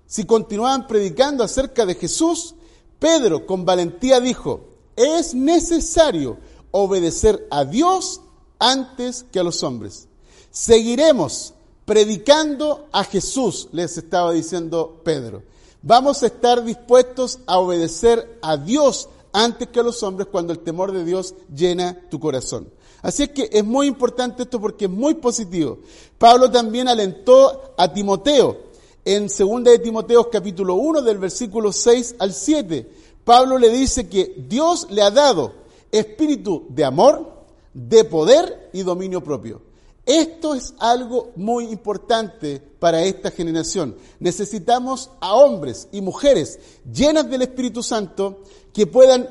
si 0.07 0.25
continuaban 0.25 0.87
predicando 0.87 1.43
acerca 1.43 1.85
de 1.85 1.95
Jesús, 1.95 2.55
Pedro 2.97 3.45
con 3.45 3.65
valentía 3.65 4.19
dijo, 4.19 4.61
es 4.95 5.35
necesario 5.35 6.37
obedecer 6.71 7.45
a 7.51 7.65
Dios 7.65 8.21
antes 8.57 9.25
que 9.31 9.39
a 9.39 9.43
los 9.43 9.61
hombres. 9.63 10.07
Seguiremos 10.49 11.53
predicando 11.85 12.87
a 12.91 13.03
Jesús, 13.03 13.67
les 13.71 13.97
estaba 13.97 14.31
diciendo 14.31 15.01
Pedro. 15.03 15.43
Vamos 15.81 16.23
a 16.23 16.27
estar 16.27 16.63
dispuestos 16.63 17.39
a 17.45 17.59
obedecer 17.59 18.39
a 18.41 18.57
Dios 18.57 19.09
antes 19.31 19.67
que 19.67 19.79
a 19.79 19.83
los 19.83 20.01
hombres 20.03 20.29
cuando 20.31 20.53
el 20.53 20.59
temor 20.59 20.91
de 20.91 21.05
Dios 21.05 21.35
llena 21.53 22.09
tu 22.09 22.19
corazón. 22.19 22.69
Así 23.01 23.23
es 23.23 23.29
que 23.29 23.49
es 23.51 23.63
muy 23.63 23.87
importante 23.87 24.43
esto 24.43 24.59
porque 24.59 24.85
es 24.85 24.91
muy 24.91 25.13
positivo. 25.13 25.79
Pablo 26.17 26.49
también 26.49 26.87
alentó 26.87 27.73
a 27.77 27.93
Timoteo 27.93 28.66
en 29.07 29.27
2 29.27 29.63
de 29.63 29.79
Timoteo 29.79 30.29
capítulo 30.29 30.75
1 30.75 31.01
del 31.01 31.17
versículo 31.17 31.71
6 31.71 32.15
al 32.19 32.33
7 32.33 32.91
Pablo 33.23 33.57
le 33.57 33.69
dice 33.69 34.07
que 34.07 34.35
Dios 34.37 34.87
le 34.89 35.01
ha 35.01 35.11
dado 35.11 35.53
espíritu 35.91 36.65
de 36.69 36.83
amor, 36.83 37.45
de 37.73 38.05
poder 38.05 38.69
y 38.71 38.83
dominio 38.83 39.21
propio. 39.21 39.61
Esto 40.05 40.55
es 40.55 40.73
algo 40.79 41.31
muy 41.35 41.65
importante 41.65 42.61
para 42.79 43.03
esta 43.03 43.29
generación. 43.31 43.97
Necesitamos 44.21 45.09
a 45.19 45.35
hombres 45.35 45.89
y 45.91 45.99
mujeres 45.99 46.59
llenas 46.89 47.29
del 47.29 47.41
Espíritu 47.41 47.83
Santo 47.83 48.43
que 48.71 48.87
puedan 48.87 49.27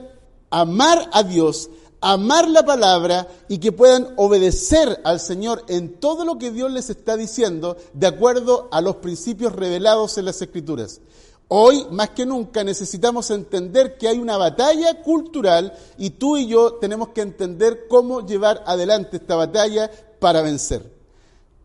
amar 0.51 1.09
a 1.12 1.22
Dios, 1.22 1.70
amar 2.01 2.49
la 2.49 2.64
palabra 2.64 3.28
y 3.49 3.59
que 3.59 3.72
puedan 3.72 4.14
obedecer 4.16 5.01
al 5.05 5.20
Señor 5.20 5.64
en 5.68 6.01
todo 6.01 6.24
lo 6.24 6.38
que 6.38 6.51
Dios 6.51 6.70
les 6.70 6.90
está 6.90 7.16
diciendo 7.16 7.76
de 7.92 8.07
acuerdo 8.07 8.68
a 8.70 8.80
los 8.80 8.97
principios 8.97 9.55
revelados 9.55 10.18
en 10.18 10.26
las 10.26 10.40
Escrituras. 10.40 11.01
Hoy, 11.49 11.86
más 11.90 12.11
que 12.11 12.26
nunca, 12.26 12.64
necesitamos 12.64 13.30
entender 13.30 13.97
que 13.97 14.09
hay 14.09 14.18
una 14.18 14.36
batalla 14.36 15.01
cultural 15.03 15.72
y 15.97 16.11
tú 16.11 16.36
y 16.36 16.49
yo 16.49 16.74
tenemos 16.74 17.11
que 17.11 17.20
entender 17.20 17.86
cómo 17.88 18.26
llevar 18.26 18.64
adelante 18.66 19.18
esta 19.18 19.36
batalla 19.36 19.90
para 20.18 20.42
vencer. 20.42 20.92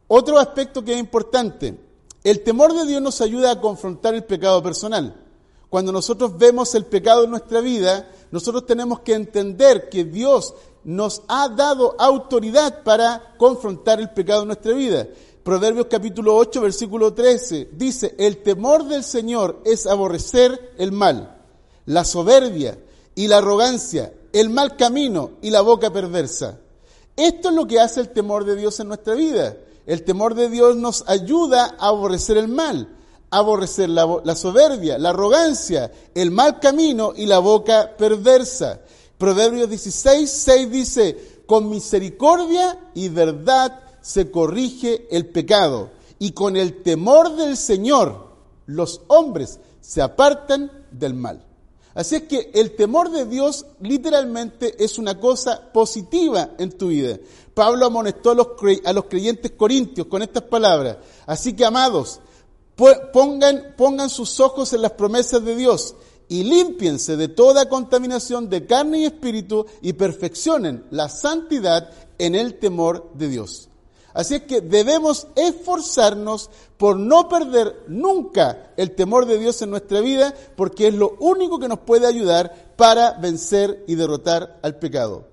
Otro 0.07 0.37
aspecto 0.37 0.83
que 0.83 0.93
es 0.93 0.99
importante, 0.99 1.79
el 2.23 2.43
temor 2.43 2.73
de 2.73 2.85
Dios 2.85 3.01
nos 3.01 3.21
ayuda 3.21 3.51
a 3.51 3.61
confrontar 3.61 4.13
el 4.13 4.23
pecado 4.23 4.61
personal. 4.61 5.15
Cuando 5.69 5.91
nosotros 5.91 6.37
vemos 6.37 6.75
el 6.75 6.85
pecado 6.85 7.23
en 7.23 7.31
nuestra 7.31 7.61
vida, 7.61 8.11
nosotros 8.31 8.65
tenemos 8.65 9.01
que 9.01 9.13
entender 9.13 9.89
que 9.89 10.05
Dios 10.05 10.53
nos 10.83 11.21
ha 11.27 11.49
dado 11.49 11.95
autoridad 11.99 12.83
para 12.83 13.35
confrontar 13.37 13.99
el 13.99 14.09
pecado 14.09 14.41
en 14.41 14.47
nuestra 14.47 14.73
vida. 14.73 15.07
Proverbios 15.43 15.87
capítulo 15.89 16.35
8, 16.35 16.61
versículo 16.61 17.13
13, 17.13 17.69
dice, 17.73 18.15
el 18.17 18.37
temor 18.43 18.85
del 18.85 19.03
Señor 19.03 19.61
es 19.65 19.87
aborrecer 19.87 20.73
el 20.77 20.91
mal, 20.91 21.41
la 21.85 22.05
soberbia 22.05 22.77
y 23.15 23.27
la 23.27 23.37
arrogancia, 23.37 24.13
el 24.33 24.49
mal 24.49 24.77
camino 24.77 25.31
y 25.41 25.49
la 25.49 25.61
boca 25.61 25.91
perversa. 25.91 26.59
Esto 27.17 27.49
es 27.49 27.55
lo 27.55 27.67
que 27.67 27.79
hace 27.79 27.99
el 27.99 28.09
temor 28.09 28.45
de 28.45 28.55
Dios 28.55 28.79
en 28.79 28.87
nuestra 28.87 29.15
vida. 29.15 29.57
El 29.85 30.03
temor 30.03 30.35
de 30.35 30.49
Dios 30.49 30.75
nos 30.75 31.03
ayuda 31.07 31.75
a 31.79 31.87
aborrecer 31.87 32.37
el 32.37 32.47
mal, 32.47 32.87
aborrecer 33.31 33.89
la, 33.89 34.35
soberbia, 34.35 34.97
la 34.97 35.09
arrogancia, 35.09 35.91
el 36.13 36.31
mal 36.31 36.59
camino 36.59 37.13
y 37.15 37.25
la 37.25 37.39
boca 37.39 37.95
perversa. 37.97 38.81
Proverbios 39.17 39.69
16, 39.69 40.29
6 40.29 40.71
dice, 40.71 41.43
con 41.45 41.69
misericordia 41.69 42.91
y 42.93 43.09
verdad 43.09 43.79
se 44.01 44.29
corrige 44.29 45.07
el 45.11 45.27
pecado 45.27 45.91
y 46.19 46.31
con 46.31 46.57
el 46.57 46.83
temor 46.83 47.35
del 47.35 47.55
Señor 47.55 48.31
los 48.65 49.01
hombres 49.07 49.59
se 49.79 50.01
apartan 50.01 50.71
del 50.91 51.13
mal. 51.13 51.45
Así 51.93 52.15
es 52.15 52.23
que 52.23 52.51
el 52.53 52.75
temor 52.75 53.11
de 53.11 53.25
Dios 53.25 53.65
literalmente 53.81 54.81
es 54.83 54.97
una 54.97 55.19
cosa 55.19 55.71
positiva 55.73 56.51
en 56.57 56.71
tu 56.71 56.87
vida. 56.87 57.17
Pablo 57.53 57.85
amonestó 57.85 58.31
a 58.31 58.93
los 58.93 59.05
creyentes 59.05 59.51
corintios 59.51 60.07
con 60.07 60.21
estas 60.21 60.43
palabras. 60.43 60.97
Así 61.25 61.53
que, 61.53 61.65
amados, 61.65 62.21
pongan, 62.75 64.09
sus 64.09 64.39
ojos 64.39 64.73
en 64.73 64.81
las 64.81 64.91
promesas 64.91 65.43
de 65.43 65.55
Dios 65.55 65.95
y 66.27 66.43
límpiense 66.43 67.17
de 67.17 67.27
toda 67.27 67.69
contaminación 67.69 68.49
de 68.49 68.65
carne 68.65 68.99
y 68.99 69.05
espíritu 69.05 69.65
y 69.81 69.93
perfeccionen 69.93 70.85
la 70.89 71.09
santidad 71.09 71.89
en 72.17 72.35
el 72.35 72.59
temor 72.59 73.11
de 73.13 73.27
Dios. 73.27 73.69
Así 74.13 74.35
es 74.35 74.41
que 74.43 74.61
debemos 74.61 75.27
esforzarnos 75.35 76.49
por 76.77 76.97
no 76.97 77.29
perder 77.29 77.83
nunca 77.87 78.73
el 78.75 78.95
temor 78.95 79.25
de 79.25 79.37
Dios 79.37 79.61
en 79.61 79.69
nuestra 79.69 80.01
vida, 80.01 80.33
porque 80.55 80.87
es 80.87 80.93
lo 80.93 81.15
único 81.19 81.59
que 81.59 81.69
nos 81.69 81.79
puede 81.79 82.07
ayudar 82.07 82.73
para 82.75 83.13
vencer 83.13 83.85
y 83.87 83.95
derrotar 83.95 84.59
al 84.63 84.77
pecado. 84.79 85.27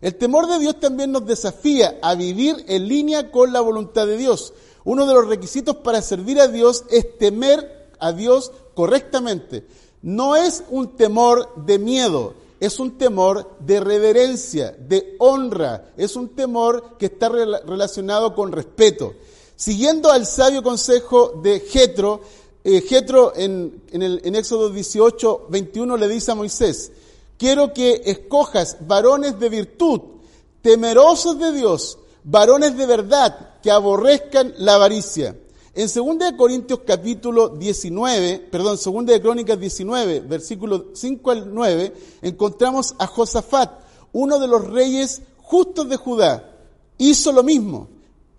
El 0.00 0.14
temor 0.16 0.46
de 0.46 0.58
Dios 0.58 0.78
también 0.78 1.12
nos 1.12 1.26
desafía 1.26 1.98
a 2.02 2.14
vivir 2.14 2.64
en 2.68 2.86
línea 2.86 3.30
con 3.30 3.52
la 3.52 3.60
voluntad 3.60 4.06
de 4.06 4.16
Dios. 4.16 4.52
Uno 4.86 5.04
de 5.04 5.14
los 5.14 5.26
requisitos 5.26 5.76
para 5.78 6.00
servir 6.00 6.40
a 6.40 6.46
Dios 6.46 6.84
es 6.90 7.18
temer 7.18 7.88
a 7.98 8.12
Dios 8.12 8.52
correctamente. 8.74 9.66
No 10.00 10.36
es 10.36 10.62
un 10.70 10.96
temor 10.96 11.52
de 11.56 11.80
miedo, 11.80 12.34
es 12.60 12.78
un 12.78 12.96
temor 12.96 13.50
de 13.58 13.80
reverencia, 13.80 14.70
de 14.70 15.16
honra, 15.18 15.90
es 15.96 16.14
un 16.14 16.28
temor 16.28 16.96
que 16.98 17.06
está 17.06 17.28
relacionado 17.28 18.32
con 18.32 18.52
respeto. 18.52 19.14
Siguiendo 19.56 20.12
al 20.12 20.24
sabio 20.24 20.62
consejo 20.62 21.40
de 21.42 21.58
Jetro, 21.58 22.20
eh, 22.62 22.80
Jetro 22.80 23.32
en, 23.34 23.82
el, 23.90 24.20
en 24.22 24.36
Éxodo 24.36 24.70
18, 24.70 25.46
21 25.48 25.96
le 25.96 26.06
dice 26.06 26.30
a 26.30 26.36
Moisés, 26.36 26.92
quiero 27.36 27.74
que 27.74 28.02
escojas 28.04 28.76
varones 28.86 29.40
de 29.40 29.48
virtud, 29.48 30.00
temerosos 30.62 31.40
de 31.40 31.50
Dios, 31.50 31.98
varones 32.26 32.76
de 32.76 32.86
verdad, 32.86 33.54
que 33.62 33.70
aborrezcan 33.70 34.52
la 34.58 34.74
avaricia 34.74 35.34
en 35.76 35.88
2 35.92 36.32
Corintios 36.38 36.80
capítulo 36.86 37.50
19, 37.50 38.48
perdón, 38.50 38.78
2 38.82 39.06
de 39.06 39.20
Crónicas 39.20 39.60
19, 39.60 40.20
versículos 40.20 40.84
5 40.94 41.30
al 41.30 41.54
9, 41.54 41.92
encontramos 42.22 42.94
a 42.98 43.06
Josafat, 43.06 43.80
uno 44.14 44.38
de 44.38 44.48
los 44.48 44.66
reyes 44.66 45.20
justos 45.36 45.86
de 45.90 45.96
Judá. 45.96 46.50
Hizo 46.96 47.30
lo 47.30 47.42
mismo 47.42 47.88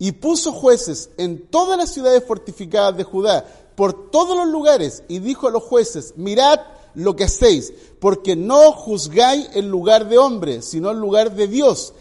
y 0.00 0.10
puso 0.10 0.50
jueces 0.50 1.10
en 1.16 1.46
todas 1.46 1.78
las 1.78 1.94
ciudades 1.94 2.24
fortificadas 2.26 2.96
de 2.96 3.04
Judá, 3.04 3.46
por 3.76 4.10
todos 4.10 4.36
los 4.36 4.48
lugares, 4.48 5.04
y 5.06 5.20
dijo 5.20 5.46
a 5.46 5.52
los 5.52 5.62
jueces, 5.62 6.14
mirad 6.16 6.58
lo 6.96 7.14
que 7.14 7.24
hacéis, 7.24 7.72
porque 8.00 8.34
no 8.34 8.72
juzgáis 8.72 9.48
el 9.54 9.68
lugar 9.68 10.08
de 10.08 10.18
hombre, 10.18 10.60
sino 10.62 10.90
el 10.90 10.98
lugar 10.98 11.36
de 11.36 11.46
Dios, 11.46 11.94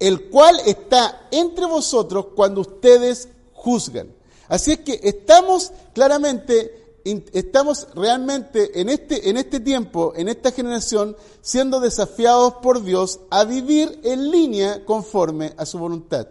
el 0.00 0.30
cual 0.30 0.56
está 0.66 1.28
entre 1.30 1.66
vosotros 1.66 2.28
cuando 2.34 2.62
ustedes 2.62 3.28
juzgan. 3.52 4.12
Así 4.48 4.72
es 4.72 4.80
que 4.80 4.98
estamos 5.04 5.72
claramente, 5.94 6.98
estamos 7.04 7.86
realmente 7.94 8.80
en 8.80 8.88
este, 8.88 9.28
en 9.30 9.36
este 9.36 9.60
tiempo, 9.60 10.12
en 10.16 10.28
esta 10.28 10.50
generación, 10.50 11.16
siendo 11.42 11.78
desafiados 11.78 12.54
por 12.54 12.82
Dios 12.82 13.20
a 13.30 13.44
vivir 13.44 14.00
en 14.02 14.30
línea 14.30 14.84
conforme 14.84 15.52
a 15.56 15.66
su 15.66 15.78
voluntad. 15.78 16.26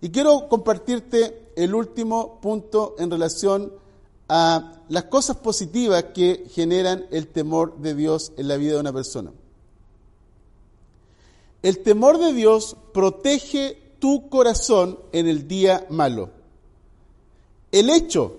Y 0.00 0.10
quiero 0.10 0.48
compartirte 0.48 1.52
el 1.54 1.74
último 1.74 2.40
punto 2.40 2.96
en 2.98 3.10
relación 3.10 3.72
a 4.28 4.82
las 4.88 5.04
cosas 5.04 5.36
positivas 5.36 6.06
que 6.14 6.46
generan 6.50 7.06
el 7.10 7.28
temor 7.28 7.78
de 7.78 7.94
Dios 7.94 8.32
en 8.36 8.48
la 8.48 8.56
vida 8.56 8.74
de 8.74 8.80
una 8.80 8.92
persona. 8.92 9.32
El 11.62 11.78
temor 11.82 12.18
de 12.18 12.32
Dios 12.32 12.76
protege 12.92 13.78
tu 13.98 14.28
corazón 14.28 14.98
en 15.12 15.26
el 15.26 15.48
día 15.48 15.86
malo. 15.90 16.30
El 17.72 17.90
hecho 17.90 18.36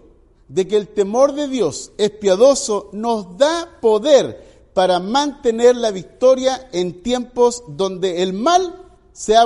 de 0.47 0.68
que 0.68 0.78
el 0.78 0.88
temor 0.88 1.34
de 1.34 1.47
Dios 1.47 1.91
es 1.97 2.11
piadoso 2.11 2.89
nos 2.93 3.38
da 3.38 3.80
poder 3.82 4.70
para 4.74 4.99
mantener 4.99 5.76
la 5.76 5.91
victoria 5.91 6.70
en 6.72 7.01
tiempos 7.01 7.63
donde 7.68 8.24
el 8.24 8.34
mal 8.34 8.86
se 9.11 9.36
ha, 9.36 9.45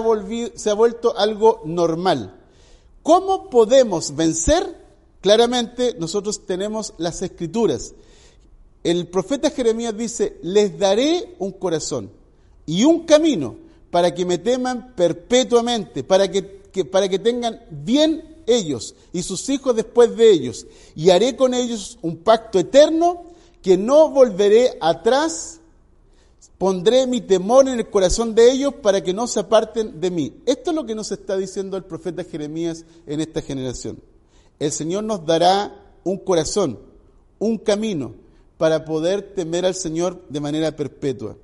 se 0.55 0.69
ha 0.69 0.73
vuelto 0.73 1.17
algo 1.17 1.61
normal. 1.65 2.39
¿Cómo 3.01 3.49
podemos 3.49 4.15
vencer? 4.15 4.79
Claramente 5.21 5.95
nosotros 5.97 6.45
tenemos 6.45 6.93
las 6.97 7.21
escrituras. 7.21 7.93
El 8.83 9.07
profeta 9.07 9.49
Jeremías 9.49 9.95
dice, 9.95 10.37
les 10.41 10.77
daré 10.77 11.35
un 11.39 11.51
corazón 11.51 12.11
y 12.65 12.83
un 12.83 13.05
camino 13.05 13.55
para 13.89 14.13
que 14.13 14.25
me 14.25 14.37
teman 14.37 14.93
perpetuamente, 14.95 16.03
para 16.03 16.31
que, 16.31 16.43
para 16.85 17.09
que 17.09 17.19
tengan 17.19 17.59
bien 17.69 18.43
ellos 18.47 18.95
y 19.13 19.23
sus 19.23 19.47
hijos 19.49 19.75
después 19.75 20.15
de 20.15 20.31
ellos, 20.31 20.65
y 20.95 21.09
haré 21.09 21.35
con 21.35 21.53
ellos 21.53 21.97
un 22.01 22.17
pacto 22.17 22.59
eterno 22.59 23.25
que 23.61 23.77
no 23.77 24.09
volveré 24.09 24.77
atrás, 24.79 25.59
pondré 26.57 27.07
mi 27.07 27.21
temor 27.21 27.67
en 27.67 27.79
el 27.79 27.89
corazón 27.89 28.33
de 28.35 28.51
ellos 28.51 28.73
para 28.81 29.01
que 29.01 29.13
no 29.13 29.27
se 29.27 29.39
aparten 29.39 29.99
de 29.99 30.11
mí. 30.11 30.33
Esto 30.45 30.71
es 30.71 30.75
lo 30.75 30.85
que 30.85 30.95
nos 30.95 31.11
está 31.11 31.37
diciendo 31.37 31.77
el 31.77 31.83
profeta 31.83 32.23
Jeremías 32.23 32.85
en 33.07 33.21
esta 33.21 33.41
generación. 33.41 33.99
El 34.59 34.71
Señor 34.71 35.03
nos 35.03 35.25
dará 35.25 35.75
un 36.03 36.17
corazón, 36.17 36.79
un 37.39 37.57
camino 37.57 38.13
para 38.57 38.85
poder 38.85 39.33
temer 39.33 39.65
al 39.65 39.75
Señor 39.75 40.21
de 40.29 40.39
manera 40.39 40.75
perpetua. 40.75 41.35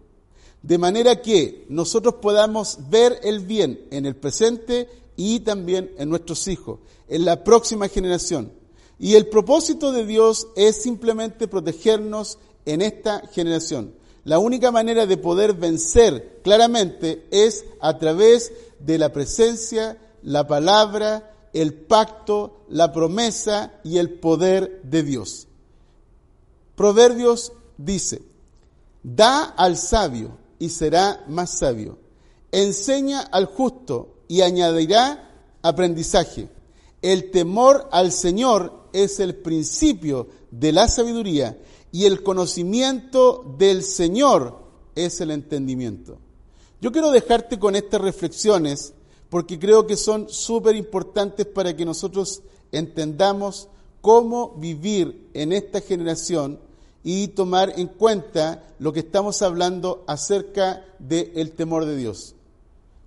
De 0.68 0.78
manera 0.78 1.22
que 1.22 1.66
nosotros 1.70 2.16
podamos 2.16 2.90
ver 2.90 3.22
el 3.24 3.40
bien 3.40 3.88
en 3.90 4.06
el 4.06 4.18
presente 4.18 4.90
y 5.16 5.40
también 5.40 5.94
en 5.98 6.10
nuestros 6.10 6.46
hijos, 6.50 6.80
en 7.08 7.24
la 7.24 7.46
próxima 7.46 7.88
generación. 7.88 8.52
Y 9.00 9.16
el 9.16 9.28
propósito 9.28 9.94
de 9.94 10.06
Dios 10.06 10.50
es 10.58 10.76
simplemente 10.76 11.48
protegernos 11.48 12.38
en 12.66 12.82
esta 12.82 13.26
generación. 13.28 13.94
La 14.26 14.40
única 14.40 14.70
manera 14.70 15.06
de 15.06 15.16
poder 15.16 15.54
vencer 15.54 16.42
claramente 16.44 17.26
es 17.32 17.64
a 17.80 17.98
través 17.98 18.52
de 18.82 18.98
la 18.98 19.14
presencia, 19.14 19.98
la 20.22 20.48
palabra, 20.48 21.34
el 21.54 21.76
pacto, 21.76 22.66
la 22.68 22.92
promesa 22.92 23.80
y 23.86 24.00
el 24.00 24.20
poder 24.20 24.82
de 24.84 25.04
Dios. 25.04 25.48
Proverbios 26.76 27.54
dice, 27.78 28.22
da 29.02 29.46
al 29.46 29.78
sabio 29.78 30.46
y 30.60 30.70
será 30.70 31.24
más 31.28 31.58
sabio, 31.58 31.98
enseña 32.52 33.22
al 33.22 33.46
justo 33.46 34.16
y 34.28 34.42
añadirá 34.42 35.32
aprendizaje. 35.62 36.50
El 37.02 37.32
temor 37.32 37.88
al 37.92 38.12
Señor 38.12 38.90
es 38.94 39.20
el 39.20 39.36
principio 39.36 40.28
de 40.52 40.72
la 40.72 40.88
sabiduría 40.88 41.58
y 41.92 42.06
el 42.06 42.24
conocimiento 42.24 43.56
del 43.58 43.84
Señor 43.84 44.60
es 44.96 45.22
el 45.22 45.32
entendimiento. 45.32 46.18
Yo 46.82 46.92
quiero 46.92 47.12
dejarte 47.12 47.60
con 47.60 47.76
estas 47.76 48.02
reflexiones 48.02 48.94
porque 49.30 49.60
creo 49.60 49.86
que 49.88 49.98
son 49.98 50.30
súper 50.30 50.76
importantes 50.76 51.46
para 51.46 51.76
que 51.76 51.86
nosotros 51.86 52.42
entendamos 52.72 53.70
cómo 54.02 54.56
vivir 54.58 55.30
en 55.34 55.52
esta 55.52 55.82
generación 55.82 56.60
y 57.10 57.30
tomar 57.30 57.80
en 57.80 57.88
cuenta 57.88 58.68
lo 58.80 58.92
que 58.92 59.00
estamos 59.00 59.42
hablando 59.42 60.04
acerca 60.08 60.84
del 61.00 61.54
temor 61.54 61.86
de 61.86 61.96
Dios. 61.96 62.36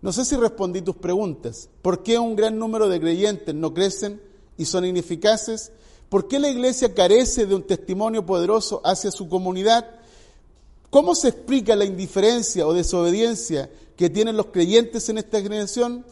No 0.01 0.11
sé 0.11 0.25
si 0.25 0.37
respondí 0.37 0.81
tus 0.81 0.97
preguntas. 0.97 1.69
¿Por 1.83 2.03
qué 2.03 2.19
un 2.19 2.35
gran 2.35 2.59
número 2.59 2.89
de 2.89 2.99
creyentes 2.99 3.55
no 3.55 3.75
crecen 3.75 4.19
y 4.57 4.65
son 4.65 4.87
ineficaces? 4.87 5.73
¿Por 6.09 6.29
qué 6.29 6.39
la 6.39 6.49
iglesia 6.49 6.95
carece 6.95 7.45
de 7.45 7.55
un 7.55 7.63
testimonio 7.63 8.25
poderoso 8.25 8.81
hacia 8.87 9.11
su 9.11 9.29
comunidad? 9.29 9.85
¿Cómo 10.89 11.15
se 11.15 11.29
explica 11.29 11.77
la 11.77 11.85
indiferencia 11.85 12.67
o 12.67 12.73
desobediencia 12.73 13.69
que 13.97 14.09
tienen 14.09 14.35
los 14.35 14.47
creyentes 14.47 15.11
en 15.11 15.19
esta 15.19 15.43
generación? 15.43 16.07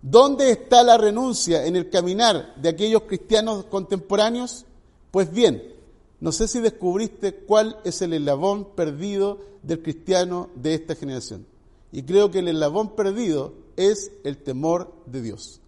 ¿Dónde 0.00 0.52
está 0.52 0.82
la 0.82 0.96
renuncia 0.96 1.66
en 1.66 1.76
el 1.76 1.90
caminar 1.90 2.54
de 2.56 2.70
aquellos 2.70 3.02
cristianos 3.02 3.66
contemporáneos? 3.66 4.64
Pues 5.10 5.30
bien, 5.30 5.75
no 6.20 6.32
sé 6.32 6.48
si 6.48 6.60
descubriste 6.60 7.34
cuál 7.34 7.78
es 7.84 8.00
el 8.02 8.14
eslabón 8.14 8.68
perdido 8.74 9.38
del 9.62 9.82
cristiano 9.82 10.48
de 10.54 10.74
esta 10.74 10.94
generación. 10.94 11.46
Y 11.92 12.02
creo 12.02 12.30
que 12.30 12.38
el 12.38 12.48
eslabón 12.48 12.96
perdido 12.96 13.54
es 13.76 14.10
el 14.24 14.38
temor 14.38 14.92
de 15.06 15.22
Dios. 15.22 15.60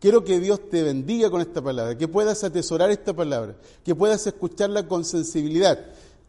Quiero 0.00 0.22
que 0.22 0.38
Dios 0.38 0.68
te 0.68 0.82
bendiga 0.82 1.30
con 1.30 1.40
esta 1.40 1.62
palabra, 1.62 1.96
que 1.96 2.08
puedas 2.08 2.44
atesorar 2.44 2.90
esta 2.90 3.14
palabra, 3.14 3.56
que 3.82 3.94
puedas 3.94 4.26
escucharla 4.26 4.86
con 4.86 5.04
sensibilidad, 5.04 5.78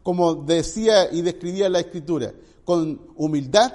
como 0.02 0.34
decía 0.34 1.12
y 1.12 1.20
describía 1.20 1.68
la 1.68 1.80
Escritura, 1.80 2.32
con 2.64 3.00
humildad, 3.16 3.72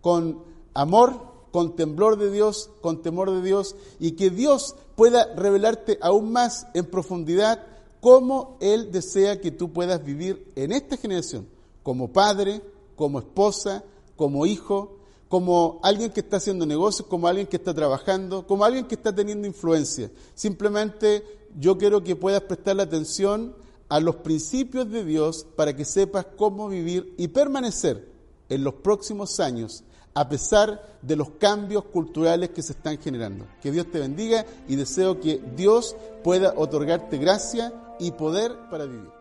con 0.00 0.42
amor, 0.72 1.20
con 1.50 1.76
temblor 1.76 2.16
de 2.18 2.30
Dios, 2.30 2.70
con 2.80 3.02
temor 3.02 3.30
de 3.30 3.42
Dios, 3.42 3.76
y 4.00 4.12
que 4.12 4.30
Dios 4.30 4.74
pueda 4.94 5.34
revelarte 5.34 5.98
aún 6.00 6.32
más 6.32 6.66
en 6.72 6.86
profundidad 6.86 7.62
cómo 8.00 8.56
Él 8.60 8.90
desea 8.92 9.40
que 9.40 9.50
tú 9.50 9.72
puedas 9.72 10.04
vivir 10.04 10.52
en 10.56 10.72
esta 10.72 10.96
generación, 10.96 11.46
como 11.82 12.12
padre, 12.12 12.62
como 12.96 13.18
esposa, 13.18 13.84
como 14.16 14.46
hijo, 14.46 14.96
como 15.28 15.80
alguien 15.82 16.10
que 16.10 16.20
está 16.20 16.36
haciendo 16.36 16.66
negocios, 16.66 17.08
como 17.08 17.28
alguien 17.28 17.46
que 17.46 17.56
está 17.56 17.74
trabajando, 17.74 18.46
como 18.46 18.64
alguien 18.64 18.86
que 18.86 18.94
está 18.94 19.14
teniendo 19.14 19.46
influencia. 19.46 20.10
Simplemente 20.34 21.22
yo 21.58 21.76
quiero 21.78 22.02
que 22.02 22.16
puedas 22.16 22.42
prestarle 22.42 22.82
atención 22.82 23.54
a 23.88 24.00
los 24.00 24.16
principios 24.16 24.90
de 24.90 25.04
Dios 25.04 25.46
para 25.56 25.74
que 25.74 25.84
sepas 25.84 26.26
cómo 26.36 26.68
vivir 26.68 27.14
y 27.18 27.28
permanecer 27.28 28.08
en 28.48 28.64
los 28.64 28.74
próximos 28.74 29.40
años 29.40 29.84
a 30.14 30.28
pesar 30.28 30.98
de 31.02 31.14
los 31.14 31.30
cambios 31.32 31.84
culturales 31.84 32.50
que 32.50 32.62
se 32.62 32.72
están 32.72 32.96
generando. 32.98 33.46
Que 33.60 33.70
Dios 33.70 33.90
te 33.90 34.00
bendiga 34.00 34.46
y 34.66 34.76
deseo 34.76 35.20
que 35.20 35.42
Dios 35.54 35.94
pueda 36.24 36.54
otorgarte 36.56 37.18
gracia 37.18 37.72
y 37.98 38.10
poder 38.12 38.56
para 38.70 38.84
vivir. 38.84 39.15